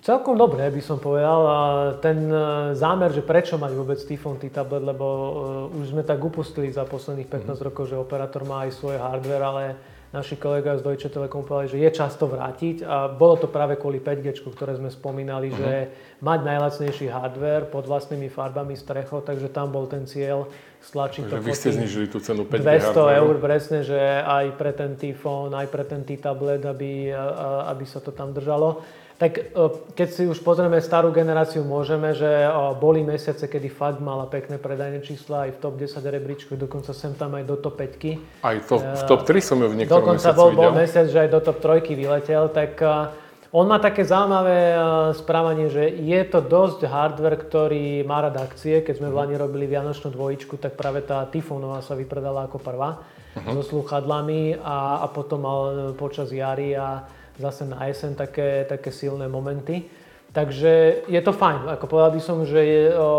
Celkom 0.00 0.40
dobre, 0.40 0.64
by 0.72 0.82
som 0.82 0.96
povedal. 0.96 1.40
A 1.44 1.58
ten 2.00 2.32
e, 2.32 2.72
zámer, 2.72 3.12
že 3.12 3.20
prečo 3.20 3.60
mať 3.60 3.76
vôbec 3.76 4.00
T-Phone, 4.00 4.40
T-Tablet, 4.40 4.82
lebo 4.82 5.06
uh, 5.70 5.78
už 5.78 5.94
sme 5.94 6.02
tak 6.02 6.18
upustili 6.18 6.72
za 6.72 6.88
posledných 6.88 7.28
15 7.28 7.54
mm. 7.54 7.60
rokov, 7.60 7.92
že 7.92 8.00
operátor 8.00 8.42
má 8.48 8.64
aj 8.64 8.72
svoj 8.72 8.96
hardware, 8.98 9.44
ale 9.44 9.62
naši 10.12 10.36
kolega 10.36 10.76
z 10.76 10.84
Deutsche 10.84 11.08
Telekom 11.08 11.42
povedali, 11.42 11.72
že 11.72 11.78
je 11.80 11.90
čas 11.90 12.12
to 12.20 12.28
vrátiť 12.28 12.84
a 12.84 13.08
bolo 13.08 13.40
to 13.40 13.48
práve 13.48 13.80
kvôli 13.80 13.96
5G, 13.98 14.44
ktoré 14.44 14.76
sme 14.76 14.92
spomínali, 14.92 15.48
uh-huh. 15.48 15.60
že 15.60 15.72
mhm. 15.72 15.90
mať 16.20 16.40
najlacnejší 16.44 17.06
hardware 17.08 17.64
pod 17.72 17.88
vlastnými 17.88 18.28
farbami 18.28 18.76
strechou, 18.76 19.24
takže 19.24 19.48
tam 19.48 19.72
bol 19.72 19.88
ten 19.88 20.04
cieľ 20.04 20.46
stlačiť 20.84 21.32
to. 21.32 21.40
vy 21.40 21.52
ste 21.56 21.72
znižili 21.72 22.06
tú 22.12 22.20
cenu 22.20 22.44
5G 22.44 22.60
200 22.60 22.92
hardware. 22.92 23.18
eur 23.24 23.34
presne, 23.40 23.78
že 23.82 23.98
aj 24.22 24.46
pre 24.60 24.72
ten 24.76 24.92
T-phone, 24.98 25.56
aj 25.56 25.66
pre 25.72 25.84
ten 25.88 26.04
T-tablet, 26.04 26.62
aby, 26.68 27.08
aby 27.72 27.84
sa 27.88 28.04
to 28.04 28.12
tam 28.12 28.36
držalo. 28.36 28.84
Tak 29.22 29.38
e, 29.38 29.42
keď 29.94 30.08
si 30.10 30.22
už 30.26 30.42
pozrieme 30.42 30.82
starú 30.82 31.14
generáciu, 31.14 31.62
môžeme, 31.62 32.10
že 32.10 32.26
e, 32.26 32.50
boli 32.74 33.06
mesiace, 33.06 33.46
kedy 33.46 33.70
fakt 33.70 34.02
mala 34.02 34.26
pekné 34.26 34.58
predajné 34.58 34.98
čísla 35.06 35.46
aj 35.46 35.50
v 35.54 35.58
top 35.62 35.74
10 35.78 36.02
rebríčku, 36.02 36.58
dokonca 36.58 36.90
sem 36.90 37.14
tam 37.14 37.38
aj 37.38 37.46
do 37.46 37.54
top 37.54 37.78
5. 37.78 38.42
Aj 38.42 38.58
to, 38.66 38.82
v 38.82 39.02
top 39.06 39.22
3 39.22 39.38
som 39.38 39.62
ju 39.62 39.70
v 39.70 39.78
niektorom 39.78 40.18
Dokonca 40.18 40.34
bol, 40.34 40.50
bol 40.50 40.74
mesiac, 40.74 41.06
že 41.06 41.22
aj 41.22 41.30
do 41.30 41.38
top 41.38 41.62
3 41.62 41.86
vyletel, 41.94 42.50
tak 42.50 42.82
on 43.54 43.68
má 43.70 43.78
také 43.78 44.02
zaujímavé 44.02 44.74
správanie, 45.14 45.70
že 45.70 45.86
je 45.86 46.20
to 46.26 46.42
dosť 46.42 46.88
hardware, 46.88 47.36
ktorý 47.36 48.00
má 48.02 48.26
rád 48.26 48.42
akcie. 48.42 48.80
Keď 48.80 48.98
sme 48.98 49.12
v 49.12 49.22
Lani 49.22 49.36
robili 49.36 49.68
Vianočnú 49.68 50.08
dvojičku, 50.08 50.56
tak 50.56 50.74
práve 50.74 51.04
tá 51.04 51.22
Typhonová 51.28 51.84
sa 51.84 51.92
vypredala 51.92 52.48
ako 52.48 52.58
prvá 52.58 53.04
uh-huh. 53.36 53.52
so 53.60 53.62
slúchadlami 53.76 54.56
a, 54.56 55.04
a 55.04 55.06
potom 55.12 55.44
mal 55.44 55.60
počas 56.00 56.32
jary 56.32 56.72
a 56.74 57.04
zase 57.38 57.64
na 57.64 57.86
jeseň 57.88 58.12
také, 58.16 58.64
také 58.68 58.90
silné 58.92 59.28
momenty. 59.28 59.88
Takže 60.32 61.04
je 61.12 61.20
to 61.20 61.32
fajn. 61.36 61.68
Ako 61.76 61.84
povedal 61.84 62.16
by 62.16 62.20
som, 62.24 62.48
že 62.48 62.60
je, 62.64 62.82
o, 62.96 63.10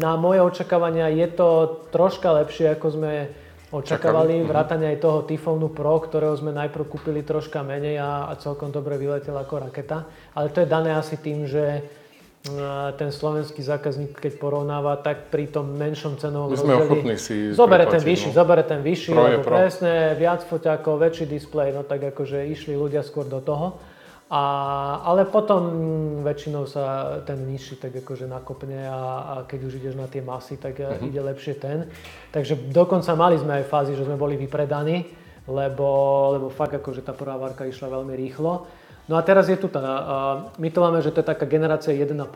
na 0.00 0.16
moje 0.16 0.40
očakávania 0.40 1.12
je 1.12 1.28
to 1.28 1.48
troška 1.92 2.32
lepšie, 2.32 2.72
ako 2.72 2.86
sme 2.88 3.12
očakávali. 3.68 4.40
Mhm. 4.40 4.48
Vrátane 4.48 4.86
aj 4.96 4.98
toho 5.04 5.28
Typhonu 5.28 5.68
Pro, 5.68 6.00
ktorého 6.00 6.32
sme 6.32 6.56
najprv 6.56 6.84
kúpili 6.88 7.20
troška 7.20 7.60
menej 7.60 8.00
a, 8.00 8.32
a 8.32 8.40
celkom 8.40 8.72
dobre 8.72 8.96
vyletel 8.96 9.36
ako 9.36 9.68
raketa. 9.68 10.08
Ale 10.32 10.48
to 10.48 10.64
je 10.64 10.68
dané 10.72 10.96
asi 10.96 11.20
tým, 11.20 11.44
že 11.44 11.84
ten 12.96 13.10
slovenský 13.12 13.62
zákazník, 13.62 14.16
keď 14.16 14.38
porovnáva, 14.38 14.98
tak 15.00 15.28
pri 15.30 15.50
tom 15.50 15.74
menšom 15.74 16.16
cenovom 16.16 16.52
My 16.52 16.58
sme 16.58 16.74
ochotní 16.78 17.14
si 17.18 17.52
Zobere 17.52 17.86
ten 17.86 18.02
vyšší, 18.02 18.30
no. 18.30 18.36
zobere 18.36 18.62
ten 18.62 18.80
vyšší, 18.80 19.10
pro 19.12 19.22
lebo 19.26 19.40
pro. 19.42 19.54
presne, 19.58 20.14
viac 20.14 20.46
foťákov, 20.46 20.94
väčší 21.00 21.24
displej, 21.26 21.74
no 21.74 21.82
tak 21.82 22.02
akože 22.14 22.46
išli 22.50 22.78
ľudia 22.78 23.04
skôr 23.06 23.26
do 23.28 23.38
toho. 23.42 23.78
A, 24.26 24.42
ale 25.06 25.22
potom 25.22 25.70
väčšinou 26.26 26.66
sa 26.66 27.18
ten 27.22 27.46
nižší 27.46 27.78
tak 27.78 27.94
akože 28.02 28.26
nakopne 28.26 28.90
a, 28.90 29.02
a 29.22 29.34
keď 29.46 29.60
už 29.70 29.72
ideš 29.78 29.94
na 29.94 30.10
tie 30.10 30.18
masy, 30.18 30.58
tak 30.58 30.82
uh-huh. 30.82 31.06
ide 31.06 31.22
lepšie 31.22 31.54
ten. 31.62 31.86
Takže 32.34 32.58
dokonca 32.74 33.14
mali 33.14 33.38
sme 33.38 33.62
aj 33.62 33.70
fázy, 33.70 33.94
že 33.94 34.02
sme 34.02 34.18
boli 34.18 34.34
vypredaní, 34.34 35.06
lebo, 35.46 35.86
lebo 36.34 36.46
fakt 36.50 36.74
akože 36.74 37.06
tá 37.06 37.14
prvá 37.14 37.38
várka 37.38 37.70
išla 37.70 37.86
veľmi 37.86 38.18
rýchlo. 38.18 38.66
No 39.06 39.14
a 39.14 39.22
teraz 39.22 39.46
je 39.46 39.54
tu 39.54 39.70
tá, 39.70 39.82
my 40.58 40.68
to 40.70 40.78
máme, 40.82 40.98
že 40.98 41.14
to 41.14 41.22
je 41.22 41.26
taká 41.30 41.46
generácia 41.46 41.94
1,5, 41.94 42.26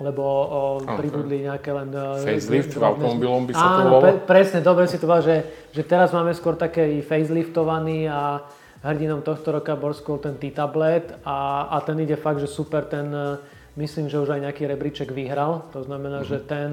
lebo 0.00 0.24
o, 0.24 0.80
pribudli 0.96 1.44
nejaké 1.44 1.70
len... 1.76 1.92
Facelift 2.24 2.72
v 2.72 2.82
automobilom 2.82 3.44
by 3.44 3.52
sa 3.52 3.62
to 3.62 3.80
volalo? 3.92 4.00
Pre, 4.00 4.12
presne, 4.24 4.58
dobre 4.64 4.88
si 4.88 4.96
to 4.96 5.04
povedal, 5.04 5.28
že, 5.28 5.36
že 5.76 5.82
teraz 5.84 6.10
máme 6.16 6.32
skôr 6.32 6.56
také 6.56 6.88
faceliftovaný 7.04 8.08
a 8.08 8.42
hrdinom 8.80 9.20
tohto 9.20 9.60
roka 9.60 9.76
bol 9.76 9.92
skôr 9.92 10.20
ten 10.20 10.40
T-tablet 10.40 11.20
a, 11.24 11.68
a 11.72 11.76
ten 11.84 12.00
ide 12.00 12.16
fakt, 12.16 12.40
že 12.40 12.48
super, 12.48 12.84
ten 12.88 13.12
myslím, 13.76 14.08
že 14.08 14.20
už 14.20 14.34
aj 14.34 14.40
nejaký 14.50 14.64
rebríček 14.68 15.12
vyhral, 15.12 15.68
to 15.72 15.84
znamená, 15.84 16.22
mm-hmm. 16.22 16.32
že 16.32 16.48
ten 16.48 16.70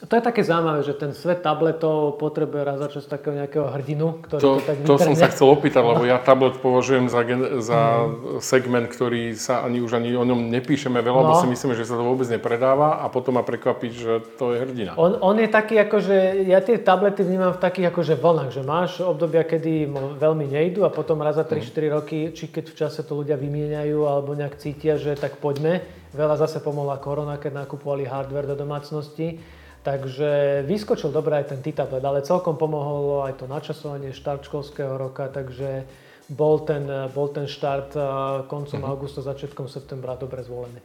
to 0.00 0.18
je 0.18 0.22
také 0.24 0.42
zaujímavé, 0.42 0.82
že 0.82 0.98
ten 0.98 1.14
svet 1.14 1.46
tabletov 1.46 2.18
potrebuje 2.18 2.62
raz 2.66 2.82
začať 2.82 3.06
takého 3.06 3.38
nejakého 3.38 3.70
hrdinu, 3.70 4.18
ktorý 4.26 4.42
to, 4.42 4.52
to 4.58 4.66
tak 4.66 4.76
To 4.82 4.96
som 4.98 5.14
sa 5.14 5.30
chcel 5.30 5.46
opýtať, 5.46 5.86
lebo 5.86 6.02
ja 6.02 6.18
tablet 6.18 6.58
považujem 6.58 7.06
za, 7.06 7.22
za 7.62 7.80
mm. 8.02 8.42
segment, 8.42 8.90
ktorý 8.90 9.38
sa 9.38 9.62
ani 9.62 9.78
už 9.78 10.02
ani 10.02 10.18
o 10.18 10.26
ňom 10.26 10.50
nepíšeme 10.50 10.98
veľa, 10.98 11.20
no. 11.20 11.24
lebo 11.30 11.34
si 11.38 11.46
myslíme, 11.46 11.78
že 11.78 11.86
sa 11.86 11.94
to 11.94 12.02
vôbec 12.02 12.26
nepredáva 12.26 12.98
a 12.98 13.06
potom 13.06 13.38
ma 13.38 13.46
prekvapí, 13.46 13.94
že 13.94 14.24
to 14.34 14.50
je 14.50 14.66
hrdina. 14.66 14.98
On, 14.98 15.14
on 15.22 15.38
je 15.38 15.46
taký, 15.46 15.78
akože 15.78 16.48
ja 16.50 16.58
tie 16.58 16.82
tablety 16.82 17.22
vnímam 17.22 17.54
v 17.54 17.62
takých 17.62 17.94
akože 17.94 18.18
vlnách, 18.18 18.50
že 18.50 18.62
máš 18.66 18.98
obdobia, 18.98 19.46
kedy 19.46 19.86
veľmi 20.18 20.50
nejdu 20.50 20.82
a 20.82 20.90
potom 20.90 21.22
raz 21.22 21.38
za 21.38 21.46
3-4 21.46 21.70
mm. 21.70 21.90
roky, 21.94 22.18
či 22.34 22.50
keď 22.50 22.72
v 22.72 22.78
čase 22.82 23.06
to 23.06 23.14
ľudia 23.14 23.38
vymieňajú 23.38 24.02
alebo 24.02 24.34
nejak 24.34 24.58
cítia, 24.58 24.98
že 24.98 25.14
tak 25.14 25.38
poďme. 25.38 25.86
Veľa 26.10 26.42
zase 26.42 26.58
pomohla 26.58 26.98
korona, 26.98 27.38
keď 27.38 27.62
nakupovali 27.62 28.02
hardware 28.02 28.50
do 28.50 28.58
domácnosti 28.58 29.59
Takže 29.80 30.60
vyskočil 30.68 31.08
dobre 31.08 31.40
aj 31.40 31.56
ten 31.56 31.60
T-tablet, 31.64 32.04
ale 32.04 32.20
celkom 32.20 32.60
pomohlo 32.60 33.24
aj 33.24 33.40
to 33.40 33.48
načasovanie 33.48 34.12
štart 34.12 34.44
školského 34.44 35.00
roka, 35.00 35.32
takže 35.32 35.88
bol 36.28 36.60
ten, 36.62 36.84
bol 37.16 37.32
ten 37.32 37.48
štart 37.48 37.96
koncom 38.46 38.80
uh-huh. 38.84 38.92
augusta, 38.92 39.24
začiatkom 39.24 39.72
septembra 39.72 40.20
dobre 40.20 40.44
zvolený. 40.44 40.84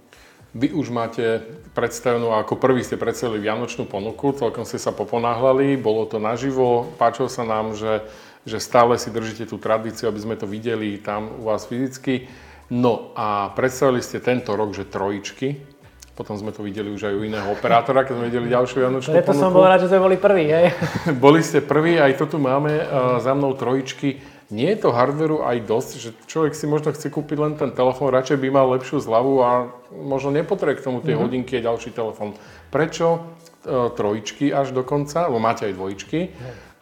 Vy 0.56 0.72
už 0.72 0.88
máte 0.88 1.44
predstavenú, 1.76 2.32
ako 2.32 2.56
prvý 2.56 2.80
ste 2.80 2.96
predstavili 2.96 3.44
Vianočnú 3.44 3.84
ponuku, 3.84 4.32
celkom 4.32 4.64
ste 4.64 4.80
sa 4.80 4.96
poponáhľali, 4.96 5.76
bolo 5.76 6.08
to 6.08 6.16
naživo, 6.16 6.88
páčilo 6.96 7.28
sa 7.28 7.44
nám, 7.44 7.76
že, 7.76 8.00
že 8.48 8.64
stále 8.64 8.96
si 8.96 9.12
držíte 9.12 9.52
tú 9.52 9.60
tradíciu, 9.60 10.08
aby 10.08 10.24
sme 10.24 10.40
to 10.40 10.48
videli 10.48 10.96
tam 11.04 11.44
u 11.44 11.52
vás 11.52 11.68
fyzicky. 11.68 12.32
No 12.72 13.12
a 13.20 13.52
predstavili 13.52 14.00
ste 14.00 14.24
tento 14.24 14.56
rok, 14.56 14.72
že 14.72 14.88
trojičky, 14.88 15.75
potom 16.16 16.40
sme 16.40 16.56
to 16.56 16.64
videli 16.64 16.88
už 16.96 17.12
aj 17.12 17.14
u 17.14 17.28
iného 17.28 17.48
operátora, 17.52 18.08
keď 18.08 18.16
sme 18.16 18.26
videli 18.32 18.48
ďalšiu 18.48 18.78
Vianočnú 18.80 19.12
Preto 19.20 19.36
som 19.36 19.52
bol 19.52 19.68
rád, 19.68 19.84
že 19.84 19.92
sme 19.92 20.00
boli 20.00 20.16
prví, 20.16 20.48
hej. 20.48 20.72
boli 21.28 21.44
ste 21.44 21.60
prví, 21.60 22.00
aj 22.00 22.16
to 22.16 22.26
tu 22.32 22.38
máme 22.40 22.72
uh, 22.72 23.20
za 23.20 23.36
mnou 23.36 23.52
trojičky. 23.52 24.24
Nie 24.48 24.78
je 24.78 24.88
to 24.88 24.96
hardveru 24.96 25.44
aj 25.44 25.68
dosť, 25.68 25.92
že 26.00 26.10
človek 26.32 26.56
si 26.56 26.72
možno 26.72 26.96
chce 26.96 27.12
kúpiť 27.12 27.38
len 27.38 27.54
ten 27.60 27.76
telefón, 27.76 28.16
radšej 28.16 28.40
by 28.40 28.48
mal 28.48 28.72
lepšiu 28.80 29.04
zľavu 29.04 29.34
a 29.44 29.52
možno 29.92 30.32
nepotrebuje 30.32 30.80
k 30.80 30.86
tomu 30.88 31.04
tie 31.04 31.20
mm-hmm. 31.20 31.24
hodinky 31.28 31.54
a 31.60 31.66
ďalší 31.68 31.92
telefón. 31.92 32.32
Prečo 32.72 33.08
uh, 33.20 33.92
trojičky 33.92 34.56
až 34.56 34.72
do 34.72 34.88
konca, 34.88 35.28
lebo 35.28 35.44
máte 35.44 35.68
aj 35.68 35.76
dvojičky. 35.76 36.20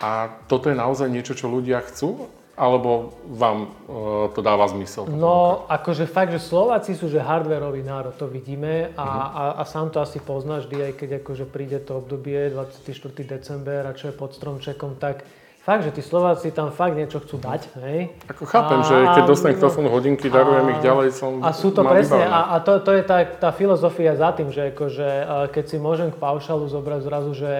A 0.03 0.29
toto 0.51 0.67
je 0.67 0.75
naozaj 0.75 1.07
niečo, 1.09 1.33
čo 1.33 1.47
ľudia 1.49 1.79
chcú? 1.81 2.27
Alebo 2.53 3.17
vám 3.25 3.65
uh, 3.65 4.29
to 4.29 4.45
dáva 4.45 4.69
zmysel? 4.69 5.09
No, 5.09 5.65
akože 5.65 6.05
fakt, 6.05 6.29
že 6.29 6.37
Slováci 6.37 6.93
sú 6.93 7.09
že 7.09 7.17
hardwareový 7.17 7.81
národ, 7.81 8.13
to 8.13 8.29
vidíme 8.29 8.93
a, 8.93 9.01
uh-huh. 9.01 9.25
a, 9.33 9.43
a 9.57 9.63
sám 9.65 9.89
to 9.89 9.97
asi 9.97 10.21
poznáš, 10.21 10.69
vždy, 10.69 10.77
aj 10.85 10.93
keď 10.93 11.09
akože 11.25 11.45
príde 11.49 11.81
to 11.81 11.97
obdobie 11.97 12.53
24. 12.53 12.85
december 13.25 13.89
a 13.89 13.97
čo 13.97 14.13
je 14.13 14.13
pod 14.13 14.37
stromčekom, 14.37 15.01
tak 15.01 15.25
fakt, 15.65 15.81
že 15.81 15.97
tí 15.97 16.05
Slováci 16.05 16.53
tam 16.53 16.69
fakt 16.69 16.93
niečo 16.93 17.25
chcú 17.25 17.41
dať, 17.41 17.61
hej. 17.81 18.13
Ako 18.29 18.45
chápem, 18.45 18.79
a, 18.79 18.85
že 18.85 18.95
keď 19.01 19.23
dostanem 19.25 19.57
no, 19.57 19.61
telefónu 19.65 19.89
hodinky, 19.89 20.27
darujem 20.29 20.77
ich 20.77 20.81
ďalej, 20.85 21.07
som 21.09 21.41
A 21.41 21.57
sú 21.57 21.73
to 21.73 21.81
presne, 21.81 22.21
a, 22.21 22.53
a 22.53 22.55
to, 22.61 22.77
to 22.85 22.93
je 22.93 23.01
tá, 23.01 23.25
tá 23.25 23.49
filozofia 23.49 24.13
za 24.13 24.29
tým, 24.29 24.53
že 24.53 24.77
akože, 24.77 25.09
keď 25.49 25.63
si 25.65 25.77
môžem 25.81 26.13
k 26.13 26.21
paušalu 26.21 26.69
zobrať 26.69 27.01
zrazu, 27.01 27.33
že 27.33 27.51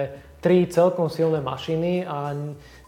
tri 0.44 0.68
celkom 0.68 1.08
silné 1.08 1.40
mašiny 1.40 2.04
a 2.04 2.36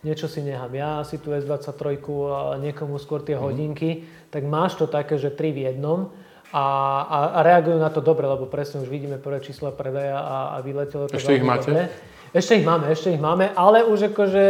niečo 0.02 0.28
si 0.28 0.44
nechám 0.44 0.72
ja, 0.74 0.92
si 1.06 1.16
tu 1.16 1.32
S23 1.32 2.02
a 2.32 2.60
niekomu 2.60 3.00
skôr 3.00 3.24
tie 3.24 3.38
mm. 3.38 3.42
hodinky, 3.42 3.90
tak 4.28 4.44
máš 4.44 4.76
to 4.76 4.90
také, 4.90 5.16
že 5.16 5.32
tri 5.32 5.54
v 5.54 5.72
jednom 5.72 6.12
a, 6.52 6.64
a, 7.04 7.18
a 7.36 7.38
reagujú 7.42 7.78
na 7.80 7.90
to 7.90 8.04
dobre, 8.04 8.28
lebo 8.28 8.46
presne 8.46 8.84
už 8.84 8.88
vidíme 8.88 9.18
prvé 9.18 9.42
čísla 9.42 9.74
predaja 9.74 10.18
a, 10.20 10.36
a 10.54 10.56
vyletelo 10.62 11.10
to 11.10 11.16
Ešte 11.16 11.36
ich 11.36 11.46
máte? 11.46 11.70
Dobre. 11.72 11.88
Ešte 12.36 12.60
ich 12.60 12.66
máme, 12.68 12.84
ešte 12.92 13.08
ich 13.16 13.22
máme, 13.22 13.48
ale 13.56 13.80
už 13.86 14.12
akože 14.12 14.44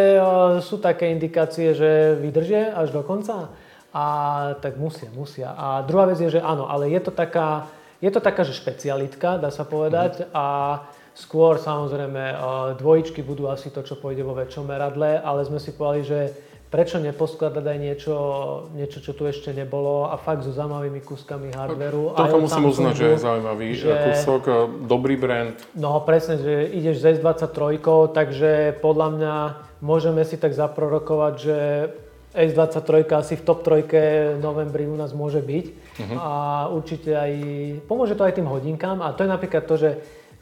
sú 0.59 0.83
také 0.83 1.13
indikácie, 1.13 1.71
že 1.71 2.19
vydržia 2.19 2.75
až 2.75 2.91
do 2.91 3.07
konca 3.07 3.53
a 3.95 4.05
tak 4.59 4.75
musia, 4.75 5.07
musia. 5.15 5.55
A 5.55 5.87
druhá 5.87 6.11
vec 6.11 6.19
je, 6.19 6.35
že 6.35 6.43
áno, 6.43 6.67
ale 6.67 6.91
je 6.91 6.99
to 6.99 7.15
taká, 7.15 7.71
je 8.03 8.11
to 8.11 8.19
taká, 8.19 8.43
že 8.43 8.59
špecialitka, 8.59 9.39
dá 9.39 9.55
sa 9.55 9.63
povedať 9.63 10.27
mm. 10.27 10.35
a 10.35 10.45
Skôr 11.17 11.57
samozrejme 11.57 12.37
dvojičky 12.77 13.25
budú 13.25 13.49
asi 13.49 13.73
to, 13.73 13.81
čo 13.81 13.97
pôjde 13.97 14.21
vo 14.21 14.37
väčšom 14.37 14.69
meradle, 14.69 15.17
ale 15.17 15.49
sme 15.49 15.57
si 15.57 15.73
povedali, 15.73 16.05
že 16.05 16.21
prečo 16.69 17.01
neposkladať 17.01 17.65
aj 17.65 17.79
niečo, 17.81 18.17
niečo, 18.77 19.01
čo 19.01 19.17
tu 19.17 19.25
ešte 19.25 19.49
nebolo 19.57 20.13
a 20.13 20.21
fakt 20.21 20.45
so 20.45 20.53
zaujímavými 20.53 21.01
kúskami 21.01 21.57
hardveru. 21.57 22.13
Toto 22.13 22.37
musím 22.37 22.69
uznať, 22.69 22.95
že 23.01 23.07
je 23.17 23.19
zaujímavý 23.23 23.67
že, 23.73 23.97
kúsok, 24.13 24.43
dobrý 24.85 25.17
brand. 25.17 25.57
No 25.73 25.97
presne, 26.05 26.37
že 26.37 26.69
ideš 26.69 27.01
z 27.01 27.17
S23, 27.17 27.81
takže 28.13 28.77
podľa 28.85 29.09
mňa 29.17 29.35
môžeme 29.81 30.21
si 30.21 30.37
tak 30.37 30.53
zaprorokovať, 30.53 31.35
že 31.41 31.57
S23 32.37 33.09
asi 33.17 33.41
v 33.41 33.43
top 33.49 33.65
3 33.65 34.37
novembri 34.45 34.85
u 34.85 35.01
nás 35.01 35.17
môže 35.17 35.41
byť 35.41 35.65
uh-huh. 35.73 36.17
a 36.21 36.33
určite 36.69 37.17
aj, 37.17 37.33
pomôže 37.89 38.13
to 38.13 38.29
aj 38.29 38.37
tým 38.37 38.45
hodinkám 38.45 39.01
a 39.01 39.17
to 39.17 39.25
je 39.25 39.31
napríklad 39.33 39.65
to, 39.65 39.81
že 39.81 39.91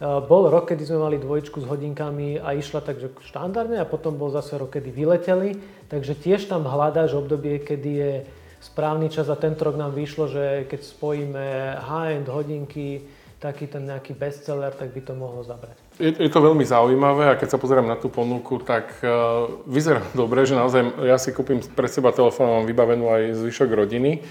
bol 0.03 0.51
rok, 0.51 0.75
kedy 0.75 0.91
sme 0.91 0.99
mali 1.07 1.17
dvojičku 1.23 1.63
s 1.63 1.69
hodinkami 1.71 2.43
a 2.43 2.59
išla 2.59 2.83
takže 2.83 3.15
štandardne 3.31 3.79
a 3.79 3.87
potom 3.87 4.19
bol 4.19 4.29
zase 4.35 4.59
rok, 4.59 4.75
kedy 4.75 4.91
vyleteli. 4.91 5.61
Takže 5.87 6.19
tiež 6.19 6.51
tam 6.51 6.67
hľadáš 6.67 7.15
obdobie, 7.15 7.63
kedy 7.63 7.91
je 7.95 8.13
správny 8.59 9.13
čas 9.13 9.31
a 9.31 9.37
tento 9.39 9.63
rok 9.63 9.77
nám 9.77 9.93
vyšlo, 9.93 10.27
že 10.27 10.65
keď 10.67 10.81
spojíme 10.83 11.47
high-end 11.79 12.27
hodinky, 12.33 13.07
taký 13.45 13.69
ten 13.69 13.85
nejaký 13.85 14.17
bestseller, 14.17 14.73
tak 14.73 14.97
by 14.97 15.01
to 15.05 15.13
mohlo 15.13 15.45
zabrať. 15.45 15.77
Je, 16.01 16.17
je 16.17 16.31
to 16.33 16.41
veľmi 16.41 16.65
zaujímavé 16.65 17.29
a 17.29 17.37
keď 17.37 17.53
sa 17.53 17.59
pozerám 17.61 17.85
na 17.85 18.01
tú 18.01 18.09
ponuku, 18.09 18.57
tak 18.65 18.89
uh, 19.05 19.45
vyzerá 19.69 20.01
dobre, 20.17 20.49
že 20.49 20.57
naozaj 20.57 21.05
ja 21.05 21.21
si 21.21 21.37
kúpim 21.37 21.61
pre 21.61 21.85
seba 21.93 22.09
telefón, 22.09 22.49
mám 22.49 22.65
vybavenú 22.65 23.13
aj 23.13 23.37
zvyšok 23.45 23.69
rodiny. 23.69 24.25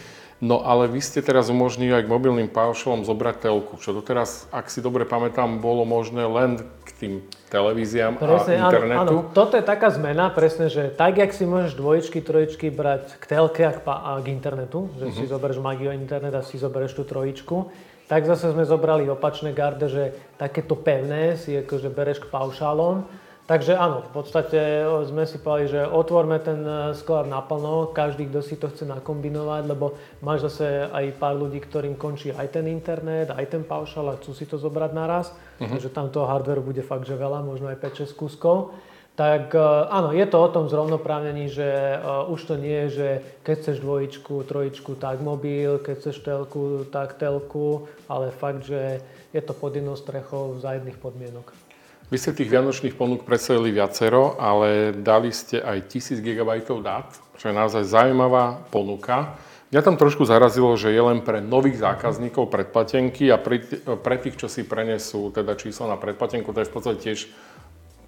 No 0.43 0.59
ale 0.59 0.91
vy 0.91 0.99
ste 0.99 1.23
teraz 1.23 1.47
umožnili 1.47 1.95
aj 1.95 2.03
k 2.03 2.11
mobilným 2.11 2.51
paušalom 2.51 3.07
zobrať 3.07 3.47
telku, 3.47 3.79
čo 3.79 3.95
doteraz, 3.95 4.43
ak 4.51 4.67
si 4.67 4.83
dobre 4.83 5.07
pamätám, 5.07 5.63
bolo 5.63 5.87
možné 5.87 6.27
len 6.27 6.59
k 6.83 6.89
tým 6.99 7.13
televíziám 7.47 8.19
presne, 8.19 8.59
a 8.59 8.67
internetu. 8.67 9.23
Áno, 9.23 9.23
áno, 9.23 9.31
toto 9.31 9.55
je 9.55 9.63
taká 9.63 9.87
zmena, 9.95 10.27
presne, 10.35 10.67
že 10.67 10.91
tak, 10.91 11.23
jak 11.23 11.31
si 11.31 11.47
môžeš 11.47 11.79
dvojičky, 11.79 12.19
trojičky 12.19 12.67
brať 12.75 13.23
k 13.23 13.23
telke 13.23 13.63
a 13.63 13.71
k, 13.71 13.79
a 13.87 14.19
k 14.19 14.27
internetu, 14.35 14.91
že 14.99 15.05
uh-huh. 15.07 15.15
si 15.15 15.23
mhm. 15.23 15.31
zoberieš 15.31 15.59
Magio 15.63 15.95
internet 15.95 16.35
a 16.35 16.43
si 16.43 16.59
zoberieš 16.59 16.99
tú 16.99 17.07
trojičku, 17.07 17.71
tak 18.11 18.27
zase 18.27 18.51
sme 18.51 18.67
zobrali 18.67 19.07
opačné 19.07 19.55
garde, 19.55 19.87
že 19.87 20.11
takéto 20.35 20.75
pevné 20.75 21.39
si 21.39 21.55
akože 21.55 21.87
bereš 21.87 22.19
k 22.19 22.27
paušálom 22.27 23.07
Takže 23.43 23.75
áno, 23.75 23.99
v 24.07 24.11
podstate 24.15 24.87
sme 25.03 25.27
si 25.27 25.35
povedali, 25.35 25.67
že 25.67 25.81
otvorme 25.83 26.39
ten 26.39 26.63
e, 26.63 26.95
sklad 26.95 27.27
naplno, 27.27 27.91
každý, 27.91 28.31
kto 28.31 28.39
si 28.39 28.55
to 28.55 28.71
chce 28.71 28.87
nakombinovať, 28.87 29.67
lebo 29.67 29.99
máš 30.23 30.47
zase 30.47 30.87
aj 30.87 31.19
pár 31.19 31.35
ľudí, 31.35 31.59
ktorým 31.59 31.99
končí 31.99 32.31
aj 32.31 32.55
ten 32.55 32.71
internet, 32.71 33.35
aj 33.35 33.43
ten 33.51 33.67
paušal 33.67 34.15
a 34.15 34.17
chcú 34.17 34.31
si 34.31 34.47
to 34.47 34.55
zobrať 34.55 34.91
naraz. 34.95 35.35
Uh-huh. 35.59 35.67
Takže 35.75 35.91
tam 35.91 36.07
toho 36.07 36.23
hardwareu 36.23 36.63
bude 36.63 36.79
fakt, 36.87 37.03
že 37.03 37.19
veľa, 37.19 37.43
možno 37.43 37.67
aj 37.67 37.83
5-6 37.83 38.15
kúskov. 38.15 38.71
Tak 39.19 39.51
e, 39.51 39.59
áno, 39.91 40.15
je 40.15 40.23
to 40.23 40.39
o 40.39 40.47
tom 40.47 40.71
zrovnoprávnení, 40.71 41.51
že 41.51 41.99
uh, 41.99 42.23
už 42.31 42.47
to 42.47 42.55
nie 42.55 42.87
je, 42.87 42.89
že 42.89 43.07
keď 43.43 43.55
chceš 43.59 43.77
dvojičku, 43.83 44.33
trojičku, 44.47 44.95
tak 44.95 45.19
mobil, 45.19 45.83
keď 45.83 45.99
chceš 45.99 46.23
telku, 46.23 46.87
tak 46.87 47.19
telku, 47.19 47.91
ale 48.07 48.31
fakt, 48.31 48.63
že 48.63 49.03
je 49.35 49.41
to 49.43 49.51
pod 49.51 49.75
jednou 49.75 49.99
strechou 49.99 50.57
za 50.63 50.79
jedných 50.79 50.95
podmienok. 50.95 51.62
Vy 52.11 52.17
ste 52.19 52.35
tých 52.35 52.51
vianočných 52.51 52.97
ponúk 52.97 53.23
predstavili 53.23 53.71
viacero, 53.71 54.35
ale 54.35 54.91
dali 54.91 55.31
ste 55.31 55.63
aj 55.63 55.87
1000 55.87 56.19
GB 56.19 56.49
dát, 56.83 57.09
čo 57.39 57.49
je 57.49 57.55
naozaj 57.55 57.87
zaujímavá 57.87 58.65
ponuka. 58.69 59.39
Mňa 59.73 59.81
tam 59.81 59.97
trošku 59.97 60.21
zarazilo, 60.21 60.77
že 60.77 60.93
je 60.93 61.01
len 61.01 61.25
pre 61.25 61.41
nových 61.41 61.81
zákazníkov 61.81 62.53
predplatenky 62.53 63.33
a 63.33 63.41
pre, 63.41 63.65
pre 64.05 64.21
tých, 64.21 64.37
čo 64.37 64.45
si 64.45 64.61
prenesú 64.61 65.33
teda 65.33 65.57
číslo 65.57 65.89
na 65.89 65.97
predplatenku, 65.97 66.53
to 66.53 66.61
je 66.61 66.69
v 66.69 66.73
podstate 66.77 66.99
tiež 67.01 67.19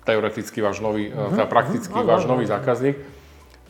teoreticky 0.06 0.62
váš 0.62 0.86
nový, 0.86 1.10
uh-huh. 1.10 1.34
teda 1.34 1.50
prakticky 1.50 1.90
uh-huh. 1.90 2.06
váš 2.06 2.30
nový 2.30 2.46
zákazník. 2.46 3.02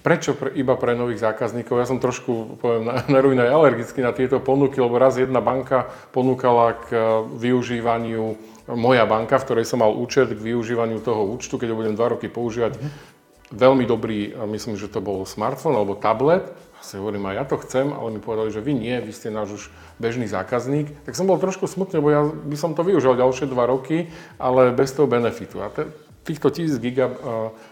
Prečo 0.04 0.36
pre, 0.36 0.52
iba 0.54 0.76
pre 0.76 0.94
nových 0.94 1.24
zákazníkov? 1.24 1.82
Ja 1.82 1.88
som 1.88 2.04
trošku, 2.04 2.60
poviem, 2.60 2.92
na 2.92 3.48
alergický 3.48 4.04
na 4.04 4.12
tieto 4.12 4.44
ponuky, 4.44 4.78
lebo 4.84 5.00
raz 5.00 5.16
jedna 5.16 5.40
banka 5.40 5.88
ponúkala 6.12 6.76
k 6.76 6.92
využívaniu 7.40 8.36
moja 8.70 9.06
banka, 9.06 9.38
v 9.38 9.46
ktorej 9.46 9.66
som 9.70 9.86
mal 9.86 9.94
účet 9.94 10.34
k 10.34 10.40
využívaniu 10.42 10.98
toho 11.02 11.26
účtu, 11.30 11.62
keď 11.62 11.74
ho 11.74 11.80
budem 11.80 11.94
dva 11.94 12.18
roky 12.18 12.26
používať. 12.26 12.78
Mm-hmm. 12.78 13.14
Veľmi 13.54 13.86
dobrý, 13.86 14.34
myslím, 14.50 14.74
že 14.74 14.90
to 14.90 15.06
bol 15.06 15.22
smartfón 15.22 15.78
alebo 15.78 15.94
tablet. 15.94 16.50
Si 16.82 16.98
hovorím, 16.98 17.30
a 17.30 17.38
ja 17.38 17.46
to 17.46 17.62
chcem, 17.62 17.94
ale 17.94 18.14
mi 18.14 18.22
povedali, 18.22 18.50
že 18.50 18.62
vy 18.62 18.74
nie, 18.74 18.94
vy 19.02 19.14
ste 19.14 19.34
náš 19.34 19.50
už 19.54 19.64
bežný 20.02 20.26
zákazník. 20.26 21.06
Tak 21.06 21.14
som 21.18 21.30
bol 21.30 21.38
trošku 21.38 21.70
smutný, 21.70 22.02
lebo 22.02 22.10
ja 22.10 22.22
by 22.26 22.58
som 22.58 22.74
to 22.74 22.82
využil 22.86 23.18
ďalšie 23.18 23.50
dva 23.50 23.70
roky, 23.70 24.10
ale 24.42 24.74
bez 24.74 24.94
toho 24.94 25.10
benefitu. 25.10 25.62
A 25.62 25.70
te, 25.70 25.90
týchto 26.26 26.50
1000 26.50 26.82
giga 26.82 27.14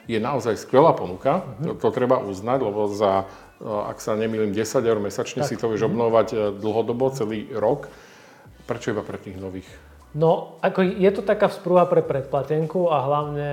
je 0.06 0.18
naozaj 0.22 0.62
skvelá 0.62 0.94
ponuka, 0.94 1.42
mm-hmm. 1.42 1.66
to, 1.66 1.72
to 1.78 1.90
treba 1.90 2.22
uznať, 2.22 2.60
lebo 2.62 2.90
za, 2.90 3.26
ak 3.62 3.98
sa 3.98 4.14
nemýlim, 4.14 4.54
10 4.54 4.62
eur 4.82 4.98
mesačne 5.02 5.42
tak. 5.42 5.50
si 5.50 5.58
to 5.58 5.70
vieš 5.70 5.86
mm-hmm. 5.86 5.94
obnovať 5.94 6.28
e, 6.34 6.38
dlhodobo, 6.58 7.06
celý 7.14 7.50
rok. 7.54 7.90
Prečo 8.70 8.94
iba 8.94 9.02
pre 9.02 9.18
tých 9.18 9.38
nových? 9.42 9.68
No, 10.14 10.62
ako 10.62 10.86
je 10.86 11.10
to 11.10 11.26
taká 11.26 11.50
vzprúha 11.50 11.90
pre 11.90 12.06
predplatenku 12.06 12.86
a 12.94 13.02
hlavne 13.02 13.50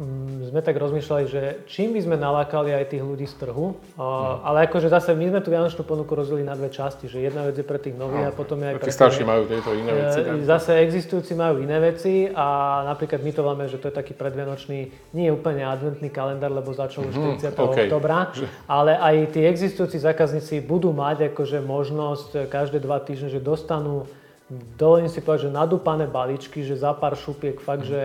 Mm, 0.00 0.48
sme 0.48 0.64
tak 0.64 0.80
rozmýšľali, 0.80 1.24
že 1.28 1.42
čím 1.68 1.92
by 1.92 2.00
sme 2.00 2.16
nalákali 2.16 2.72
aj 2.72 2.96
tých 2.96 3.04
ľudí 3.04 3.28
z 3.28 3.36
trhu, 3.36 3.76
mm. 3.76 4.48
ale 4.48 4.64
akože 4.64 4.88
zase 4.88 5.12
my 5.12 5.28
sme 5.28 5.40
tú 5.44 5.52
vianočnú 5.52 5.84
ponuku 5.84 6.16
rozdelili 6.16 6.48
na 6.48 6.56
dve 6.56 6.72
časti, 6.72 7.04
že 7.04 7.20
jedna 7.20 7.44
vec 7.44 7.60
je 7.60 7.68
pre 7.68 7.76
tých 7.76 8.00
nových 8.00 8.24
no. 8.24 8.28
a 8.28 8.32
potom 8.32 8.64
je 8.64 8.72
aj 8.72 8.76
pre... 8.80 8.96
starší 8.96 9.28
majú 9.28 9.44
tieto 9.44 9.76
iné 9.76 9.92
veci. 9.92 10.18
E, 10.24 10.40
zase 10.48 10.80
existujúci 10.88 11.36
majú 11.36 11.60
iné 11.60 11.76
veci 11.84 12.32
a 12.32 12.80
napríklad 12.88 13.20
my 13.20 13.32
to 13.36 13.42
máme, 13.44 13.64
že 13.68 13.76
to 13.76 13.92
je 13.92 13.94
taký 14.00 14.16
predvianočný, 14.16 14.78
nie 15.12 15.28
je 15.28 15.32
úplne 15.36 15.68
adventný 15.68 16.08
kalendár, 16.08 16.48
lebo 16.48 16.72
začal 16.72 17.04
už 17.04 17.36
40. 17.36 17.52
Mm, 17.52 17.60
okay. 17.60 17.84
oktobra, 17.84 18.32
ale 18.72 18.96
aj 18.96 19.36
tí 19.36 19.44
existujúci 19.44 20.00
zákazníci 20.00 20.64
budú 20.64 20.96
mať 20.96 21.28
akože 21.36 21.60
možnosť 21.60 22.48
každé 22.48 22.80
dva 22.80 23.04
týždne, 23.04 23.28
že 23.28 23.36
dostanú, 23.36 24.08
dovolím 24.74 25.06
si 25.06 25.22
povedať, 25.22 25.48
že 25.48 25.50
nadúpané 25.54 26.10
balíčky, 26.10 26.66
že 26.66 26.74
za 26.74 26.90
pár 26.92 27.14
šupiek 27.14 27.62
fakt, 27.62 27.86
mm. 27.86 27.90
že 27.90 28.02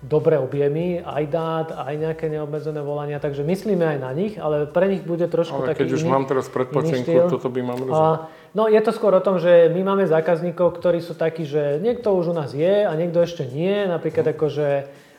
dobré 0.00 0.40
objemy, 0.40 1.04
aj 1.04 1.24
dát, 1.28 1.68
aj 1.76 1.92
nejaké 1.92 2.32
neobmedzené 2.32 2.80
volania, 2.80 3.20
takže 3.20 3.44
myslíme 3.44 3.84
aj 3.84 3.98
na 4.00 4.10
nich, 4.16 4.40
ale 4.40 4.64
pre 4.64 4.88
nich 4.88 5.04
bude 5.04 5.28
trošku 5.28 5.60
ale 5.60 5.76
taký 5.76 5.84
keď 5.84 5.92
už 5.92 6.04
mám 6.08 6.24
teraz 6.24 6.48
predplatenku, 6.48 7.28
toto 7.28 7.52
by 7.52 7.60
mám 7.60 7.78
rozumieť. 7.84 8.20
No 8.56 8.64
je 8.64 8.80
to 8.80 8.96
skôr 8.96 9.12
o 9.12 9.20
tom, 9.20 9.36
že 9.36 9.68
my 9.68 9.84
máme 9.84 10.08
zákazníkov, 10.08 10.80
ktorí 10.80 11.04
sú 11.04 11.12
takí, 11.12 11.44
že 11.44 11.76
niekto 11.84 12.16
už 12.16 12.32
u 12.32 12.34
nás 12.34 12.56
je 12.56 12.88
a 12.88 12.92
niekto 12.96 13.20
ešte 13.20 13.44
nie, 13.44 13.84
napríklad 13.84 14.24
hm. 14.24 14.32
akože 14.32 14.68
uh, 14.72 15.09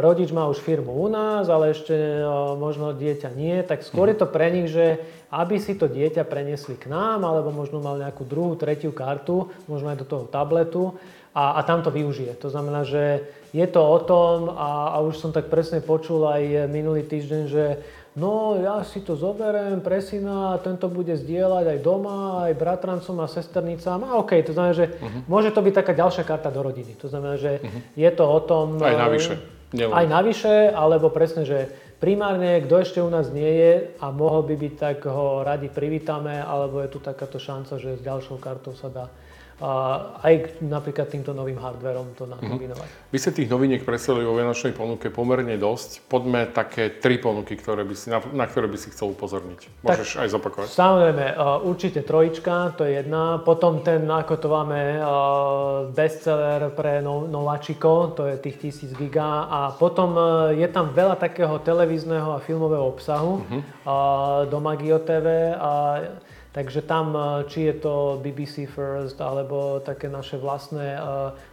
rodič 0.00 0.32
má 0.32 0.48
už 0.48 0.62
firmu 0.62 0.92
u 0.92 1.08
nás, 1.10 1.50
ale 1.50 1.74
ešte 1.74 1.92
uh, 1.94 2.54
možno 2.56 2.96
dieťa 2.96 3.30
nie, 3.34 3.60
tak 3.66 3.84
skôr 3.84 4.08
je 4.08 4.16
to 4.22 4.26
pre 4.30 4.48
nich, 4.48 4.70
že 4.70 5.02
aby 5.32 5.56
si 5.56 5.76
to 5.76 5.88
dieťa 5.88 6.28
preniesli 6.28 6.76
k 6.76 6.92
nám, 6.92 7.24
alebo 7.24 7.52
možno 7.52 7.80
mal 7.80 7.96
nejakú 7.96 8.24
druhú, 8.28 8.52
tretiu 8.54 8.92
kartu, 8.92 9.48
možno 9.64 9.92
aj 9.92 9.98
do 10.00 10.06
toho 10.06 10.24
tabletu 10.28 10.96
a, 11.32 11.56
a 11.56 11.60
tam 11.64 11.80
to 11.80 11.88
využije. 11.88 12.36
To 12.44 12.52
znamená, 12.52 12.84
že 12.84 13.24
je 13.56 13.66
to 13.68 13.80
o 13.80 13.98
tom 14.04 14.52
a, 14.52 14.96
a 14.96 14.96
už 15.00 15.16
som 15.16 15.30
tak 15.32 15.48
presne 15.48 15.80
počul 15.80 16.28
aj 16.28 16.68
minulý 16.68 17.04
týždeň, 17.08 17.42
že 17.48 17.64
no 18.16 18.60
ja 18.60 18.80
si 18.84 19.00
to 19.00 19.16
zoberiem 19.16 19.80
pre 19.80 20.00
syna 20.04 20.56
a 20.56 20.60
tento 20.60 20.88
bude 20.88 21.16
zdieľať 21.16 21.76
aj 21.76 21.78
doma, 21.80 22.46
aj 22.48 22.52
bratrancom 22.58 23.16
a 23.22 23.26
sesternicám. 23.26 24.04
A 24.04 24.20
OK, 24.20 24.36
to 24.44 24.52
znamená, 24.52 24.74
že 24.76 24.86
uh-huh. 24.92 25.28
môže 25.28 25.50
to 25.50 25.60
byť 25.64 25.74
taká 25.74 25.92
ďalšia 25.96 26.24
karta 26.26 26.52
do 26.52 26.60
rodiny. 26.60 26.96
To 27.00 27.08
znamená, 27.08 27.40
že 27.40 27.60
uh-huh. 27.60 27.80
je 27.96 28.10
to 28.12 28.24
o 28.24 28.40
tom... 28.44 28.80
Aj 28.80 28.96
navyše. 28.96 29.40
Nielen. 29.72 29.94
Aj 29.96 30.04
navyše, 30.04 30.68
alebo 30.68 31.08
presne, 31.08 31.48
že 31.48 31.72
primárne, 31.96 32.60
kto 32.60 32.74
ešte 32.84 32.98
u 33.00 33.08
nás 33.08 33.32
nie 33.32 33.48
je 33.48 33.72
a 34.02 34.12
mohol 34.12 34.44
by 34.44 34.54
byť, 34.58 34.74
tak 34.76 35.08
ho 35.08 35.40
radi 35.40 35.72
privítame, 35.72 36.44
alebo 36.44 36.84
je 36.84 36.92
tu 36.92 37.00
takáto 37.00 37.40
šanca, 37.40 37.80
že 37.80 37.96
s 37.96 38.02
ďalšou 38.04 38.36
kartou 38.36 38.76
sa 38.76 38.92
dá 38.92 39.06
aj 39.62 40.58
napríklad 40.58 41.06
týmto 41.06 41.30
novým 41.30 41.54
hardverom 41.54 42.18
to 42.18 42.26
nakombinovať. 42.26 42.88
Mm-hmm. 42.88 43.10
Vy 43.14 43.18
ste 43.22 43.30
tých 43.30 43.46
noviniek 43.46 43.86
predstavili 43.86 44.26
vo 44.26 44.34
vianočnej 44.34 44.74
ponuke 44.74 45.06
pomerne 45.14 45.54
dosť. 45.54 46.02
Poďme 46.10 46.50
také 46.50 46.98
tri 46.98 47.22
ponuky, 47.22 47.54
ktoré 47.54 47.86
by 47.86 47.94
si, 47.94 48.10
na, 48.10 48.18
na 48.34 48.50
ktoré 48.50 48.66
by 48.66 48.74
si 48.74 48.90
chcel 48.90 49.14
upozorniť. 49.14 49.86
Môžeš 49.86 50.08
tak, 50.18 50.20
aj 50.26 50.28
zopakovať. 50.34 50.66
Samozrejme, 50.66 51.26
určite 51.62 52.00
trojička, 52.02 52.74
to 52.74 52.82
je 52.82 52.98
jedna. 52.98 53.38
Potom 53.46 53.86
ten, 53.86 54.02
ako 54.02 54.34
to 54.34 54.48
máme, 54.50 54.80
bestseller 55.94 56.74
pre 56.74 56.98
no, 56.98 57.30
nováčikov, 57.30 58.18
to 58.18 58.26
je 58.26 58.42
tých 58.42 58.74
1000 58.90 58.98
giga. 58.98 59.46
A 59.46 59.60
potom 59.78 60.18
je 60.58 60.66
tam 60.66 60.90
veľa 60.90 61.14
takého 61.22 61.62
televízneho 61.62 62.34
a 62.34 62.42
filmového 62.42 62.82
obsahu 62.82 63.46
mm-hmm. 63.46 63.62
do 64.50 64.58
Magio 64.58 64.98
TV. 64.98 65.54
A 65.54 65.70
Takže 66.52 66.84
tam, 66.84 67.16
e, 67.16 67.48
či 67.48 67.72
je 67.72 67.74
to 67.80 68.20
BBC 68.20 68.68
First, 68.68 69.16
alebo 69.24 69.80
také 69.80 70.12
naše 70.12 70.36
vlastné 70.36 70.96
e, 70.96 71.00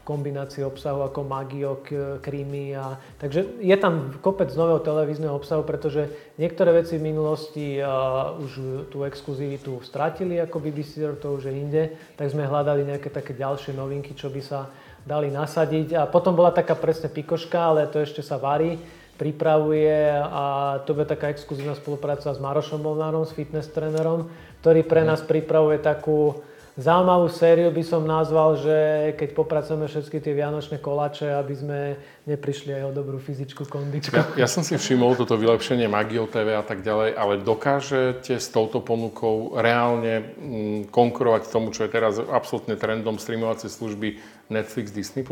kombinácie 0.04 0.60
obsahu 0.68 1.08
ako 1.08 1.24
Magio, 1.24 1.80
Creamy. 2.20 2.76
A, 2.76 3.00
takže 3.16 3.48
je 3.64 3.76
tam 3.80 4.12
kopec 4.20 4.52
nového 4.52 4.84
televízneho 4.84 5.32
obsahu, 5.32 5.64
pretože 5.64 6.12
niektoré 6.36 6.84
veci 6.84 7.00
v 7.00 7.08
minulosti 7.12 7.80
uh, 7.80 8.36
už 8.40 8.52
tú 8.92 9.04
exkluzivitu 9.04 9.80
stratili 9.84 10.40
ako 10.40 10.60
BBC, 10.60 11.04
to 11.20 11.36
už 11.36 11.52
je 11.52 11.54
inde, 11.56 11.84
tak 12.16 12.32
sme 12.32 12.48
hľadali 12.48 12.88
nejaké 12.88 13.12
také 13.12 13.36
ďalšie 13.36 13.76
novinky, 13.76 14.16
čo 14.16 14.32
by 14.32 14.42
sa 14.44 14.72
dali 15.08 15.32
nasadiť. 15.32 15.96
A 15.96 16.04
potom 16.08 16.36
bola 16.36 16.52
taká 16.52 16.76
presne 16.76 17.08
pikoška, 17.12 17.60
ale 17.60 17.88
to 17.88 18.04
ešte 18.04 18.20
sa 18.20 18.40
varí 18.40 18.80
pripravuje 19.20 20.16
a 20.16 20.80
to 20.88 20.96
bude 20.96 21.12
taká 21.12 21.28
exkluzívna 21.28 21.76
spolupráca 21.76 22.32
s 22.32 22.40
Marošom 22.40 22.80
Molnárom, 22.80 23.28
s 23.28 23.36
fitness 23.36 23.68
trénerom, 23.68 24.32
ktorý 24.64 24.88
pre 24.88 25.04
nás 25.04 25.20
pripravuje 25.20 25.84
takú 25.84 26.40
zaujímavú 26.80 27.28
sériu, 27.28 27.68
by 27.76 27.84
som 27.84 28.08
nazval, 28.08 28.56
že 28.56 28.78
keď 29.20 29.30
popracujeme 29.36 29.92
všetky 29.92 30.24
tie 30.24 30.32
vianočné 30.32 30.80
kolače, 30.80 31.28
aby 31.36 31.54
sme 31.54 31.80
neprišli 32.24 32.72
aj 32.72 32.84
o 32.88 32.96
dobrú 32.96 33.20
fyzickú 33.20 33.68
kondičku. 33.68 34.16
Ja, 34.16 34.48
ja 34.48 34.48
som 34.48 34.64
si 34.64 34.80
všimol 34.80 35.20
toto 35.20 35.36
vylepšenie 35.36 35.92
Magio 35.92 36.24
TV 36.32 36.56
a 36.56 36.64
tak 36.64 36.80
ďalej, 36.80 37.20
ale 37.20 37.44
dokážete 37.44 38.40
s 38.40 38.48
touto 38.48 38.80
ponukou 38.80 39.60
reálne 39.60 40.24
mm, 40.24 40.80
konkurovať 40.88 41.52
tomu, 41.52 41.76
čo 41.76 41.84
je 41.84 41.92
teraz 41.92 42.16
absolútne 42.16 42.80
trendom 42.80 43.20
streamovacie 43.20 43.68
služby 43.68 44.16
Netflix, 44.48 44.96
Disney+. 44.96 45.28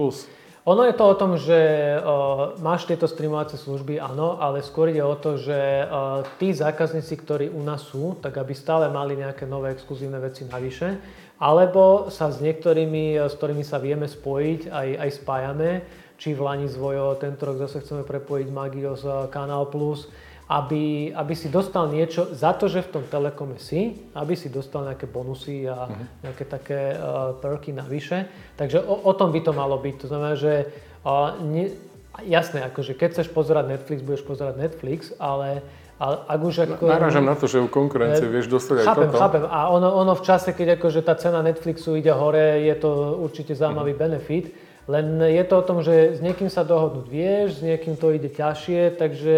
Ono 0.68 0.84
je 0.84 1.00
to 1.00 1.08
o 1.08 1.16
tom, 1.16 1.40
že 1.40 1.56
uh, 1.96 2.60
máš 2.60 2.84
tieto 2.84 3.08
streamovacie 3.08 3.56
služby, 3.56 4.04
áno, 4.04 4.36
ale 4.36 4.60
skôr 4.60 4.92
ide 4.92 5.00
o 5.00 5.16
to, 5.16 5.40
že 5.40 5.56
uh, 5.88 6.28
tí 6.36 6.52
zákazníci, 6.52 7.16
ktorí 7.24 7.48
u 7.48 7.64
nás 7.64 7.88
sú, 7.88 8.20
tak 8.20 8.36
aby 8.36 8.52
stále 8.52 8.92
mali 8.92 9.16
nejaké 9.16 9.48
nové 9.48 9.72
exkluzívne 9.72 10.20
veci 10.20 10.44
navyše, 10.44 11.00
alebo 11.40 12.12
sa 12.12 12.28
s 12.28 12.44
niektorými, 12.44 13.16
s 13.16 13.40
ktorými 13.40 13.64
sa 13.64 13.80
vieme 13.80 14.12
spojiť, 14.12 14.68
aj, 14.68 14.88
aj 15.08 15.10
spájame, 15.24 15.70
či 16.20 16.36
v 16.36 16.44
Lani 16.44 16.68
zvojo, 16.68 17.16
tento 17.16 17.48
rok 17.48 17.64
zase 17.64 17.80
chceme 17.88 18.04
prepojiť 18.04 18.48
Magio 18.52 19.00
z 19.00 19.32
Kanál 19.32 19.72
Plus, 19.72 20.12
aby, 20.48 21.12
aby 21.12 21.34
si 21.36 21.52
dostal 21.52 21.92
niečo 21.92 22.32
za 22.32 22.56
to, 22.56 22.72
že 22.72 22.88
v 22.88 22.92
tom 23.00 23.04
telekome 23.12 23.60
si, 23.60 24.00
aby 24.16 24.32
si 24.32 24.48
dostal 24.48 24.88
nejaké 24.88 25.04
bonusy 25.04 25.68
a 25.68 25.92
uh-huh. 25.92 26.24
nejaké 26.24 26.44
také 26.48 26.96
uh, 26.96 27.36
perky 27.36 27.76
navyše. 27.76 28.32
Takže 28.56 28.80
o, 28.80 28.96
o 29.08 29.12
tom 29.12 29.36
by 29.36 29.44
to 29.44 29.52
malo 29.52 29.76
byť. 29.76 29.96
To 30.00 30.08
znamená, 30.08 30.34
že 30.40 30.72
uh, 31.04 31.36
ne, 31.44 31.76
jasné, 32.24 32.64
akože 32.64 32.96
keď 32.96 33.20
chceš 33.20 33.28
pozerať 33.36 33.76
Netflix, 33.76 34.00
budeš 34.00 34.24
pozerať 34.24 34.56
Netflix, 34.56 35.12
ale 35.20 35.62
ale 35.98 36.22
ak 36.30 36.40
už 36.46 36.56
ako... 36.70 36.94
Narážam 36.94 37.26
na 37.26 37.34
to, 37.34 37.50
že 37.50 37.58
u 37.58 37.66
konkurencie 37.66 38.30
vieš 38.30 38.54
dostať 38.54 38.86
chápem, 38.86 39.10
aj 39.10 39.18
toto. 39.18 39.18
Chápem, 39.18 39.44
A 39.50 39.60
ono, 39.74 39.90
ono 39.98 40.14
v 40.14 40.22
čase, 40.22 40.54
keď 40.54 40.78
akože 40.78 41.02
tá 41.02 41.18
cena 41.18 41.42
Netflixu 41.42 41.98
ide 41.98 42.14
hore, 42.14 42.62
je 42.62 42.76
to 42.78 43.18
určite 43.18 43.58
zaujímavý 43.58 43.98
uh-huh. 43.98 44.22
benefit 44.22 44.54
Len 44.88 45.20
je 45.20 45.44
to 45.44 45.56
o 45.60 45.68
tom, 45.68 45.84
že 45.84 46.16
s 46.16 46.20
niekým 46.24 46.48
sa 46.48 46.64
dohodnúť 46.64 47.08
vieš, 47.12 47.60
s 47.60 47.62
niekým 47.66 48.00
to 48.00 48.16
ide 48.16 48.32
ťažšie, 48.32 48.96
takže 48.96 49.36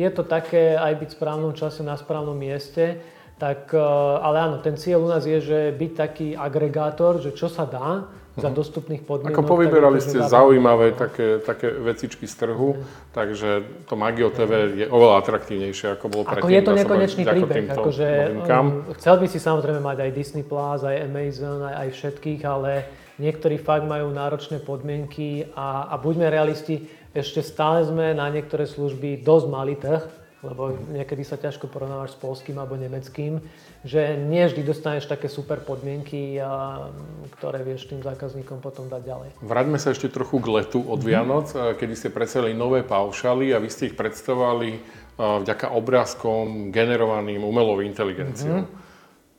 je 0.00 0.08
to 0.08 0.22
také 0.24 0.80
aj 0.80 0.96
byť 0.96 1.08
v 1.12 1.16
správnom 1.20 1.52
čase 1.52 1.84
na 1.84 2.00
správnom 2.00 2.32
mieste. 2.32 3.04
Tak, 3.36 3.72
e, 3.72 3.80
ale 4.20 4.36
áno, 4.40 4.56
ten 4.64 4.80
cieľ 4.80 5.04
u 5.04 5.08
nás 5.12 5.24
je, 5.28 5.40
že 5.40 5.58
byť 5.76 5.92
taký 5.96 6.28
agregátor, 6.36 7.20
že 7.20 7.36
čo 7.36 7.48
sa 7.52 7.68
dá 7.68 8.08
za 8.38 8.48
mhm. 8.48 8.56
dostupných 8.56 9.02
podmienok. 9.04 9.36
Ako 9.36 9.44
povyberali 9.44 9.98
ste 9.98 10.22
zaujímavé 10.22 10.94
také, 10.94 11.42
také 11.42 11.68
vecičky 11.68 12.30
z 12.30 12.34
trhu, 12.46 12.78
mm. 12.78 13.10
takže 13.10 13.50
to 13.90 13.98
Magio 13.98 14.30
TV 14.30 14.84
je 14.84 14.86
oveľa 14.86 15.26
atraktívnejšie, 15.26 15.98
ako 15.98 16.06
bolo 16.06 16.22
predtým. 16.24 16.46
Ako 16.46 16.54
je 16.54 16.62
to 16.62 16.72
nekonečný 16.78 17.22
príbeh. 17.26 17.66
Akože, 17.74 18.08
um, 18.46 18.86
chcel 18.96 19.18
by 19.18 19.26
si 19.26 19.38
samozrejme 19.42 19.82
mať 19.82 19.98
aj 20.06 20.10
Disney+, 20.14 20.46
Plus, 20.46 20.86
aj 20.86 20.96
Amazon, 21.10 21.66
aj, 21.66 21.74
aj 21.74 21.88
všetkých, 21.90 22.40
ale 22.46 22.70
niektorí 23.18 23.58
fakt 23.58 23.84
majú 23.84 24.14
náročné 24.14 24.62
podmienky 24.62 25.50
a, 25.52 25.90
a 25.90 25.94
buďme 25.98 26.30
realisti, 26.30 26.86
ešte 27.10 27.42
stále 27.42 27.82
sme 27.86 28.14
na 28.14 28.30
niektoré 28.30 28.66
služby 28.66 29.22
dosť 29.22 29.46
malý 29.50 29.74
trh, 29.74 30.06
lebo 30.40 30.72
niekedy 30.88 31.20
sa 31.20 31.36
ťažko 31.36 31.68
porovnávaš 31.68 32.16
s 32.16 32.20
polským 32.22 32.56
alebo 32.56 32.72
nemeckým, 32.72 33.44
že 33.84 34.16
nie 34.16 34.40
vždy 34.40 34.64
dostaneš 34.64 35.04
také 35.04 35.28
super 35.28 35.60
podmienky, 35.60 36.40
a, 36.40 36.88
ktoré 37.36 37.60
vieš 37.60 37.92
tým 37.92 38.00
zákazníkom 38.00 38.64
potom 38.64 38.88
dať 38.88 39.02
ďalej. 39.04 39.28
Vráťme 39.44 39.76
sa 39.76 39.92
ešte 39.92 40.08
trochu 40.08 40.40
k 40.40 40.48
letu 40.48 40.80
od 40.80 40.96
Vianoc, 41.04 41.52
mm-hmm. 41.52 41.76
kedy 41.76 41.92
ste 41.92 42.08
predstavili 42.08 42.56
nové 42.56 42.80
paušaly 42.80 43.52
a 43.52 43.60
vy 43.60 43.68
ste 43.68 43.92
ich 43.92 43.96
predstavovali 44.00 44.80
vďaka 45.20 45.76
obrázkom 45.76 46.72
generovaným 46.72 47.44
umelou 47.44 47.84
inteligenciou. 47.84 48.64
Mm-hmm. 48.64 48.88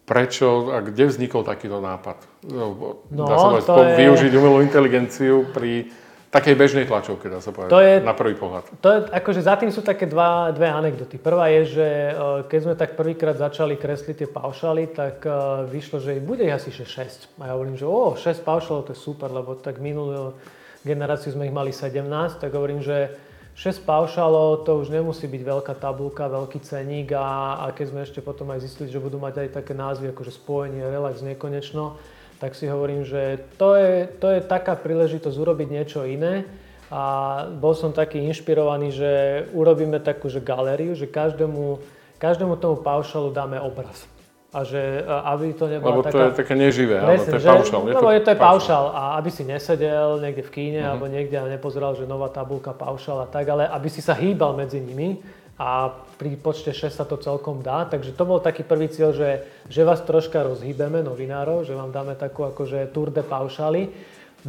Prečo 0.06 0.70
a 0.70 0.86
kde 0.86 1.10
vznikol 1.10 1.42
takýto 1.42 1.82
nápad? 1.82 2.46
No, 2.46 3.02
dá 3.10 3.36
sa 3.42 3.58
povedať, 3.58 3.90
je... 3.90 4.00
využiť 4.06 4.32
umelú 4.38 4.62
inteligenciu 4.62 5.50
pri 5.50 5.90
takej 6.32 6.56
bežnej 6.56 6.86
tlačovke, 6.88 7.28
dá 7.28 7.44
sa 7.44 7.52
povedať, 7.52 7.72
to 7.76 7.84
je, 7.84 7.94
na 8.00 8.16
prvý 8.16 8.40
pohľad. 8.40 8.64
To 8.80 8.88
je, 8.88 9.00
akože 9.12 9.42
za 9.44 9.60
tým 9.60 9.68
sú 9.68 9.84
také 9.84 10.08
dva, 10.08 10.56
dve 10.56 10.72
anekdoty. 10.72 11.20
Prvá 11.20 11.52
je, 11.52 11.76
že 11.76 11.88
e, 11.88 12.12
keď 12.48 12.60
sme 12.64 12.74
tak 12.80 12.96
prvýkrát 12.96 13.36
začali 13.36 13.76
kresliť 13.76 14.24
tie 14.24 14.30
paušaly, 14.32 14.96
tak 14.96 15.28
uh, 15.28 15.68
vyšlo, 15.68 16.00
že 16.00 16.24
bude 16.24 16.48
asi 16.48 16.72
6. 16.72 17.36
A 17.44 17.52
ja 17.52 17.54
hovorím, 17.60 17.76
že 17.76 17.84
o, 17.84 18.16
6 18.16 18.48
paušalov 18.48 18.88
to 18.88 18.96
je 18.96 19.04
super, 19.04 19.28
lebo 19.28 19.60
tak 19.60 19.84
minulú 19.84 20.40
generáciu 20.88 21.36
sme 21.36 21.52
ich 21.52 21.54
mali 21.54 21.76
17, 21.76 22.08
tak 22.40 22.50
hovorím, 22.56 22.80
že 22.80 23.12
6 23.60 23.84
paušalov, 23.84 24.64
to 24.64 24.80
už 24.80 24.88
nemusí 24.88 25.28
byť 25.28 25.44
veľká 25.44 25.74
tabulka, 25.76 26.32
veľký 26.32 26.64
ceník 26.64 27.12
a, 27.12 27.60
a 27.60 27.76
keď 27.76 27.86
sme 27.92 28.00
ešte 28.08 28.24
potom 28.24 28.48
aj 28.56 28.64
zistili, 28.64 28.88
že 28.88 29.04
budú 29.04 29.20
mať 29.20 29.44
aj 29.44 29.50
také 29.62 29.76
názvy 29.76 30.16
ako 30.16 30.24
že 30.24 30.34
spojenie, 30.40 30.88
relax, 30.88 31.20
nekonečno, 31.20 32.00
tak 32.42 32.58
si 32.58 32.66
hovorím, 32.66 33.06
že 33.06 33.38
to 33.62 33.78
je, 33.78 34.10
to 34.18 34.34
je 34.34 34.42
taká 34.42 34.74
príležitosť 34.74 35.38
urobiť 35.38 35.68
niečo 35.70 36.02
iné 36.10 36.50
a 36.90 37.46
bol 37.54 37.78
som 37.78 37.94
taký 37.94 38.18
inšpirovaný, 38.26 38.90
že 38.90 39.12
urobíme 39.54 40.02
takú 40.02 40.26
že 40.26 40.42
galériu, 40.42 40.98
že 40.98 41.06
každému, 41.06 41.78
každému 42.18 42.58
tomu 42.58 42.82
paušalu 42.82 43.30
dáme 43.30 43.62
obraz 43.62 44.10
a 44.52 44.68
že 44.68 45.06
aby 45.08 45.56
to 45.56 45.70
nebola 45.70 45.96
Lebo 45.96 46.04
taká... 46.04 46.12
to 46.12 46.20
je 46.20 46.32
také 46.44 46.56
neživé, 46.60 47.00
ale 47.00 47.24
to 47.24 47.40
je 47.40 47.40
paušal. 47.40 47.80
Je 47.88 47.94
lebo 47.96 48.04
to 48.04 48.12
je 48.12 48.22
to 48.26 48.32
paušal 48.36 48.84
a 48.92 49.02
aby 49.16 49.30
si 49.32 49.48
nesedel 49.48 50.20
niekde 50.20 50.44
v 50.44 50.52
kíne 50.52 50.82
uh-huh. 50.84 50.92
alebo 50.92 51.08
niekde 51.08 51.40
a 51.40 51.48
nepozeral, 51.48 51.96
že 51.96 52.04
nová 52.04 52.28
tabulka 52.28 52.76
paušal 52.76 53.24
a 53.24 53.28
tak, 53.32 53.48
ale 53.48 53.64
aby 53.70 53.88
si 53.88 54.04
sa 54.04 54.12
hýbal 54.12 54.52
medzi 54.58 54.84
nimi 54.84 55.24
a 55.62 55.94
pri 56.18 56.42
počte 56.42 56.74
6 56.74 56.90
sa 56.90 57.06
to 57.06 57.22
celkom 57.22 57.62
dá. 57.62 57.86
Takže 57.86 58.18
to 58.18 58.26
bol 58.26 58.42
taký 58.42 58.66
prvý 58.66 58.90
cieľ, 58.90 59.14
že, 59.14 59.46
že 59.70 59.86
vás 59.86 60.02
troška 60.02 60.42
rozhýbeme, 60.42 61.06
novinárov, 61.06 61.70
že 61.70 61.78
vám 61.78 61.94
dáme 61.94 62.18
takú 62.18 62.50
akože 62.50 62.90
tour 62.90 63.14
de 63.14 63.22
paušaly. 63.22 63.94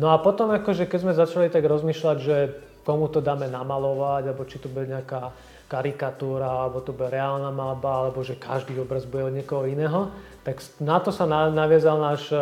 No 0.00 0.08
a 0.08 0.16
potom 0.16 0.48
akože 0.56 0.88
keď 0.88 0.98
sme 1.04 1.12
začali 1.12 1.52
tak 1.52 1.68
rozmýšľať, 1.68 2.16
že 2.16 2.36
komu 2.80 3.12
to 3.12 3.20
dáme 3.20 3.44
namalovať, 3.44 4.32
alebo 4.32 4.48
či 4.48 4.56
to 4.56 4.72
bude 4.72 4.88
nejaká 4.88 5.36
karikatúra, 5.68 6.48
alebo 6.48 6.80
to 6.80 6.96
bude 6.96 7.12
reálna 7.12 7.52
malba, 7.52 8.08
alebo 8.08 8.24
že 8.24 8.40
každý 8.40 8.80
obraz 8.80 9.04
bude 9.04 9.28
od 9.28 9.36
niekoho 9.36 9.68
iného. 9.68 10.08
Tak 10.48 10.64
na 10.80 10.96
to 10.96 11.12
sa 11.12 11.28
naviazal 11.28 12.00
náš 12.00 12.32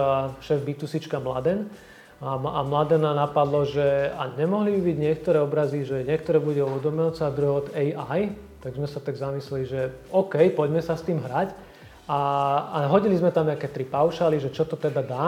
šéf 0.46 0.62
Bitusička 0.62 1.18
Mladen. 1.18 1.66
A, 2.22 2.38
a 2.38 2.60
Mladena 2.62 3.18
napadlo, 3.18 3.66
že 3.66 4.14
a 4.14 4.30
nemohli 4.30 4.78
by 4.78 4.80
byť 4.92 4.96
niektoré 5.00 5.38
obrazy, 5.42 5.82
že 5.82 6.06
niektoré 6.06 6.38
bude 6.38 6.62
od 6.62 6.84
umelca 6.86 7.26
a 7.26 7.34
druhé 7.34 7.50
od 7.50 7.66
AI. 7.74 8.49
Tak 8.60 8.76
sme 8.76 8.88
sa 8.88 9.00
tak 9.00 9.16
zamysleli, 9.16 9.64
že 9.64 9.80
OK, 10.12 10.36
poďme 10.52 10.84
sa 10.84 10.96
s 10.96 11.04
tým 11.04 11.20
hrať. 11.20 11.56
A, 12.10 12.18
a 12.70 12.78
hodili 12.90 13.16
sme 13.16 13.32
tam 13.32 13.48
nejaké 13.48 13.70
tri 13.70 13.88
paušály, 13.88 14.42
že 14.42 14.52
čo 14.52 14.68
to 14.68 14.76
teda 14.76 15.00
dá. 15.00 15.26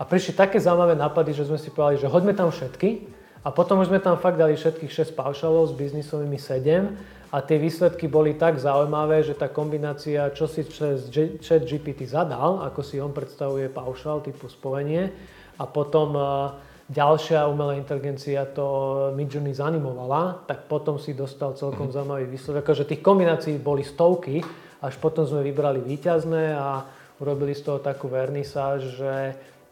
A 0.00 0.02
prišli 0.06 0.36
také 0.36 0.56
zaujímavé 0.60 0.96
nápady, 0.96 1.34
že 1.36 1.48
sme 1.48 1.58
si 1.58 1.68
povedali, 1.68 2.00
že 2.00 2.08
hoďme 2.08 2.32
tam 2.32 2.48
všetky. 2.48 3.20
A 3.40 3.48
potom 3.48 3.80
už 3.80 3.88
sme 3.88 4.00
tam 4.04 4.20
fakt 4.20 4.36
dali 4.36 4.52
všetkých 4.52 4.92
6 4.92 5.16
paušalov 5.16 5.72
s 5.72 5.76
biznisovými 5.76 6.36
7 6.36 7.32
a 7.32 7.36
tie 7.40 7.56
výsledky 7.56 8.04
boli 8.10 8.34
tak 8.34 8.60
zaujímavé, 8.60 9.22
že 9.22 9.38
tá 9.38 9.48
kombinácia, 9.48 10.28
čo 10.34 10.44
si 10.50 10.66
chat 11.40 11.62
GPT 11.62 12.04
zadal, 12.04 12.60
ako 12.66 12.80
si 12.84 13.00
on 13.00 13.14
predstavuje 13.14 13.70
paušal 13.72 14.20
typu 14.20 14.50
spojenie 14.50 15.08
a 15.56 15.64
potom 15.64 16.18
e, 16.18 16.22
ďalšia 16.90 17.46
umelá 17.46 17.78
inteligencia 17.78 18.42
to 18.50 18.66
Midjourney 19.14 19.54
zanimovala, 19.54 20.42
tak 20.44 20.66
potom 20.66 20.98
si 20.98 21.14
dostal 21.14 21.54
celkom 21.54 21.88
mm. 21.88 21.94
zaujímavý 21.94 22.26
výsledok. 22.26 22.66
Akože 22.66 22.90
tých 22.90 23.00
kombinácií 23.00 23.56
boli 23.62 23.86
stovky, 23.86 24.42
až 24.82 24.94
potom 24.98 25.22
sme 25.22 25.46
vybrali 25.46 25.78
víťazné 25.78 26.58
a 26.58 26.82
urobili 27.22 27.54
z 27.54 27.62
toho 27.62 27.78
takú 27.78 28.10
vernisáž, 28.10 28.98
že 28.98 29.14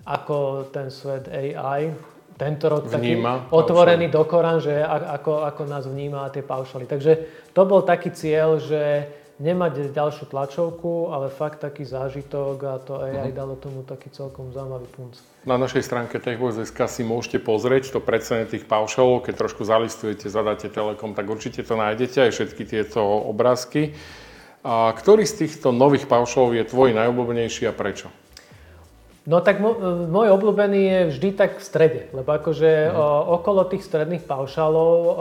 ako 0.06 0.70
ten 0.70 0.94
svet 0.94 1.26
AI 1.26 1.90
tento 2.38 2.70
rok 2.70 2.86
vníma, 2.86 3.50
taký 3.50 3.50
otvorený 3.50 4.06
do 4.14 4.22
Korán, 4.22 4.62
že 4.62 4.78
ako, 4.86 5.42
ako 5.42 5.62
nás 5.66 5.90
vníma 5.90 6.30
tie 6.30 6.46
paušaly. 6.46 6.86
Takže 6.86 7.12
to 7.50 7.66
bol 7.66 7.82
taký 7.82 8.14
cieľ, 8.14 8.62
že 8.62 9.10
nemať 9.38 9.94
ďalšiu 9.94 10.30
tlačovku, 10.34 11.14
ale 11.14 11.30
fakt 11.30 11.62
taký 11.62 11.86
zážitok 11.86 12.56
a 12.66 12.74
to 12.82 12.98
AI 12.98 13.30
mm-hmm. 13.30 13.38
dalo 13.38 13.54
tomu 13.54 13.86
taký 13.86 14.10
celkom 14.10 14.50
zaujímavý 14.50 14.90
punc. 14.90 15.14
Na 15.46 15.54
našej 15.54 15.86
stránke 15.86 16.18
techbox.sk 16.18 16.78
si 16.90 17.02
môžete 17.06 17.38
pozrieť 17.38 17.94
to 17.94 18.02
predstavenie 18.02 18.50
tých 18.50 18.66
paušalov, 18.66 19.24
keď 19.24 19.34
trošku 19.46 19.62
zalistujete, 19.62 20.26
zadáte 20.26 20.66
Telekom, 20.66 21.14
tak 21.14 21.30
určite 21.30 21.62
to 21.62 21.78
nájdete, 21.78 22.28
aj 22.28 22.30
všetky 22.34 22.62
tieto 22.66 23.00
obrázky. 23.02 23.94
A 24.66 24.90
ktorý 24.90 25.22
z 25.22 25.46
týchto 25.46 25.70
nových 25.70 26.10
paušalov 26.10 26.58
je 26.58 26.66
tvoj 26.66 26.90
najobľúbenejší 26.98 27.70
a 27.70 27.72
prečo? 27.72 28.10
No 29.28 29.44
tak 29.44 29.60
môj 29.60 30.32
obľúbený 30.32 30.80
je 30.80 31.00
vždy 31.12 31.28
tak 31.36 31.60
v 31.60 31.66
strede, 31.68 32.02
lebo 32.16 32.32
akože 32.32 32.88
mm. 32.88 32.96
o, 32.96 33.06
okolo 33.36 33.68
tých 33.68 33.84
stredných 33.84 34.24
paušálov 34.24 34.96
o, 34.96 35.12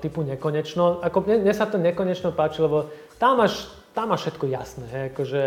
typu 0.00 0.24
nekonečno, 0.24 1.04
ako 1.04 1.28
mne, 1.28 1.44
mne 1.44 1.52
sa 1.52 1.68
to 1.68 1.76
nekonečno 1.76 2.32
páči, 2.32 2.64
lebo 2.64 2.88
tam 3.20 3.44
máš, 3.44 3.68
tam 3.92 4.16
máš 4.16 4.24
všetko 4.24 4.48
jasné. 4.48 4.84
He, 4.88 5.00
akože 5.12 5.42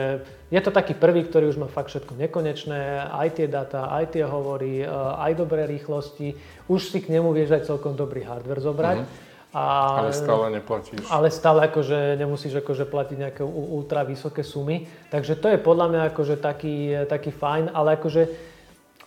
je 0.53 0.59
to 0.61 0.69
taký 0.69 0.93
prvý, 0.93 1.25
ktorý 1.25 1.49
už 1.49 1.57
má 1.57 1.65
fakt 1.65 1.89
všetko 1.89 2.13
nekonečné, 2.21 3.09
aj 3.09 3.41
tie 3.41 3.49
data, 3.49 3.89
aj 3.89 4.13
tie 4.13 4.29
hovory, 4.29 4.85
aj 5.17 5.33
dobré 5.33 5.65
rýchlosti, 5.65 6.37
už 6.69 6.93
si 6.93 7.01
k 7.01 7.09
nemu 7.17 7.33
vieš 7.33 7.57
aj 7.57 7.65
celkom 7.65 7.97
dobrý 7.97 8.21
hardware 8.21 8.61
zobrať. 8.61 8.97
Mm. 9.01 9.26
A, 9.55 9.63
ale 10.03 10.11
stále 10.11 10.51
neplatíš. 10.59 11.07
Ale 11.07 11.31
stále 11.31 11.71
akože 11.71 12.19
nemusíš 12.19 12.59
akože 12.59 12.83
platiť 12.83 13.17
nejaké 13.17 13.43
ultra 13.47 14.03
vysoké 14.03 14.43
sumy. 14.43 14.85
Takže 15.07 15.39
to 15.39 15.47
je 15.47 15.57
podľa 15.57 15.87
mňa 15.87 16.01
akože 16.11 16.35
taký, 16.37 17.07
taký 17.07 17.31
fajn, 17.31 17.71
ale 17.71 17.95
akože 17.95 18.27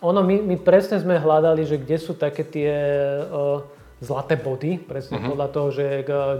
ono, 0.01 0.25
my, 0.25 0.41
my 0.41 0.55
presne 0.57 0.97
sme 0.97 1.21
hľadali, 1.21 1.61
že 1.61 1.77
kde 1.77 1.97
sú 2.01 2.17
také 2.17 2.41
tie 2.41 2.73
uh, 3.21 3.61
zlaté 4.01 4.33
body, 4.33 4.81
presne 4.81 5.21
uh-huh. 5.21 5.29
podľa 5.29 5.47
toho, 5.53 5.67
že 5.69 5.85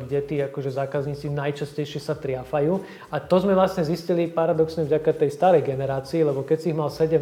kde 0.02 0.20
tí 0.26 0.36
akože 0.42 0.74
zákazníci 0.74 1.30
najčastejšie 1.30 2.02
sa 2.02 2.18
triafajú. 2.18 2.82
A 3.14 3.22
to 3.22 3.38
sme 3.38 3.54
vlastne 3.54 3.86
zistili 3.86 4.26
paradoxne 4.26 4.82
vďaka 4.82 5.14
tej 5.14 5.30
starej 5.30 5.62
generácii, 5.62 6.26
lebo 6.26 6.42
keď 6.42 6.58
si 6.58 6.74
ich 6.74 6.78
mal 6.78 6.90
17, 6.90 7.22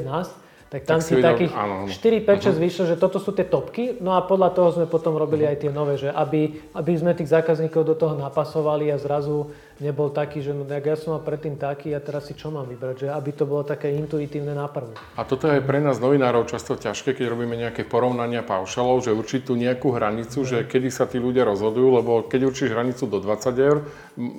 tak 0.70 0.86
tam 0.86 1.02
tak 1.02 1.10
si 1.10 1.18
takých 1.18 1.54
áno, 1.58 1.90
áno. 1.90 1.90
4, 1.90 2.30
5, 2.30 2.30
6 2.30 2.30
uh-huh. 2.30 2.62
vyšlo, 2.62 2.84
že 2.86 2.96
toto 3.02 3.18
sú 3.18 3.34
tie 3.34 3.42
topky, 3.42 3.98
no 3.98 4.14
a 4.14 4.22
podľa 4.22 4.54
toho 4.54 4.70
sme 4.70 4.86
potom 4.86 5.18
robili 5.18 5.50
uh-huh. 5.50 5.58
aj 5.58 5.62
tie 5.66 5.72
nové, 5.74 5.98
že 5.98 6.14
aby, 6.14 6.62
aby 6.78 6.92
sme 6.94 7.18
tých 7.18 7.34
zákazníkov 7.34 7.90
do 7.90 7.98
toho 7.98 8.14
napasovali 8.14 8.94
a 8.94 9.02
zrazu 9.02 9.50
nebol 9.80 10.12
taký, 10.12 10.44
že 10.44 10.52
no 10.52 10.68
ja 10.68 10.96
som 11.00 11.16
mal 11.16 11.24
predtým 11.24 11.56
taký 11.56 11.96
a 11.96 12.04
teraz 12.04 12.28
si 12.28 12.36
čo 12.36 12.52
mám 12.52 12.68
vybrať, 12.68 12.96
že 13.04 13.08
aby 13.10 13.32
to 13.32 13.48
bolo 13.48 13.64
také 13.64 13.96
intuitívne 13.96 14.52
náprvu. 14.52 14.96
A 15.16 15.24
toto 15.24 15.48
je 15.48 15.64
pre 15.64 15.80
nás 15.80 15.98
novinárov 15.98 16.48
často 16.52 16.76
ťažké, 16.76 17.16
keď 17.16 17.26
robíme 17.32 17.56
nejaké 17.56 17.88
porovnania 17.88 18.44
paušalov, 18.44 19.08
že 19.08 19.16
určiť 19.16 19.42
tú 19.48 19.56
nejakú 19.56 19.96
hranicu, 19.96 20.44
že 20.44 20.68
kedy 20.68 20.92
sa 20.92 21.08
tí 21.08 21.18
ľudia 21.18 21.48
rozhodujú, 21.48 22.04
lebo 22.04 22.12
keď 22.28 22.52
určíš 22.52 22.76
hranicu 22.76 23.08
do 23.08 23.24
20 23.24 23.56
eur, 23.56 23.78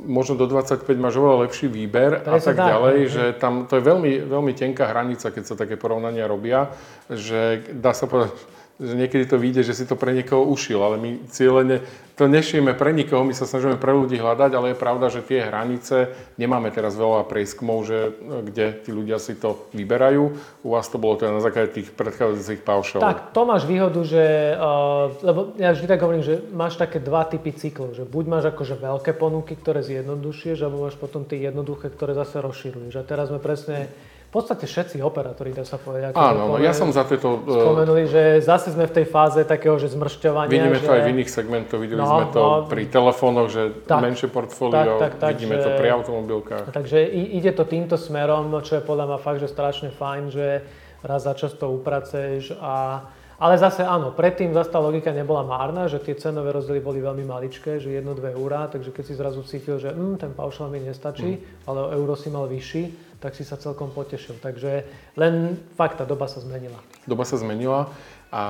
možno 0.07 0.37
do 0.37 0.45
25 0.45 0.85
máš 1.01 1.17
oveľa 1.17 1.49
lepší 1.49 1.67
výber 1.73 2.21
a 2.21 2.37
tak 2.37 2.57
ďalej, 2.61 2.97
že 3.09 3.25
tam 3.41 3.65
to 3.65 3.81
je 3.81 3.83
veľmi, 3.83 4.13
veľmi 4.29 4.53
tenká 4.53 4.93
hranica, 4.93 5.33
keď 5.33 5.45
sa 5.45 5.55
také 5.57 5.81
porovnania 5.81 6.29
robia, 6.29 6.69
že 7.09 7.65
dá 7.73 7.97
sa 7.97 8.05
povedať, 8.05 8.60
že 8.81 8.97
niekedy 8.97 9.29
to 9.29 9.37
vyjde, 9.37 9.63
že 9.69 9.77
si 9.77 9.85
to 9.85 9.93
pre 9.93 10.17
niekoho 10.17 10.41
ušil, 10.49 10.81
ale 10.81 10.97
my 10.97 11.11
cieľene 11.29 11.85
to 12.17 12.29
nešijeme 12.29 12.77
pre 12.77 12.93
nikoho, 12.93 13.25
my 13.25 13.33
sa 13.33 13.49
snažíme 13.49 13.81
pre 13.81 13.97
ľudí 13.97 14.21
hľadať, 14.21 14.53
ale 14.53 14.73
je 14.73 14.77
pravda, 14.77 15.09
že 15.09 15.25
tie 15.25 15.41
hranice, 15.41 16.13
nemáme 16.37 16.69
teraz 16.69 16.93
veľa 16.93 17.25
prieskumov, 17.25 17.89
že, 17.89 18.13
kde 18.21 18.77
tí 18.85 18.93
ľudia 18.93 19.17
si 19.17 19.37
to 19.41 19.69
vyberajú. 19.73 20.37
U 20.61 20.69
vás 20.77 20.85
to 20.93 21.01
bolo 21.01 21.17
teda 21.17 21.33
na 21.33 21.41
základe 21.41 21.73
tých 21.81 21.89
predchádzajúcich 21.97 22.61
paušov. 22.61 23.01
Tak, 23.01 23.33
to 23.33 23.49
máš 23.49 23.65
výhodu, 23.65 24.01
že, 24.05 24.53
uh, 24.53 25.17
lebo 25.25 25.57
ja 25.57 25.73
vždy 25.73 25.87
tak 25.89 26.01
hovorím, 26.05 26.21
že 26.21 26.45
máš 26.53 26.77
také 26.77 27.01
dva 27.01 27.25
typy 27.25 27.57
cyklov, 27.57 27.97
že 27.97 28.05
buď 28.05 28.25
máš 28.29 28.45
akože 28.53 28.77
veľké 28.77 29.17
ponuky, 29.17 29.57
ktoré 29.57 29.81
zjednodušuješ, 29.81 30.61
alebo 30.61 30.85
máš 30.85 31.01
potom 31.01 31.25
tie 31.25 31.41
jednoduché, 31.41 31.89
ktoré 31.89 32.13
zase 32.13 32.45
rozširuješ. 32.45 33.01
A 33.01 33.05
teraz 33.09 33.33
sme 33.33 33.41
presne 33.41 33.89
v 34.31 34.39
podstate 34.39 34.63
všetci 34.63 35.03
operátori, 35.03 35.51
dá 35.51 35.67
sa 35.67 35.75
povedať. 35.75 36.15
Áno, 36.15 36.55
no, 36.55 36.63
ja 36.63 36.71
som 36.71 36.87
za 36.95 37.03
tieto... 37.03 37.43
E, 37.43 37.51
spomenuli, 37.51 38.07
že 38.07 38.39
zase 38.39 38.71
sme 38.71 38.87
v 38.87 39.03
tej 39.03 39.07
fáze 39.11 39.43
takého, 39.43 39.75
že 39.75 39.91
zmršťovania. 39.91 40.55
Vidíme 40.55 40.79
že... 40.79 40.87
to 40.87 40.95
aj 40.95 41.03
v 41.03 41.11
iných 41.19 41.31
segmentoch, 41.35 41.83
videli 41.83 41.99
no, 41.99 42.07
sme 42.07 42.25
to 42.31 42.39
no, 42.39 42.71
pri 42.71 42.87
telefónoch, 42.87 43.51
že 43.51 43.75
tak, 43.91 44.07
menšie 44.07 44.31
portfólio, 44.31 45.03
tak, 45.03 45.19
tak, 45.19 45.19
tak, 45.19 45.31
vidíme 45.35 45.59
že, 45.59 45.67
to 45.67 45.71
pri 45.75 45.89
automobilkách. 45.99 46.71
Takže 46.71 47.11
ide 47.11 47.51
to 47.51 47.67
týmto 47.67 47.99
smerom, 47.99 48.55
čo 48.63 48.79
je 48.79 48.83
podľa 48.87 49.11
mňa 49.11 49.19
fakt, 49.19 49.43
že 49.43 49.51
strašne 49.51 49.91
fajn, 49.91 50.23
že 50.31 50.63
raz 51.03 51.27
za 51.27 51.35
čas 51.35 51.51
to 51.59 51.67
upraceš 51.67 52.55
a 52.63 53.03
ale 53.41 53.57
zase 53.57 53.81
áno, 53.81 54.13
predtým 54.13 54.53
zase 54.53 54.69
tá 54.69 54.77
logika 54.77 55.17
nebola 55.17 55.41
márna, 55.41 55.89
že 55.89 55.97
tie 55.97 56.13
cenové 56.13 56.53
rozdiely 56.53 56.77
boli 56.85 57.01
veľmi 57.01 57.25
maličké, 57.25 57.81
že 57.81 57.89
1-2 57.89 58.37
eurá, 58.37 58.69
takže 58.69 58.93
keď 58.93 59.05
si 59.09 59.15
zrazu 59.17 59.41
cítil, 59.49 59.81
že 59.81 59.97
hm, 59.97 60.21
ten 60.21 60.37
paušal 60.37 60.69
mi 60.69 60.77
nestačí, 60.85 61.41
mm. 61.41 61.65
ale 61.65 61.97
euro 61.97 62.13
si 62.21 62.29
mal 62.29 62.45
vyšší, 62.45 63.10
tak 63.21 63.37
si 63.37 63.45
sa 63.45 63.61
celkom 63.61 63.93
potešil. 63.93 64.41
Takže 64.41 64.89
len 65.15 65.61
fakt, 65.77 66.01
tá 66.01 66.09
doba 66.09 66.25
sa 66.27 66.41
zmenila. 66.41 66.81
Doba 67.05 67.29
sa 67.29 67.37
zmenila 67.37 67.93
a 68.31 68.45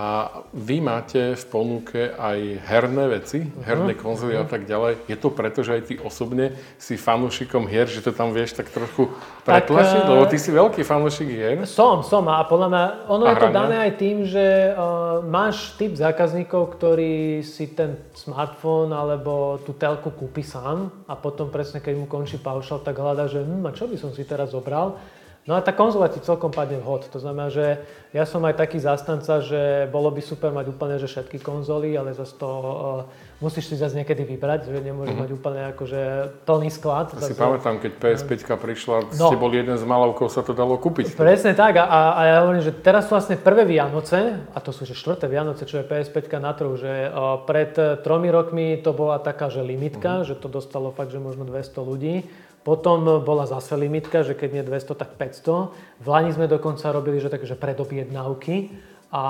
vy 0.52 0.76
máte 0.84 1.32
v 1.32 1.44
ponuke 1.48 2.12
aj 2.12 2.60
herné 2.68 3.16
veci, 3.16 3.40
uh-huh. 3.40 3.64
herné 3.64 3.96
konzoly 3.96 4.36
uh-huh. 4.36 4.44
a 4.44 4.52
tak 4.52 4.68
ďalej. 4.68 5.08
Je 5.08 5.16
to 5.16 5.32
preto, 5.32 5.64
že 5.64 5.80
aj 5.80 5.82
ty 5.88 5.94
osobne 5.96 6.52
si 6.76 7.00
fanúšikom 7.00 7.64
hier, 7.64 7.88
že 7.88 8.04
to 8.04 8.12
tam 8.12 8.36
vieš 8.36 8.60
tak 8.60 8.68
trochu 8.68 9.08
pretlačiť? 9.48 10.04
Tak, 10.04 10.12
Lebo 10.12 10.28
ty 10.28 10.36
si 10.36 10.52
veľký 10.52 10.84
fanúšik 10.84 11.28
hier. 11.32 11.64
Som, 11.64 12.04
som 12.04 12.28
a 12.28 12.44
podľa 12.44 12.68
mňa 12.68 12.84
ono 13.08 13.24
a 13.24 13.32
je 13.32 13.36
to 13.40 13.48
dané 13.48 13.76
aj 13.88 13.92
tým, 13.96 14.16
že 14.28 14.76
uh, 14.76 15.24
máš 15.24 15.72
typ 15.80 15.96
zákazníkov, 15.96 16.76
ktorí 16.76 17.40
si 17.40 17.72
ten 17.72 17.96
smartfón 18.12 18.92
alebo 18.92 19.64
tú 19.64 19.72
telku 19.72 20.12
kúpi 20.12 20.44
sám 20.44 20.92
a 21.08 21.16
potom 21.16 21.48
presne 21.48 21.80
keď 21.80 21.96
mu 21.96 22.04
končí 22.04 22.36
paušal, 22.36 22.84
tak 22.84 23.00
hľadá, 23.00 23.32
že 23.32 23.40
hm, 23.40 23.64
a 23.64 23.72
čo 23.72 23.88
by 23.88 23.96
som 23.96 24.12
si 24.12 24.28
teraz 24.28 24.52
zobral 24.52 25.00
No 25.48 25.56
a 25.56 25.64
tá 25.64 25.72
konzola 25.72 26.12
ti 26.12 26.20
celkom 26.20 26.52
padne 26.52 26.76
vhod. 26.84 27.08
To 27.10 27.18
znamená, 27.18 27.48
že 27.48 27.80
ja 28.12 28.28
som 28.28 28.44
aj 28.44 28.60
taký 28.60 28.76
zastanca, 28.76 29.40
že 29.40 29.88
bolo 29.88 30.12
by 30.12 30.20
super 30.20 30.52
mať 30.52 30.68
úplne 30.68 31.00
že 31.00 31.08
všetky 31.08 31.40
konzoly, 31.40 31.96
ale 31.96 32.12
zase 32.12 32.36
to 32.36 32.50
uh, 32.50 33.08
musíš 33.40 33.72
si 33.72 33.74
zase 33.80 33.96
niekedy 33.96 34.20
vybrať, 34.28 34.68
že 34.68 34.84
nemôžeš 34.84 35.16
mm-hmm. 35.16 35.24
mať 35.24 35.30
úplne 35.32 35.62
akože 35.72 36.00
plný 36.44 36.68
sklad. 36.68 37.16
Ja 37.16 37.24
si 37.24 37.32
pamätám, 37.32 37.80
keď 37.80 37.92
PS5 37.96 38.32
prišla, 38.52 38.96
no, 39.16 39.26
ste 39.32 39.36
boli 39.40 39.64
jeden 39.64 39.80
z 39.80 39.84
malovkov, 39.88 40.28
sa 40.28 40.44
to 40.44 40.52
dalo 40.52 40.76
kúpiť. 40.76 41.16
Presne 41.16 41.56
tak 41.56 41.80
a, 41.80 41.88
a 41.88 42.20
ja 42.28 42.36
hovorím, 42.44 42.60
že 42.60 42.76
teraz 42.76 43.08
sú 43.08 43.16
vlastne 43.16 43.40
prvé 43.40 43.64
Vianoce, 43.64 44.44
a 44.52 44.58
to 44.60 44.76
sú 44.76 44.84
že 44.84 44.92
štvrté 44.92 45.24
Vianoce, 45.24 45.64
čo 45.64 45.80
je 45.80 45.88
PS5 45.88 46.36
na 46.36 46.52
trhu, 46.52 46.76
že 46.76 47.08
uh, 47.08 47.40
pred 47.48 47.72
tromi 48.04 48.28
rokmi 48.28 48.76
to 48.84 48.92
bola 48.92 49.16
taká, 49.16 49.48
že 49.48 49.64
limitka, 49.64 50.20
mm-hmm. 50.20 50.28
že 50.28 50.34
to 50.36 50.52
dostalo 50.52 50.92
fakt, 50.92 51.16
že 51.16 51.18
možno 51.18 51.48
200 51.48 51.80
ľudí. 51.80 52.28
Potom 52.60 53.24
bola 53.24 53.48
zase 53.48 53.72
limitka, 53.76 54.20
že 54.20 54.36
keď 54.36 54.48
nie 54.52 54.64
200, 54.68 54.92
tak 54.92 55.16
500. 55.16 56.04
V 56.04 56.06
Lani 56.06 56.30
sme 56.36 56.44
dokonca 56.44 56.92
robili, 56.92 57.16
že 57.16 57.32
takže 57.32 57.56
predobjednávky, 57.56 58.68
a 59.10 59.22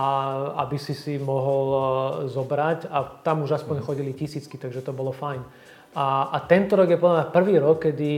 aby 0.60 0.76
si 0.76 0.92
si 0.92 1.16
mohol 1.16 1.66
e, 1.72 1.80
zobrať 2.28 2.92
a 2.92 3.24
tam 3.24 3.48
už 3.48 3.64
aspoň 3.64 3.80
chodili 3.80 4.12
tisícky, 4.12 4.60
takže 4.60 4.84
to 4.84 4.92
bolo 4.92 5.08
fajn. 5.08 5.40
A, 5.96 6.36
a 6.36 6.38
tento 6.44 6.76
rok 6.76 6.92
je 6.92 7.00
podľa 7.00 7.16
mňa 7.16 7.26
prvý 7.32 7.54
rok, 7.56 7.88
kedy 7.88 8.10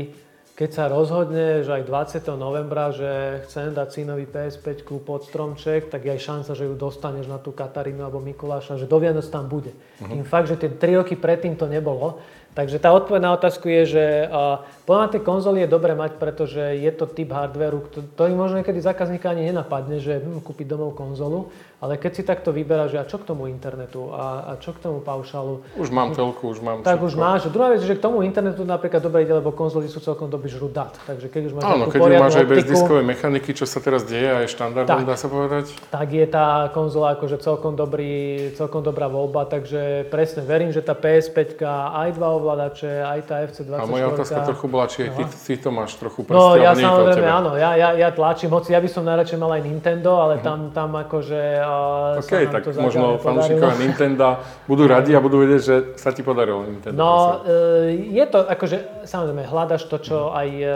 keď 0.52 0.70
sa 0.70 0.84
rozhodne, 0.84 1.64
že 1.64 1.72
aj 1.72 1.88
20. 1.88 2.28
novembra, 2.36 2.92
že 2.92 3.40
chcem 3.48 3.72
dať 3.72 3.88
synovi 3.88 4.28
PS5 4.28 4.84
pod 5.00 5.24
stromček, 5.24 5.88
tak 5.88 6.04
je 6.04 6.12
aj 6.12 6.20
šanca, 6.20 6.52
že 6.52 6.68
ju 6.68 6.74
dostaneš 6.76 7.24
na 7.24 7.40
tú 7.40 7.56
Katarínu 7.56 8.04
alebo 8.04 8.20
Mikuláša, 8.20 8.76
že 8.76 8.84
do 8.84 9.00
Vianoc 9.00 9.24
tam 9.32 9.48
bude. 9.48 9.72
Uh-huh. 9.72 10.12
Tým 10.12 10.28
fakt, 10.28 10.52
že 10.52 10.60
tie 10.60 10.68
3 10.68 11.00
roky 11.00 11.16
predtým 11.16 11.56
to 11.56 11.64
nebolo. 11.64 12.20
Takže 12.52 12.84
tá 12.84 12.92
odpoveď 12.92 13.20
na 13.24 13.32
otázku 13.32 13.64
je, 13.64 13.96
že 13.96 14.04
uh, 14.28 14.60
podľa 14.84 15.16
tie 15.16 15.20
konzoly 15.24 15.64
je 15.64 15.72
dobre 15.72 15.96
mať, 15.96 16.20
pretože 16.20 16.60
je 16.60 16.92
to 16.92 17.08
typ 17.08 17.32
hardwareu, 17.32 17.80
ktorý 18.12 18.36
možno 18.36 18.60
niekedy 18.60 18.76
zákazníka 18.76 19.32
ani 19.32 19.48
nenapadne, 19.48 19.96
že 19.96 20.20
hm, 20.20 20.44
kúpiť 20.44 20.68
domov 20.68 20.92
konzolu, 20.92 21.48
ale 21.82 21.98
keď 21.98 22.12
si 22.14 22.22
takto 22.22 22.54
vyberá, 22.54 22.86
že 22.86 22.94
a 22.94 23.02
čo 23.02 23.18
k 23.18 23.26
tomu 23.26 23.50
internetu 23.50 24.14
a, 24.14 24.54
a 24.54 24.62
čo 24.62 24.70
k 24.70 24.78
tomu 24.78 25.02
paušalu. 25.02 25.66
Už 25.74 25.90
mám 25.90 26.14
telku, 26.14 26.54
už 26.54 26.62
mám 26.62 26.86
Tak 26.86 27.02
všetko. 27.02 27.06
už 27.10 27.14
máš. 27.18 27.40
Druhá 27.50 27.74
vec 27.74 27.82
je, 27.82 27.90
že 27.90 27.98
k 27.98 28.02
tomu 28.06 28.22
internetu 28.22 28.62
napríklad 28.62 29.02
dobre 29.02 29.26
ide, 29.26 29.34
lebo 29.34 29.50
konzoly 29.50 29.90
sú 29.90 29.98
celkom 29.98 30.30
dobrý 30.30 30.46
žrú 30.46 30.70
dát. 30.70 30.94
Takže 31.02 31.26
keď 31.26 31.42
už 31.50 31.52
máš 31.58 31.62
Áno, 31.66 31.84
keď 31.90 32.00
máš 32.22 32.38
aj 32.38 32.46
bez 32.46 32.62
diskové 32.70 33.02
mechaniky, 33.02 33.50
čo 33.50 33.66
sa 33.66 33.82
teraz 33.82 34.06
deje 34.06 34.30
a 34.30 34.46
je 34.46 34.54
štandardom, 34.54 35.02
dá 35.02 35.18
sa 35.18 35.26
povedať. 35.26 35.74
Tak 35.90 36.06
je 36.06 36.26
tá 36.30 36.70
konzola 36.70 37.18
akože 37.18 37.42
celkom, 37.42 37.74
dobrý, 37.74 38.54
celkom 38.54 38.86
dobrá 38.86 39.10
voľba, 39.10 39.50
takže 39.50 40.06
presne 40.06 40.46
verím, 40.46 40.70
že 40.70 40.86
tá 40.86 40.94
PS5 40.94 41.66
aj 41.66 42.08
dva 42.14 42.28
ovládače, 42.38 43.02
aj 43.02 43.20
tá 43.26 43.42
FC24. 43.42 43.82
A 43.82 43.90
moja 43.90 44.06
otázka 44.06 44.38
trochu 44.46 44.66
bola, 44.70 44.86
či 44.86 45.10
aj 45.10 45.18
ty, 45.18 45.24
ty 45.26 45.54
to 45.58 45.74
máš 45.74 45.98
trochu 45.98 46.22
prste, 46.22 46.38
No 46.38 46.54
ja 46.54 46.78
samozrejme 46.78 47.26
áno, 47.26 47.58
ja, 47.58 47.74
ja, 47.74 47.90
ja 47.98 48.08
tlačím, 48.14 48.54
hoci 48.54 48.70
ja 48.70 48.78
by 48.78 48.86
som 48.86 49.02
najradšej 49.02 49.38
mal 49.42 49.50
aj 49.58 49.62
Nintendo, 49.66 50.22
ale 50.22 50.38
uh-huh. 50.38 50.46
tam, 50.46 50.58
tam 50.70 50.94
akože 50.94 51.71
OK, 52.20 52.32
tak 52.48 52.62
možno 52.78 53.18
fanúšikovia 53.18 53.76
Nintendo 53.86 54.40
budú 54.64 54.84
radi 54.86 55.16
a 55.16 55.20
budú 55.20 55.42
vedieť, 55.42 55.62
že 55.62 55.76
sa 55.98 56.12
ti 56.12 56.24
podarilo 56.24 56.64
Nintendo. 56.64 56.96
No 56.96 57.12
uh, 57.12 57.90
je 57.90 58.24
to 58.28 58.44
akože, 58.46 59.06
samozrejme, 59.08 59.42
hľadaš 59.46 59.88
to, 59.88 59.96
čo 60.00 60.30
aj 60.32 60.48
uh, 60.62 60.72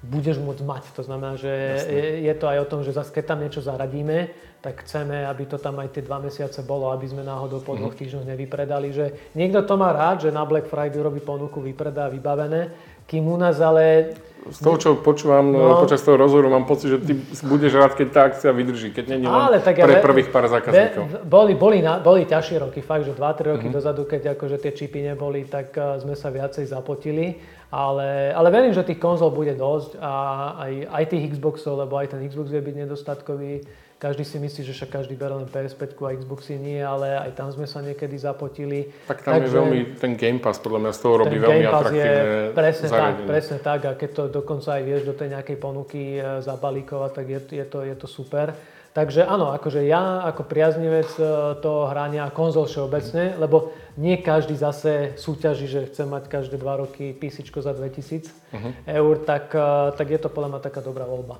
budeš 0.00 0.40
môcť 0.40 0.62
mať. 0.64 0.84
To 0.96 1.02
znamená, 1.04 1.36
že 1.36 1.52
je, 1.84 2.24
je 2.24 2.34
to 2.36 2.46
aj 2.48 2.58
o 2.64 2.68
tom, 2.70 2.80
že 2.80 2.96
zase 2.96 3.12
keď 3.12 3.24
tam 3.36 3.38
niečo 3.44 3.60
zaradíme, 3.60 4.32
tak 4.60 4.84
chceme, 4.84 5.24
aby 5.24 5.44
to 5.48 5.56
tam 5.56 5.76
aj 5.80 5.92
tie 5.92 6.02
dva 6.04 6.20
mesiace 6.20 6.64
bolo, 6.64 6.92
aby 6.92 7.08
sme 7.08 7.24
náhodou 7.24 7.60
po 7.60 7.76
dvoch 7.76 7.96
mhm. 7.96 8.00
týždňoch 8.00 8.26
nevypredali. 8.28 8.88
Že 8.92 9.04
niekto 9.36 9.64
to 9.64 9.74
má 9.76 9.92
rád, 9.92 10.28
že 10.28 10.32
na 10.32 10.44
Black 10.48 10.68
Friday 10.68 11.00
robí 11.00 11.20
ponuku, 11.20 11.60
vypredá 11.60 12.08
vybavené, 12.08 12.72
kým 13.04 13.28
u 13.28 13.36
nás 13.36 13.60
ale... 13.60 14.14
Z 14.48 14.58
toho, 14.64 14.76
čo 14.80 14.88
počúvam 14.96 15.52
no, 15.52 15.76
počas 15.76 16.00
toho 16.00 16.16
rozhovoru, 16.16 16.48
mám 16.48 16.64
pocit, 16.64 16.96
že 16.96 16.98
ty 17.04 17.12
budeš 17.44 17.76
rád, 17.76 17.92
keď 17.92 18.08
tá 18.08 18.20
akcia 18.32 18.50
vydrží, 18.56 18.88
keď 18.88 19.04
nie 19.12 19.28
len 19.28 19.60
tak 19.60 19.84
pre 19.84 20.00
ja, 20.00 20.02
prvých 20.02 20.32
pár 20.32 20.48
zákazníkov. 20.48 21.28
Boli, 21.28 21.52
boli, 21.52 21.84
na, 21.84 22.00
boli 22.00 22.24
ťažšie 22.24 22.56
roky, 22.64 22.80
fakt, 22.80 23.04
že 23.04 23.12
2-3 23.12 23.20
roky 23.20 23.68
mm-hmm. 23.68 23.76
dozadu, 23.76 24.08
keď 24.08 24.40
akože 24.40 24.56
tie 24.56 24.72
čipy 24.72 25.04
neboli, 25.04 25.44
tak 25.44 25.76
uh, 25.76 26.00
sme 26.00 26.16
sa 26.16 26.32
viacej 26.32 26.64
zapotili. 26.72 27.36
Ale, 27.70 28.34
ale 28.34 28.48
verím, 28.50 28.74
že 28.74 28.82
tých 28.82 28.98
konzol 28.98 29.30
bude 29.30 29.54
dosť 29.54 30.02
a 30.02 30.12
aj, 30.58 30.72
aj 30.90 31.04
tých 31.06 31.24
Xboxov, 31.38 31.78
lebo 31.78 31.94
aj 32.00 32.16
ten 32.16 32.20
Xbox 32.26 32.50
vie 32.50 32.58
byť 32.64 32.76
nedostatkový. 32.82 33.52
Každý 34.00 34.24
si 34.24 34.40
myslí, 34.40 34.64
že 34.64 34.72
však 34.72 34.96
každý 34.96 35.12
berie 35.12 35.36
len 35.36 35.44
PS5 35.44 35.92
a 36.00 36.16
Xboxy 36.16 36.56
nie, 36.56 36.80
ale 36.80 37.20
aj 37.20 37.36
tam 37.36 37.52
sme 37.52 37.68
sa 37.68 37.84
niekedy 37.84 38.16
zapotili. 38.16 38.88
Tak 39.04 39.20
tam 39.20 39.36
Takže, 39.36 39.52
je 39.52 39.56
veľmi, 39.60 39.78
ten 40.00 40.16
Game 40.16 40.40
Pass 40.40 40.56
podľa 40.56 40.88
mňa 40.88 40.92
z 40.96 41.00
toho 41.04 41.14
robí 41.20 41.36
veľmi 41.36 41.68
atraktívne 41.68 42.08
je, 42.08 42.56
presne 42.56 42.86
zariadenie. 42.88 43.20
tak, 43.20 43.28
presne 43.28 43.58
tak 43.60 43.80
a 43.84 43.92
keď 43.92 44.10
to 44.16 44.22
dokonca 44.40 44.80
aj 44.80 44.82
vieš 44.88 45.02
do 45.04 45.12
tej 45.12 45.36
nejakej 45.36 45.56
ponuky 45.60 46.16
e, 46.16 46.40
zabalíkovať, 46.40 47.10
tak 47.12 47.26
je, 47.28 47.40
je, 47.60 47.64
to, 47.68 47.78
je 47.84 47.92
to 47.92 48.08
super. 48.08 48.56
Takže 48.96 49.22
áno, 49.22 49.52
akože 49.52 49.84
ja 49.84 50.24
ako 50.32 50.48
priaznivec 50.48 51.12
e, 51.20 51.22
toho 51.60 51.92
hrania 51.92 52.24
konzol 52.32 52.72
všeobecne, 52.72 53.36
lebo 53.36 53.76
nie 54.00 54.16
každý 54.24 54.56
zase 54.56 55.12
súťaží, 55.20 55.68
že 55.68 55.92
chce 55.92 56.08
mať 56.08 56.24
každé 56.32 56.56
dva 56.56 56.80
roky 56.80 57.12
PC 57.12 57.44
za 57.52 57.76
2000 57.76 57.76
uh-huh. 57.76 58.56
Mhm. 58.56 58.70
eur, 58.96 59.14
tak, 59.28 59.52
e, 59.52 59.92
tak 59.92 60.08
je 60.08 60.16
to 60.24 60.32
podľa 60.32 60.56
mňa 60.56 60.60
taká 60.64 60.80
dobrá 60.80 61.04
voľba. 61.04 61.36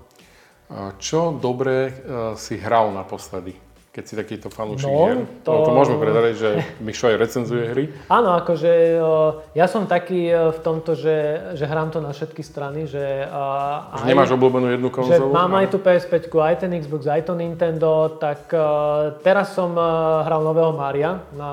Čo 1.02 1.34
dobre 1.34 1.90
e, 1.90 1.92
si 2.38 2.54
hral 2.54 2.94
naposledy? 2.94 3.70
keď 3.90 4.04
si 4.06 4.14
takýto 4.14 4.54
fanúšik 4.54 4.86
no, 4.86 5.02
hier. 5.02 5.18
To... 5.42 5.50
No, 5.50 5.66
to 5.66 5.72
môžeme 5.74 5.98
predať, 5.98 6.38
že 6.38 6.50
Mišo 6.86 7.10
aj 7.10 7.16
recenzuje 7.18 7.64
hry. 7.74 7.84
Áno, 8.06 8.38
akože 8.38 9.02
ja 9.50 9.66
som 9.66 9.90
taký 9.90 10.30
e, 10.30 10.54
v 10.54 10.58
tomto, 10.62 10.94
že, 10.94 11.50
že 11.58 11.66
hrám 11.66 11.90
to 11.90 11.98
na 11.98 12.14
všetky 12.14 12.38
strany, 12.38 12.86
že... 12.86 13.26
Aj, 13.26 14.06
nemáš 14.06 14.30
obľúbenú 14.38 14.70
jednu 14.70 14.94
konzolu? 14.94 15.34
Že 15.34 15.34
mám 15.34 15.58
aj 15.58 15.66
tú 15.74 15.82
PS5, 15.82 16.22
aj 16.30 16.56
ten 16.62 16.70
Xbox, 16.78 17.02
aj 17.10 17.22
to 17.26 17.34
Nintendo, 17.34 18.14
tak 18.22 18.46
teraz 19.26 19.58
som 19.58 19.74
hral 20.22 20.46
nového 20.46 20.70
Maria 20.70 21.26
na, 21.34 21.52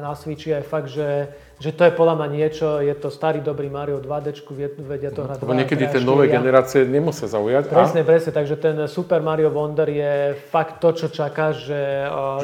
na 0.00 0.16
Switchi, 0.16 0.56
aj 0.56 0.64
fakt, 0.64 0.88
že 0.88 1.28
že 1.56 1.72
to 1.72 1.88
je 1.88 1.92
podľa 1.96 2.20
mňa 2.20 2.28
niečo, 2.36 2.66
je 2.84 2.92
to 2.92 3.08
starý 3.08 3.40
dobrý 3.40 3.72
Mario 3.72 3.96
2D, 3.96 4.44
vedia 4.84 5.08
to 5.08 5.24
hrať. 5.24 5.40
Lebo 5.40 5.56
niekedy 5.56 5.88
tie 5.88 6.04
nové 6.04 6.28
generácie 6.28 6.84
nemusia 6.84 7.24
zaujať. 7.32 7.72
Presne, 7.72 8.04
a? 8.04 8.08
presne, 8.08 8.30
takže 8.36 8.60
ten 8.60 8.76
Super 8.84 9.24
Mario 9.24 9.48
Wonder 9.48 9.88
je 9.88 10.36
fakt 10.52 10.84
to, 10.84 10.92
čo 10.92 11.08
čakáš, 11.08 11.64
že, 11.72 11.82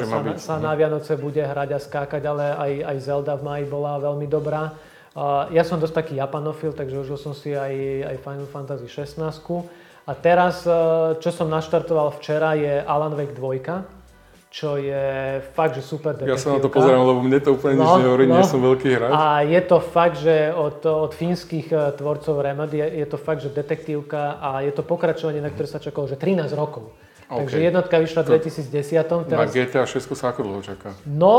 že 0.01 0.05
sa, 0.09 0.17
byť, 0.17 0.37
sa 0.41 0.55
na 0.57 0.73
Vianoce 0.73 1.13
bude 1.13 1.45
hrať 1.45 1.69
a 1.77 1.79
skákať, 1.79 2.23
ale 2.25 2.45
aj, 2.57 2.71
aj 2.89 2.97
Zelda 3.05 3.37
v 3.37 3.45
maji 3.45 3.65
bola 3.69 4.01
veľmi 4.01 4.25
dobrá. 4.25 4.73
Ja 5.53 5.61
som 5.61 5.77
dosť 5.77 5.93
taký 5.93 6.13
japanofil, 6.17 6.73
takže 6.73 7.05
užil 7.05 7.21
som 7.21 7.37
si 7.37 7.53
aj, 7.53 8.09
aj 8.09 8.15
Final 8.17 8.49
Fantasy 8.49 8.89
16. 8.89 9.21
A 10.09 10.11
teraz, 10.17 10.65
čo 11.21 11.29
som 11.29 11.53
naštartoval 11.53 12.17
včera, 12.17 12.57
je 12.57 12.81
Alan 12.81 13.13
Wake 13.13 13.37
2 13.37 13.61
čo 14.53 14.77
je 14.77 15.41
fakt, 15.57 15.73
že 15.73 15.81
super 15.81 16.13
detektívka. 16.13 16.37
Ja 16.37 16.37
sa 16.37 16.53
na 16.53 16.61
to 16.61 16.69
pozerám, 16.69 17.01
lebo 17.01 17.25
mne 17.25 17.41
to 17.41 17.57
úplne 17.57 17.73
no, 17.73 17.89
nič 17.89 18.05
nehovorí, 18.05 18.23
no. 18.29 18.37
nie 18.37 18.45
som 18.45 18.61
veľký 18.61 18.85
hráč. 18.85 19.11
A 19.17 19.41
je 19.41 19.61
to 19.65 19.77
fakt, 19.81 20.21
že 20.21 20.53
od, 20.53 20.77
od 20.85 21.09
fínskych 21.17 21.73
e, 21.73 21.89
tvorcov 21.97 22.37
Remedy 22.37 22.77
je, 22.77 23.01
je 23.01 23.07
to 23.09 23.17
fakt, 23.17 23.41
že 23.41 23.49
detektívka 23.49 24.37
a 24.37 24.61
je 24.61 24.69
to 24.69 24.85
pokračovanie, 24.85 25.41
na 25.41 25.49
ktoré 25.49 25.65
sa 25.65 25.81
čakalo, 25.81 26.05
že 26.05 26.21
13 26.21 26.53
rokov. 26.53 26.93
Okay. 27.33 27.49
Takže 27.49 27.57
jednotka 27.65 27.95
vyšla 27.97 28.21
v 28.21 28.27
2010. 28.37 29.25
Teraz... 29.25 29.39
Na 29.41 29.49
GTA 29.49 29.83
6 29.89 30.05
sa 30.13 30.25
ako 30.29 30.45
dlho 30.45 30.61
čaká? 30.61 30.93
No, 31.09 31.33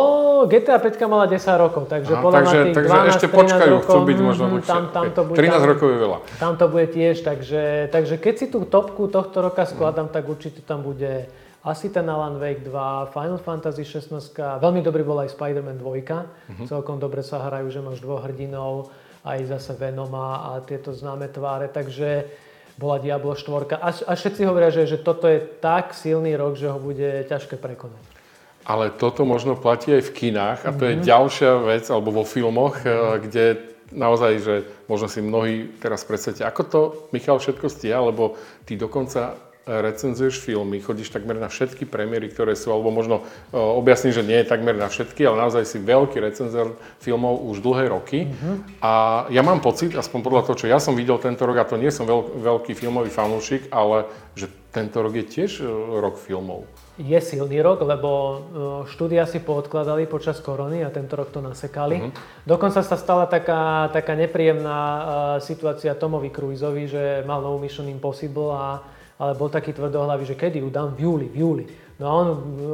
GTA 0.50 0.82
5 0.82 0.98
mala 1.06 1.30
10 1.30 1.38
rokov, 1.54 1.86
takže 1.86 2.18
Aha, 2.18 2.24
podľa 2.24 2.38
takže, 2.42 2.58
tých 2.58 2.76
takže 2.82 2.90
12, 2.98 3.14
ešte 3.14 3.28
počkajú, 3.30 3.74
rokov, 3.78 3.94
chcú 3.94 3.98
byť 4.10 4.18
možno 4.18 4.44
mm, 4.50 4.62
tam, 4.66 4.82
tam 4.90 5.06
to 5.14 5.20
bude, 5.22 5.38
13 5.38 5.54
tam, 5.54 5.62
rokov 5.70 5.86
je 5.86 5.98
veľa. 6.02 6.18
Tam 6.42 6.52
to 6.58 6.66
bude 6.66 6.86
tiež, 6.90 7.22
takže, 7.22 7.62
takže 7.94 8.14
keď 8.18 8.34
si 8.34 8.46
tú 8.50 8.66
topku 8.66 9.06
tohto 9.06 9.38
roka 9.38 9.62
skladám, 9.70 10.10
mm. 10.10 10.14
tak 10.18 10.26
určite 10.26 10.66
tam 10.66 10.82
bude 10.82 11.30
asi 11.64 11.88
ten 11.88 12.04
Alan 12.04 12.36
Wake 12.36 12.60
2, 12.68 13.16
Final 13.16 13.40
Fantasy 13.40 13.88
16, 13.88 14.36
veľmi 14.60 14.84
dobrý 14.84 15.00
bol 15.00 15.16
aj 15.24 15.32
Spider-Man 15.32 15.80
2, 15.80 16.04
mm-hmm. 16.04 16.66
celkom 16.68 17.00
dobre 17.00 17.24
sa 17.24 17.40
hrajú, 17.40 17.72
že 17.72 17.80
máš 17.80 18.04
dvoch 18.04 18.20
hrdinov, 18.20 18.92
aj 19.24 19.48
zase 19.48 19.72
Venoma 19.80 20.52
a 20.52 20.60
tieto 20.60 20.92
známe 20.92 21.32
tváre, 21.32 21.72
takže 21.72 22.28
bola 22.76 23.00
Diablo 23.00 23.32
4 23.32 23.80
a, 23.80 23.88
a 23.88 24.12
všetci 24.12 24.44
hovoria, 24.44 24.68
že, 24.68 24.84
že 24.84 25.00
toto 25.00 25.24
je 25.24 25.40
tak 25.40 25.96
silný 25.96 26.36
rok, 26.36 26.60
že 26.60 26.68
ho 26.68 26.76
bude 26.76 27.24
ťažké 27.24 27.56
prekonať. 27.56 28.02
Ale 28.68 28.92
toto 28.92 29.24
možno 29.24 29.56
platí 29.56 29.92
aj 29.92 30.08
v 30.08 30.12
kinách 30.12 30.68
a 30.68 30.70
to 30.76 30.84
mm-hmm. 30.84 30.92
je 30.92 30.96
mhm. 31.00 31.06
ďalšia 31.08 31.50
vec, 31.64 31.84
alebo 31.88 32.08
vo 32.12 32.24
filmoch, 32.28 32.76
mm-hmm. 32.76 33.16
kde 33.24 33.44
naozaj, 33.94 34.32
že 34.42 34.54
možno 34.84 35.06
si 35.08 35.24
mnohí 35.24 35.80
teraz 35.80 36.04
predstavíte, 36.04 36.44
ako 36.44 36.62
to 36.68 36.80
Michal 37.16 37.40
všetko 37.40 37.72
stia, 37.72 38.04
lebo 38.04 38.36
ty 38.68 38.76
dokonca 38.76 39.53
recenzuješ 39.64 40.44
filmy, 40.44 40.80
chodíš 40.84 41.08
takmer 41.08 41.40
na 41.40 41.48
všetky 41.48 41.88
premiéry, 41.88 42.28
ktoré 42.28 42.52
sú, 42.52 42.68
alebo 42.68 42.92
možno 42.92 43.24
uh, 43.24 43.56
objasní, 43.56 44.12
že 44.12 44.20
nie 44.20 44.44
je 44.44 44.48
takmer 44.48 44.76
na 44.76 44.92
všetky, 44.92 45.24
ale 45.24 45.40
naozaj 45.40 45.64
si 45.64 45.80
veľký 45.80 46.20
recenzor 46.20 46.76
filmov 47.00 47.40
už 47.48 47.64
dlhé 47.64 47.88
roky. 47.88 48.28
Mm-hmm. 48.28 48.84
A 48.84 49.24
ja 49.32 49.40
mám 49.40 49.64
pocit, 49.64 49.96
aspoň 49.96 50.20
podľa 50.20 50.42
toho, 50.44 50.56
čo 50.60 50.66
ja 50.68 50.76
som 50.76 50.92
videl 50.92 51.16
tento 51.16 51.48
rok, 51.48 51.56
a 51.56 51.68
to 51.68 51.80
nie 51.80 51.88
som 51.88 52.04
veľ, 52.04 52.44
veľký 52.44 52.76
filmový 52.76 53.08
fanúšik, 53.08 53.72
ale 53.72 54.04
že 54.36 54.52
tento 54.68 55.00
rok 55.00 55.16
je 55.16 55.24
tiež 55.24 55.64
uh, 55.64 55.68
rok 56.00 56.20
filmov. 56.20 56.68
Je 56.94 57.18
silný 57.18 57.58
rok, 57.58 57.82
lebo 57.82 58.10
uh, 58.12 58.38
štúdia 58.86 59.26
si 59.26 59.42
poodkladali 59.42 60.06
počas 60.06 60.38
korony 60.38 60.86
a 60.86 60.94
tento 60.94 61.18
rok 61.18 61.32
to 61.32 61.40
nasekali. 61.42 62.04
Mm-hmm. 62.04 62.46
Dokonca 62.46 62.84
sa 62.84 62.94
stala 63.00 63.26
taká, 63.26 63.90
taká 63.90 64.14
nepríjemná 64.14 64.78
situácia 65.40 65.96
Tomovi 65.98 66.30
Cruiseovi, 66.30 66.84
že 66.86 67.02
mal 67.26 67.42
novú 67.42 67.64
Mission 67.64 67.88
Impossible 67.90 68.52
a 68.54 68.66
ale 69.18 69.32
bol 69.38 69.46
taký 69.46 69.70
tvrdohlavý, 69.70 70.26
že 70.26 70.34
kedy 70.34 70.58
ju 70.58 70.68
dám? 70.70 70.98
V 70.98 71.06
júli, 71.06 71.26
v 71.30 71.36
júli. 71.38 71.64
No 71.98 72.04
a 72.10 72.12
on 72.18 72.28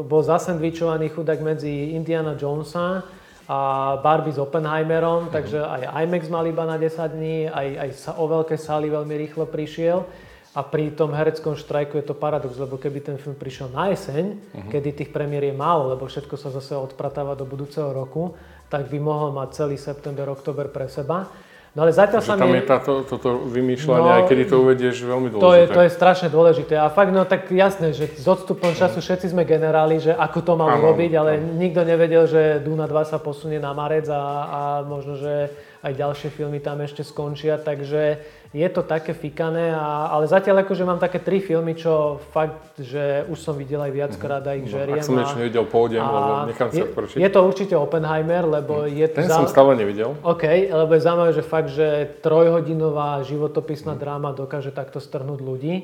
bol 0.08 0.24
zasandvičovaný 0.24 1.12
chudák 1.12 1.44
medzi 1.44 1.92
Indiana 1.92 2.32
Jonesa 2.32 3.04
a 3.44 3.58
Barbie 4.00 4.32
s 4.32 4.40
Oppenheimerom, 4.40 5.28
mm-hmm. 5.28 5.34
takže 5.34 5.58
aj 5.60 5.82
IMAX 6.06 6.30
mal 6.32 6.46
iba 6.48 6.64
na 6.64 6.80
10 6.80 6.96
dní, 7.12 7.50
aj, 7.50 7.68
aj 7.76 7.90
sa, 7.98 8.10
o 8.16 8.24
veľké 8.24 8.56
sály 8.56 8.88
veľmi 8.88 9.14
rýchlo 9.26 9.44
prišiel. 9.44 10.06
A 10.50 10.66
pri 10.66 10.90
tom 10.90 11.14
hereckom 11.14 11.54
štrajku 11.54 11.94
je 12.02 12.10
to 12.10 12.18
paradox, 12.18 12.58
lebo 12.58 12.74
keby 12.74 12.98
ten 13.06 13.14
film 13.22 13.38
prišiel 13.38 13.70
na 13.70 13.94
jeseň, 13.94 14.34
uh-huh. 14.34 14.66
kedy 14.66 14.98
tých 14.98 15.10
premiér 15.14 15.46
je 15.46 15.54
málo, 15.54 15.94
lebo 15.94 16.10
všetko 16.10 16.34
sa 16.34 16.50
zase 16.50 16.74
odpratáva 16.74 17.38
do 17.38 17.46
budúceho 17.46 17.94
roku, 17.94 18.34
tak 18.66 18.90
by 18.90 18.98
mohol 18.98 19.30
mať 19.30 19.62
celý 19.62 19.78
september, 19.78 20.26
oktober 20.26 20.66
pre 20.66 20.90
seba. 20.90 21.30
No 21.70 21.86
ale 21.86 21.94
zatiaľ 21.94 22.18
sa 22.18 22.34
tam 22.34 22.50
mi... 22.50 22.58
je 22.58 22.66
táto, 22.66 23.06
toto 23.06 23.46
vymýšľanie, 23.46 24.10
no, 24.10 24.16
aj 24.18 24.24
kedy 24.26 24.42
to 24.50 24.56
uvedieš, 24.58 25.06
veľmi 25.06 25.30
dôležité. 25.30 25.46
To 25.46 25.54
je, 25.54 25.64
to 25.70 25.80
je 25.86 25.90
strašne 25.94 26.28
dôležité. 26.28 26.74
A 26.74 26.90
fakt, 26.90 27.14
no 27.14 27.22
tak 27.22 27.46
jasné, 27.46 27.94
že 27.94 28.10
s 28.10 28.26
odstupom 28.26 28.74
času 28.74 28.98
všetci 28.98 29.30
sme 29.30 29.46
generáli, 29.46 30.02
že 30.02 30.10
ako 30.10 30.38
to 30.42 30.52
mám 30.58 30.82
robiť, 30.82 31.12
ale 31.14 31.38
nikto 31.38 31.86
nevedel, 31.86 32.26
že 32.26 32.58
Duna 32.58 32.90
2 32.90 33.14
sa 33.14 33.22
posunie 33.22 33.62
na 33.62 33.70
marec 33.70 34.10
a, 34.10 34.18
a 34.50 34.60
možno, 34.82 35.14
že 35.14 35.54
aj 35.86 35.92
ďalšie 35.94 36.28
filmy 36.34 36.58
tam 36.58 36.82
ešte 36.82 37.06
skončia, 37.06 37.54
takže 37.62 38.18
je 38.50 38.66
to 38.66 38.82
také 38.82 39.14
fikané, 39.14 39.70
a, 39.70 40.10
ale 40.10 40.26
zatiaľ 40.26 40.66
akože 40.66 40.82
mám 40.82 40.98
také 40.98 41.22
tri 41.22 41.38
filmy, 41.38 41.78
čo 41.78 42.18
fakt, 42.34 42.82
že 42.82 43.22
už 43.30 43.38
som 43.38 43.54
videl 43.54 43.78
aj 43.78 43.92
viackrát 43.94 44.42
a 44.42 44.58
ich 44.58 44.66
no, 44.66 44.74
žeriem. 44.74 44.98
Ak 44.98 45.06
som 45.06 45.14
niečo 45.14 45.38
nevidel, 45.38 45.62
pôjdem, 45.70 46.02
lebo 46.02 46.50
nechám 46.50 46.68
sa 46.74 46.82
odporučiť. 46.90 47.18
Je 47.22 47.30
to 47.30 47.40
určite 47.46 47.74
Oppenheimer, 47.78 48.42
lebo 48.50 48.82
hm. 48.82 48.90
je 48.90 49.06
to... 49.06 49.18
Ten 49.22 49.30
zau... 49.30 49.46
som 49.46 49.46
stále 49.46 49.78
nevidel. 49.78 50.18
OK, 50.26 50.44
lebo 50.66 50.90
je 50.98 51.00
zaujímavé, 51.00 51.30
že 51.30 51.44
fakt, 51.46 51.70
že 51.70 51.86
trojhodinová 52.26 53.22
životopisná 53.22 53.94
hmm. 53.94 54.02
dráma 54.02 54.30
dokáže 54.34 54.74
takto 54.74 54.98
strhnúť 54.98 55.38
ľudí. 55.38 55.74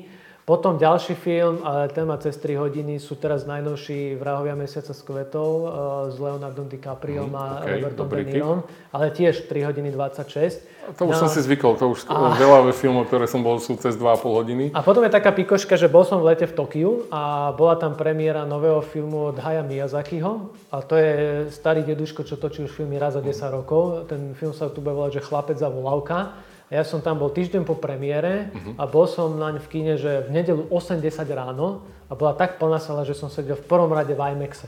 Potom 0.47 0.79
ďalší 0.79 1.19
film, 1.19 1.59
ale 1.67 1.91
téma 1.91 2.15
cez 2.23 2.39
3 2.39 2.55
hodiny 2.55 3.03
sú 3.03 3.19
teraz 3.19 3.43
najnovší 3.43 4.15
Vrahovia 4.15 4.55
mesiaca 4.55 4.95
s 4.95 5.03
kvetov 5.03 5.51
uh, 5.67 5.69
s 6.07 6.15
Leonardom 6.23 6.71
DiCaprio 6.71 7.27
mm, 7.27 7.35
a 7.35 7.43
okay, 7.59 7.71
Robertom 7.75 8.07
De 8.07 8.23
Nirom, 8.23 8.59
ale 8.95 9.11
tiež 9.11 9.43
3 9.51 9.67
hodiny 9.67 9.91
26. 9.91 10.95
To 10.95 11.11
už 11.11 11.19
no, 11.19 11.19
som 11.19 11.27
si 11.27 11.43
zvykol, 11.43 11.75
to 11.75 11.91
už 11.91 12.07
a... 12.07 12.31
veľa 12.39 12.71
filmov, 12.71 13.11
ktoré 13.11 13.27
som 13.27 13.43
bol, 13.43 13.59
sú 13.59 13.75
cez 13.75 13.99
2,5 13.99 14.23
hodiny. 14.23 14.65
A 14.71 14.79
potom 14.79 15.03
je 15.03 15.11
taká 15.11 15.35
pikoška, 15.35 15.75
že 15.75 15.91
bol 15.91 16.07
som 16.07 16.23
v 16.23 16.31
lete 16.31 16.47
v 16.47 16.55
Tokiu 16.55 17.11
a 17.11 17.51
bola 17.51 17.75
tam 17.75 17.99
premiéra 17.99 18.47
nového 18.47 18.79
filmu 18.79 19.35
od 19.35 19.43
Haya 19.43 19.67
Miyazakiho 19.67 20.55
a 20.71 20.79
to 20.79 20.95
je 20.95 21.11
starý 21.51 21.83
deduško, 21.83 22.23
čo 22.23 22.39
točí 22.39 22.63
už 22.63 22.71
filmy 22.71 22.95
raz 22.95 23.19
za 23.19 23.21
10 23.21 23.35
rokov. 23.51 24.07
Ten 24.07 24.31
film 24.31 24.55
sa 24.55 24.71
tu 24.71 24.79
bude 24.79 24.95
volať, 24.95 25.19
že 25.19 25.27
Chlapec 25.27 25.59
za 25.59 25.67
volavka 25.67 26.39
ja 26.67 26.83
som 26.83 26.99
tam 26.99 27.15
bol 27.15 27.31
týždeň 27.31 27.63
po 27.63 27.79
premiére 27.79 28.51
uh-huh. 28.51 28.75
a 28.75 28.83
bol 28.83 29.07
som 29.07 29.39
naň 29.39 29.63
v 29.63 29.67
kine, 29.71 29.93
že 29.95 30.27
v 30.27 30.35
nedelu 30.35 30.67
80 30.67 30.99
ráno 31.31 31.87
a 32.11 32.13
bola 32.15 32.35
tak 32.35 32.59
plná 32.59 32.83
sala, 32.83 33.07
že 33.07 33.15
som 33.15 33.31
sedel 33.31 33.55
v 33.55 33.63
prvom 33.63 33.87
rade 33.87 34.11
v 34.11 34.19
IMAXe. 34.19 34.67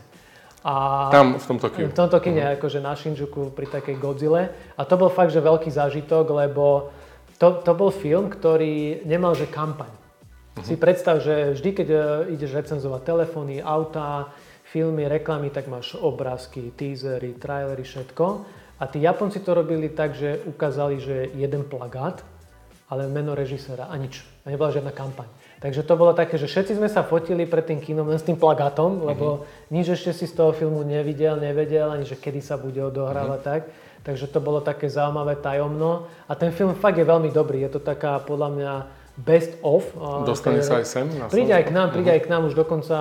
A 0.63 1.07
tam 1.11 1.35
v 1.39 1.45
tomto 1.47 1.67
kine? 1.71 1.87
V 1.91 1.95
tomto 1.95 2.17
kine, 2.23 2.43
uh-huh. 2.43 2.55
akože 2.55 2.79
na 2.79 2.95
Shinjuku 2.95 3.51
pri 3.51 3.67
takej 3.67 3.95
Godzilla. 3.99 4.51
A 4.75 4.81
to 4.87 4.95
bol 4.95 5.11
fakt, 5.11 5.31
že 5.35 5.43
veľký 5.43 5.71
zážitok, 5.71 6.23
lebo 6.35 6.91
to, 7.39 7.63
to 7.63 7.71
bol 7.75 7.91
film, 7.91 8.31
ktorý 8.31 9.03
nemal, 9.03 9.35
že 9.35 9.47
kampaň. 9.47 9.91
Uh-huh. 9.91 10.63
Si 10.63 10.79
predstav, 10.79 11.19
že 11.19 11.55
vždy, 11.55 11.69
keď 11.71 11.87
e, 11.87 11.99
ideš 12.35 12.55
recenzovať 12.55 13.01
telefóny, 13.07 13.63
auta, 13.63 14.31
filmy, 14.67 15.07
reklamy, 15.07 15.51
tak 15.51 15.71
máš 15.71 15.95
obrázky, 15.99 16.71
teasery, 16.75 17.35
trailery, 17.39 17.83
všetko. 17.83 18.25
A 18.79 18.87
tí 18.87 19.03
Japonci 19.03 19.43
to 19.43 19.51
robili 19.51 19.91
tak, 19.91 20.15
že 20.15 20.39
ukázali, 20.47 21.03
že 21.03 21.27
jeden 21.35 21.67
plagát, 21.67 22.23
ale 22.87 23.11
meno 23.11 23.35
režiséra 23.35 23.91
a 23.91 23.95
nič. 23.99 24.23
A 24.47 24.49
nebola 24.49 24.71
žiadna 24.71 24.95
kampaň. 24.95 25.27
Takže 25.59 25.83
to 25.83 25.99
bolo 25.99 26.15
také, 26.15 26.39
že 26.39 26.47
všetci 26.47 26.79
sme 26.79 26.87
sa 26.87 27.03
fotili 27.03 27.43
pred 27.43 27.67
tým 27.67 27.83
kinom 27.83 28.07
len 28.07 28.15
s 28.15 28.23
tým 28.23 28.39
plagátom, 28.39 29.03
lebo 29.03 29.43
mm-hmm. 29.43 29.69
nič 29.75 29.85
ešte 29.91 30.15
si 30.15 30.25
z 30.25 30.33
toho 30.33 30.55
filmu 30.55 30.87
nevidel, 30.87 31.35
nevedel, 31.35 31.91
ani 31.91 32.07
že 32.07 32.15
kedy 32.15 32.39
sa 32.39 32.55
bude 32.55 32.79
odohrávať 32.79 33.39
mm-hmm. 33.43 33.51
tak. 33.51 33.61
Takže 34.07 34.31
to 34.31 34.39
bolo 34.39 34.63
také 34.63 34.87
zaujímavé 34.87 35.35
tajomno. 35.35 36.07
A 36.31 36.33
ten 36.39 36.55
film 36.55 36.71
fakt 36.71 36.95
je 36.95 37.03
veľmi 37.03 37.35
dobrý. 37.35 37.67
Je 37.67 37.75
to 37.75 37.83
taká 37.83 38.23
podľa 38.23 38.49
mňa 38.55 38.73
best 39.19 39.59
of. 39.59 39.83
Dostane 40.23 40.63
sa 40.63 40.79
aj 40.79 40.87
sem? 40.87 41.05
Na 41.19 41.27
príde 41.27 41.51
aj 41.51 41.67
k 41.67 41.71
nám, 41.75 41.91
príde 41.91 42.07
uh-huh. 42.07 42.23
aj 42.23 42.23
k 42.23 42.31
nám. 42.31 42.41
Už 42.47 42.55
dokonca 42.55 42.95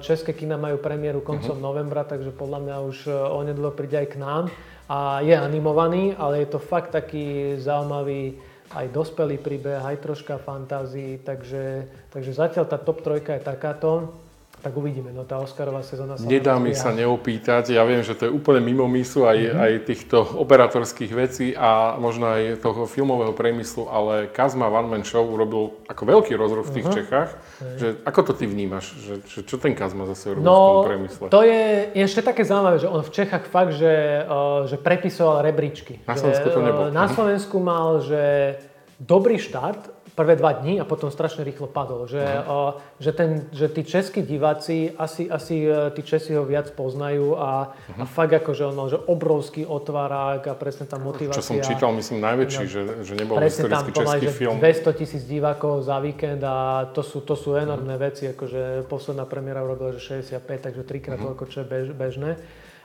české 0.00 0.32
kina 0.32 0.56
majú 0.56 0.80
premiéru 0.80 1.20
koncom 1.20 1.60
uh-huh. 1.60 1.68
novembra, 1.68 2.08
takže 2.08 2.32
podľa 2.32 2.58
mňa 2.64 2.76
už 2.88 2.96
onedlo 3.36 3.68
príde 3.76 4.00
aj 4.00 4.08
k 4.08 4.18
nám 4.18 4.48
a 4.88 5.20
je 5.24 5.32
animovaný, 5.32 6.12
ale 6.16 6.44
je 6.44 6.48
to 6.52 6.60
fakt 6.60 6.92
taký 6.92 7.56
zaujímavý 7.56 8.36
aj 8.74 8.86
dospelý 8.90 9.38
príbeh, 9.38 9.80
aj 9.80 10.02
troška 10.02 10.36
fantázii, 10.40 11.22
takže, 11.22 11.88
takže 12.10 12.32
zatiaľ 12.34 12.64
tá 12.66 12.76
top 12.80 13.04
trojka 13.04 13.38
je 13.38 13.42
takáto. 13.44 14.23
Tak 14.64 14.80
uvidíme, 14.80 15.12
no 15.12 15.28
tá 15.28 15.36
Oscarová 15.36 15.84
sezóna 15.84 16.16
sa... 16.16 16.24
Nedá 16.24 16.56
mi 16.56 16.72
sa 16.72 16.88
neopýtať, 16.88 17.76
ja 17.76 17.84
viem, 17.84 18.00
že 18.00 18.16
to 18.16 18.24
je 18.24 18.32
úplne 18.32 18.64
mimo 18.64 18.88
mísu 18.88 19.28
aj, 19.28 19.36
mm-hmm. 19.36 19.60
aj 19.60 19.72
týchto 19.84 20.16
operátorských 20.40 21.12
vecí 21.12 21.52
a 21.52 22.00
možno 22.00 22.32
aj 22.32 22.64
toho 22.64 22.88
filmového 22.88 23.36
priemyslu, 23.36 23.92
ale 23.92 24.32
Kazma 24.32 24.72
One 24.72 24.88
Man 24.88 25.04
Show 25.04 25.20
urobil 25.20 25.84
ako 25.84 26.02
veľký 26.08 26.32
rozruch 26.40 26.72
v 26.72 26.80
tých 26.80 26.86
uh-huh. 26.88 26.96
Čechách. 26.96 27.30
Uh-huh. 27.36 27.76
Že, 27.76 27.88
ako 28.08 28.20
to 28.24 28.32
ty 28.40 28.48
vnímaš? 28.48 28.96
Že, 28.96 29.14
že, 29.28 29.38
čo 29.44 29.60
ten 29.60 29.76
Kazma 29.76 30.08
zase 30.08 30.32
urobil 30.32 30.48
no, 30.48 30.56
v 30.56 30.64
tom 30.64 30.88
priemysle? 30.88 31.24
to 31.28 31.40
je, 31.44 31.62
ešte 32.00 32.24
také 32.24 32.48
zaujímavé, 32.48 32.80
že 32.80 32.88
on 32.88 33.04
v 33.04 33.12
Čechách 33.12 33.44
fakt, 33.44 33.76
že, 33.76 34.24
uh, 34.24 34.64
že 34.64 34.80
prepisoval 34.80 35.44
rebríčky. 35.44 36.00
Na 36.08 36.16
Slovensku 36.16 36.48
to 36.48 36.60
nebol. 36.64 36.88
Na 36.88 37.04
Slovensku 37.12 37.60
mal, 37.60 38.00
že 38.00 38.56
dobrý 38.96 39.36
štart, 39.36 39.92
prvé 40.14 40.38
dva 40.38 40.54
dní 40.54 40.78
a 40.78 40.86
potom 40.86 41.10
strašne 41.10 41.42
rýchlo 41.42 41.66
padol. 41.66 42.06
Že, 42.06 42.22
uh, 42.22 42.78
že, 43.02 43.10
ten, 43.10 43.50
že 43.50 43.66
tí 43.66 43.82
českí 43.82 44.22
diváci, 44.22 44.94
asi, 44.94 45.26
asi 45.26 45.66
e, 45.66 45.90
tí 45.90 46.02
Česi 46.06 46.38
ho 46.38 46.46
viac 46.46 46.70
poznajú 46.70 47.34
a, 47.34 47.74
uh-huh. 47.74 48.02
a 48.02 48.04
fakt 48.06 48.30
že 48.54 48.62
on 48.62 48.74
mal 48.78 48.86
že 48.86 48.98
obrovský 48.98 49.66
otvárák 49.66 50.46
a 50.46 50.54
presne 50.54 50.86
tá 50.86 51.02
motivácia. 51.02 51.42
Čo 51.42 51.50
som 51.54 51.58
čítal, 51.58 51.90
myslím, 51.98 52.22
najväčší, 52.22 52.62
no, 52.62 52.70
že, 52.70 52.82
že 53.02 53.14
nebol 53.18 53.42
historický 53.42 53.90
tam, 53.90 54.00
český 54.06 54.26
že 54.30 54.34
film. 54.38 54.56
200 54.62 55.00
tisíc 55.02 55.22
divákov 55.26 55.82
za 55.82 55.98
víkend 55.98 56.42
a 56.46 56.86
to 56.94 57.02
sú, 57.02 57.26
to 57.26 57.34
sú 57.34 57.58
enormné 57.58 57.98
uh-huh. 57.98 58.06
veci, 58.14 58.30
akože 58.30 58.86
posledná 58.86 59.26
premiéra 59.26 59.66
urobila, 59.66 59.90
že 59.98 60.22
65, 60.22 60.70
takže 60.70 60.82
trikrát 60.86 61.18
uh-huh. 61.18 61.34
toľko, 61.34 61.44
čo 61.50 61.58
je 61.62 61.66
bež, 61.66 61.86
bežné. 61.90 62.38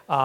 A, 0.09 0.21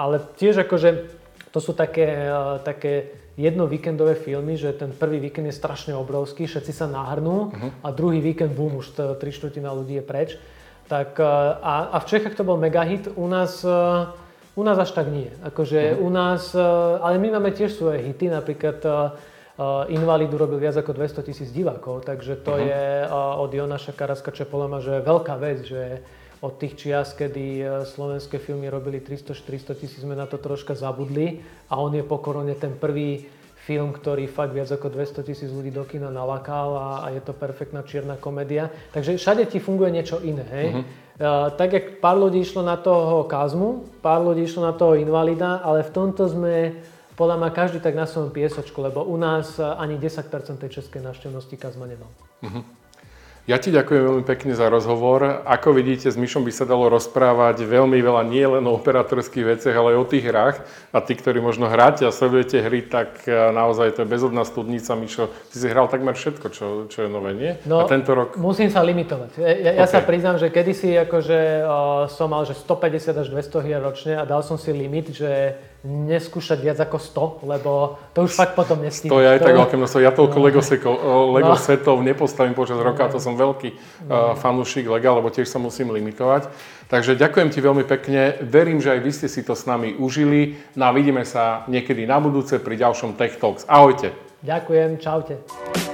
ale 0.00 0.24
tiež 0.40 0.64
akože 0.64 1.12
to 1.52 1.60
sú 1.60 1.76
také, 1.76 2.28
uh, 2.28 2.56
také 2.64 3.12
jedno 3.38 3.70
víkendové 3.70 4.18
filmy, 4.18 4.58
že 4.58 4.74
ten 4.74 4.90
prvý 4.90 5.22
víkend 5.22 5.46
je 5.46 5.54
strašne 5.54 5.94
obrovský, 5.94 6.50
všetci 6.50 6.72
sa 6.74 6.90
nahrnú 6.90 7.54
uh-huh. 7.54 7.86
a 7.86 7.88
druhý 7.94 8.18
víkend, 8.18 8.50
bum, 8.50 8.82
už 8.82 8.98
3 8.98 9.22
štvrtina 9.22 9.70
ľudí 9.70 9.94
je 9.94 10.04
preč. 10.04 10.30
Tak, 10.90 11.20
a, 11.62 11.94
a 11.94 11.96
v 12.02 12.08
Čechách 12.10 12.34
to 12.34 12.42
bol 12.42 12.58
megahit, 12.58 13.06
u 13.14 13.28
nás, 13.30 13.62
u 14.56 14.62
nás 14.66 14.76
až 14.80 14.90
tak 14.90 15.06
nie. 15.14 15.30
Akože 15.46 15.94
uh-huh. 15.94 16.02
u 16.02 16.08
nás, 16.10 16.50
ale 16.98 17.22
my 17.22 17.38
máme 17.38 17.54
tiež 17.54 17.78
svoje 17.78 18.02
hity, 18.02 18.26
napríklad 18.26 18.82
Invalidu 19.90 20.38
robil 20.38 20.58
viac 20.58 20.74
ako 20.78 20.94
200 20.98 21.22
tisíc 21.22 21.48
divákov, 21.54 22.02
takže 22.02 22.42
to 22.42 22.58
uh-huh. 22.58 22.66
je 22.66 22.84
od 23.38 23.50
Jonaša 23.54 23.94
Karaska 23.94 24.34
Čepolema, 24.34 24.82
že 24.82 24.98
veľká 24.98 25.34
vec, 25.38 25.62
že 25.62 26.02
od 26.38 26.54
tých 26.54 26.78
čias, 26.78 27.18
kedy 27.18 27.66
slovenské 27.82 28.38
filmy 28.38 28.70
robili 28.70 29.02
300-400 29.02 29.74
tisíc, 29.74 30.00
sme 30.02 30.14
na 30.14 30.26
to 30.30 30.38
troška 30.38 30.78
zabudli 30.78 31.42
a 31.66 31.82
on 31.82 31.90
je 31.94 32.06
po 32.06 32.22
korone 32.22 32.54
ten 32.54 32.78
prvý 32.78 33.26
film, 33.68 33.92
ktorý 33.92 34.24
fakt 34.32 34.56
viac 34.56 34.72
ako 34.72 34.88
200 34.88 35.28
tisíc 35.28 35.52
ľudí 35.52 35.68
do 35.68 35.84
kina 35.84 36.08
nalakal 36.08 36.72
a, 36.72 36.88
a 37.04 37.06
je 37.12 37.20
to 37.20 37.36
perfektná 37.36 37.84
čierna 37.84 38.16
komédia. 38.16 38.72
Takže 38.96 39.20
všade 39.20 39.44
ti 39.44 39.60
funguje 39.60 39.92
niečo 39.92 40.24
iné. 40.24 40.40
Hej? 40.48 40.66
Uh-huh. 40.72 40.84
Uh, 41.18 41.52
tak, 41.52 41.76
jak 41.76 41.86
pár 42.00 42.16
ľudí 42.16 42.40
išlo 42.40 42.64
na 42.64 42.80
toho 42.80 43.28
Kazmu, 43.28 43.84
pár 44.00 44.24
ľudí 44.24 44.48
išlo 44.48 44.64
na 44.64 44.72
toho 44.72 44.96
Invalida, 44.96 45.60
ale 45.60 45.84
v 45.84 45.92
tomto 45.92 46.24
sme 46.32 46.80
podľa 47.12 47.36
mňa 47.44 47.50
každý 47.52 47.78
tak 47.84 47.98
na 47.98 48.08
svojom 48.08 48.32
piesočku, 48.32 48.78
lebo 48.80 49.04
u 49.04 49.18
nás 49.20 49.60
ani 49.60 50.00
10% 50.00 50.30
tej 50.56 50.70
českej 50.80 51.04
návštevnosti 51.04 51.58
Kazma 51.60 51.84
nemal. 51.84 52.08
Uh-huh. 52.40 52.64
Ja 53.48 53.56
ti 53.56 53.72
ďakujem 53.72 54.04
veľmi 54.04 54.24
pekne 54.28 54.52
za 54.52 54.68
rozhovor. 54.68 55.40
Ako 55.48 55.72
vidíte, 55.72 56.12
s 56.12 56.20
Myšom 56.20 56.44
by 56.44 56.52
sa 56.52 56.68
dalo 56.68 56.92
rozprávať 56.92 57.64
veľmi 57.64 57.96
veľa 57.96 58.20
nie 58.28 58.44
len 58.44 58.60
o 58.68 58.76
operátorských 58.76 59.56
veciach, 59.56 59.72
ale 59.72 59.96
aj 59.96 60.04
o 60.04 60.04
tých 60.04 60.28
hrách. 60.28 60.60
A 60.92 61.00
tí, 61.00 61.16
ktorí 61.16 61.40
možno 61.40 61.64
hráte 61.64 62.04
a 62.04 62.12
sledujete 62.12 62.60
hry, 62.60 62.84
tak 62.84 63.24
e, 63.24 63.32
naozaj 63.32 63.96
to 63.96 64.04
je 64.04 64.12
bezodná 64.12 64.44
studnica. 64.44 64.92
Myšo, 64.92 65.32
ty 65.48 65.64
si 65.64 65.64
hral 65.64 65.88
takmer 65.88 66.12
všetko, 66.12 66.46
čo, 66.52 66.66
čo 66.92 66.98
je 67.00 67.08
nové, 67.08 67.32
nie? 67.32 67.56
No, 67.64 67.80
a 67.80 67.88
tento 67.88 68.12
rok... 68.12 68.36
musím 68.36 68.68
sa 68.68 68.84
limitovať. 68.84 69.40
Ja, 69.40 69.80
ja 69.80 69.88
okay. 69.88 69.96
sa 69.96 70.04
priznám, 70.04 70.36
že 70.36 70.52
kedysi 70.52 71.08
akože, 71.08 71.64
uh, 71.64 72.04
som 72.12 72.28
mal 72.28 72.44
že 72.44 72.52
150 72.52 73.16
až 73.16 73.32
200 73.32 73.64
hier 73.64 73.80
ročne 73.80 74.20
a 74.20 74.28
dal 74.28 74.44
som 74.44 74.60
si 74.60 74.76
limit, 74.76 75.16
že 75.16 75.56
neskúšať 75.86 76.58
viac 76.58 76.78
ako 76.82 76.98
100, 77.42 77.46
lebo 77.46 78.02
to 78.10 78.26
už 78.26 78.34
fakt 78.34 78.58
potom 78.58 78.82
nestíham. 78.82 79.14
To 79.14 79.22
je 79.22 79.30
aj 79.30 79.40
tak 79.46 79.54
veľké 79.54 79.76
množstvo. 79.78 80.02
Ja 80.02 80.10
toľko 80.10 80.38
no. 80.38 80.44
Lego, 80.50 80.60
seko, 80.62 80.90
Lego 81.38 81.54
no. 81.54 81.60
setov 81.60 82.02
nepostavím 82.02 82.58
počas 82.58 82.82
roka, 82.82 83.06
to 83.06 83.22
som 83.22 83.38
veľký 83.38 83.70
no. 84.06 84.10
uh, 84.10 84.18
fanúšik 84.34 84.90
Lega, 84.90 85.14
lebo 85.14 85.30
tiež 85.30 85.46
sa 85.46 85.62
musím 85.62 85.94
limitovať. 85.94 86.50
Takže 86.90 87.14
ďakujem 87.14 87.48
ti 87.54 87.62
veľmi 87.62 87.84
pekne. 87.86 88.42
Verím, 88.42 88.82
že 88.82 88.98
aj 88.98 89.00
vy 89.06 89.10
ste 89.14 89.28
si 89.30 89.46
to 89.46 89.54
s 89.54 89.70
nami 89.70 89.94
užili. 89.94 90.58
No 90.74 90.90
a 90.90 90.96
vidíme 90.96 91.22
sa 91.22 91.62
niekedy 91.70 92.08
na 92.08 92.18
budúce 92.18 92.58
pri 92.58 92.74
ďalšom 92.74 93.14
Tech 93.14 93.38
Talks. 93.38 93.62
Ahojte. 93.70 94.10
Ďakujem, 94.42 94.98
čaute. 94.98 95.87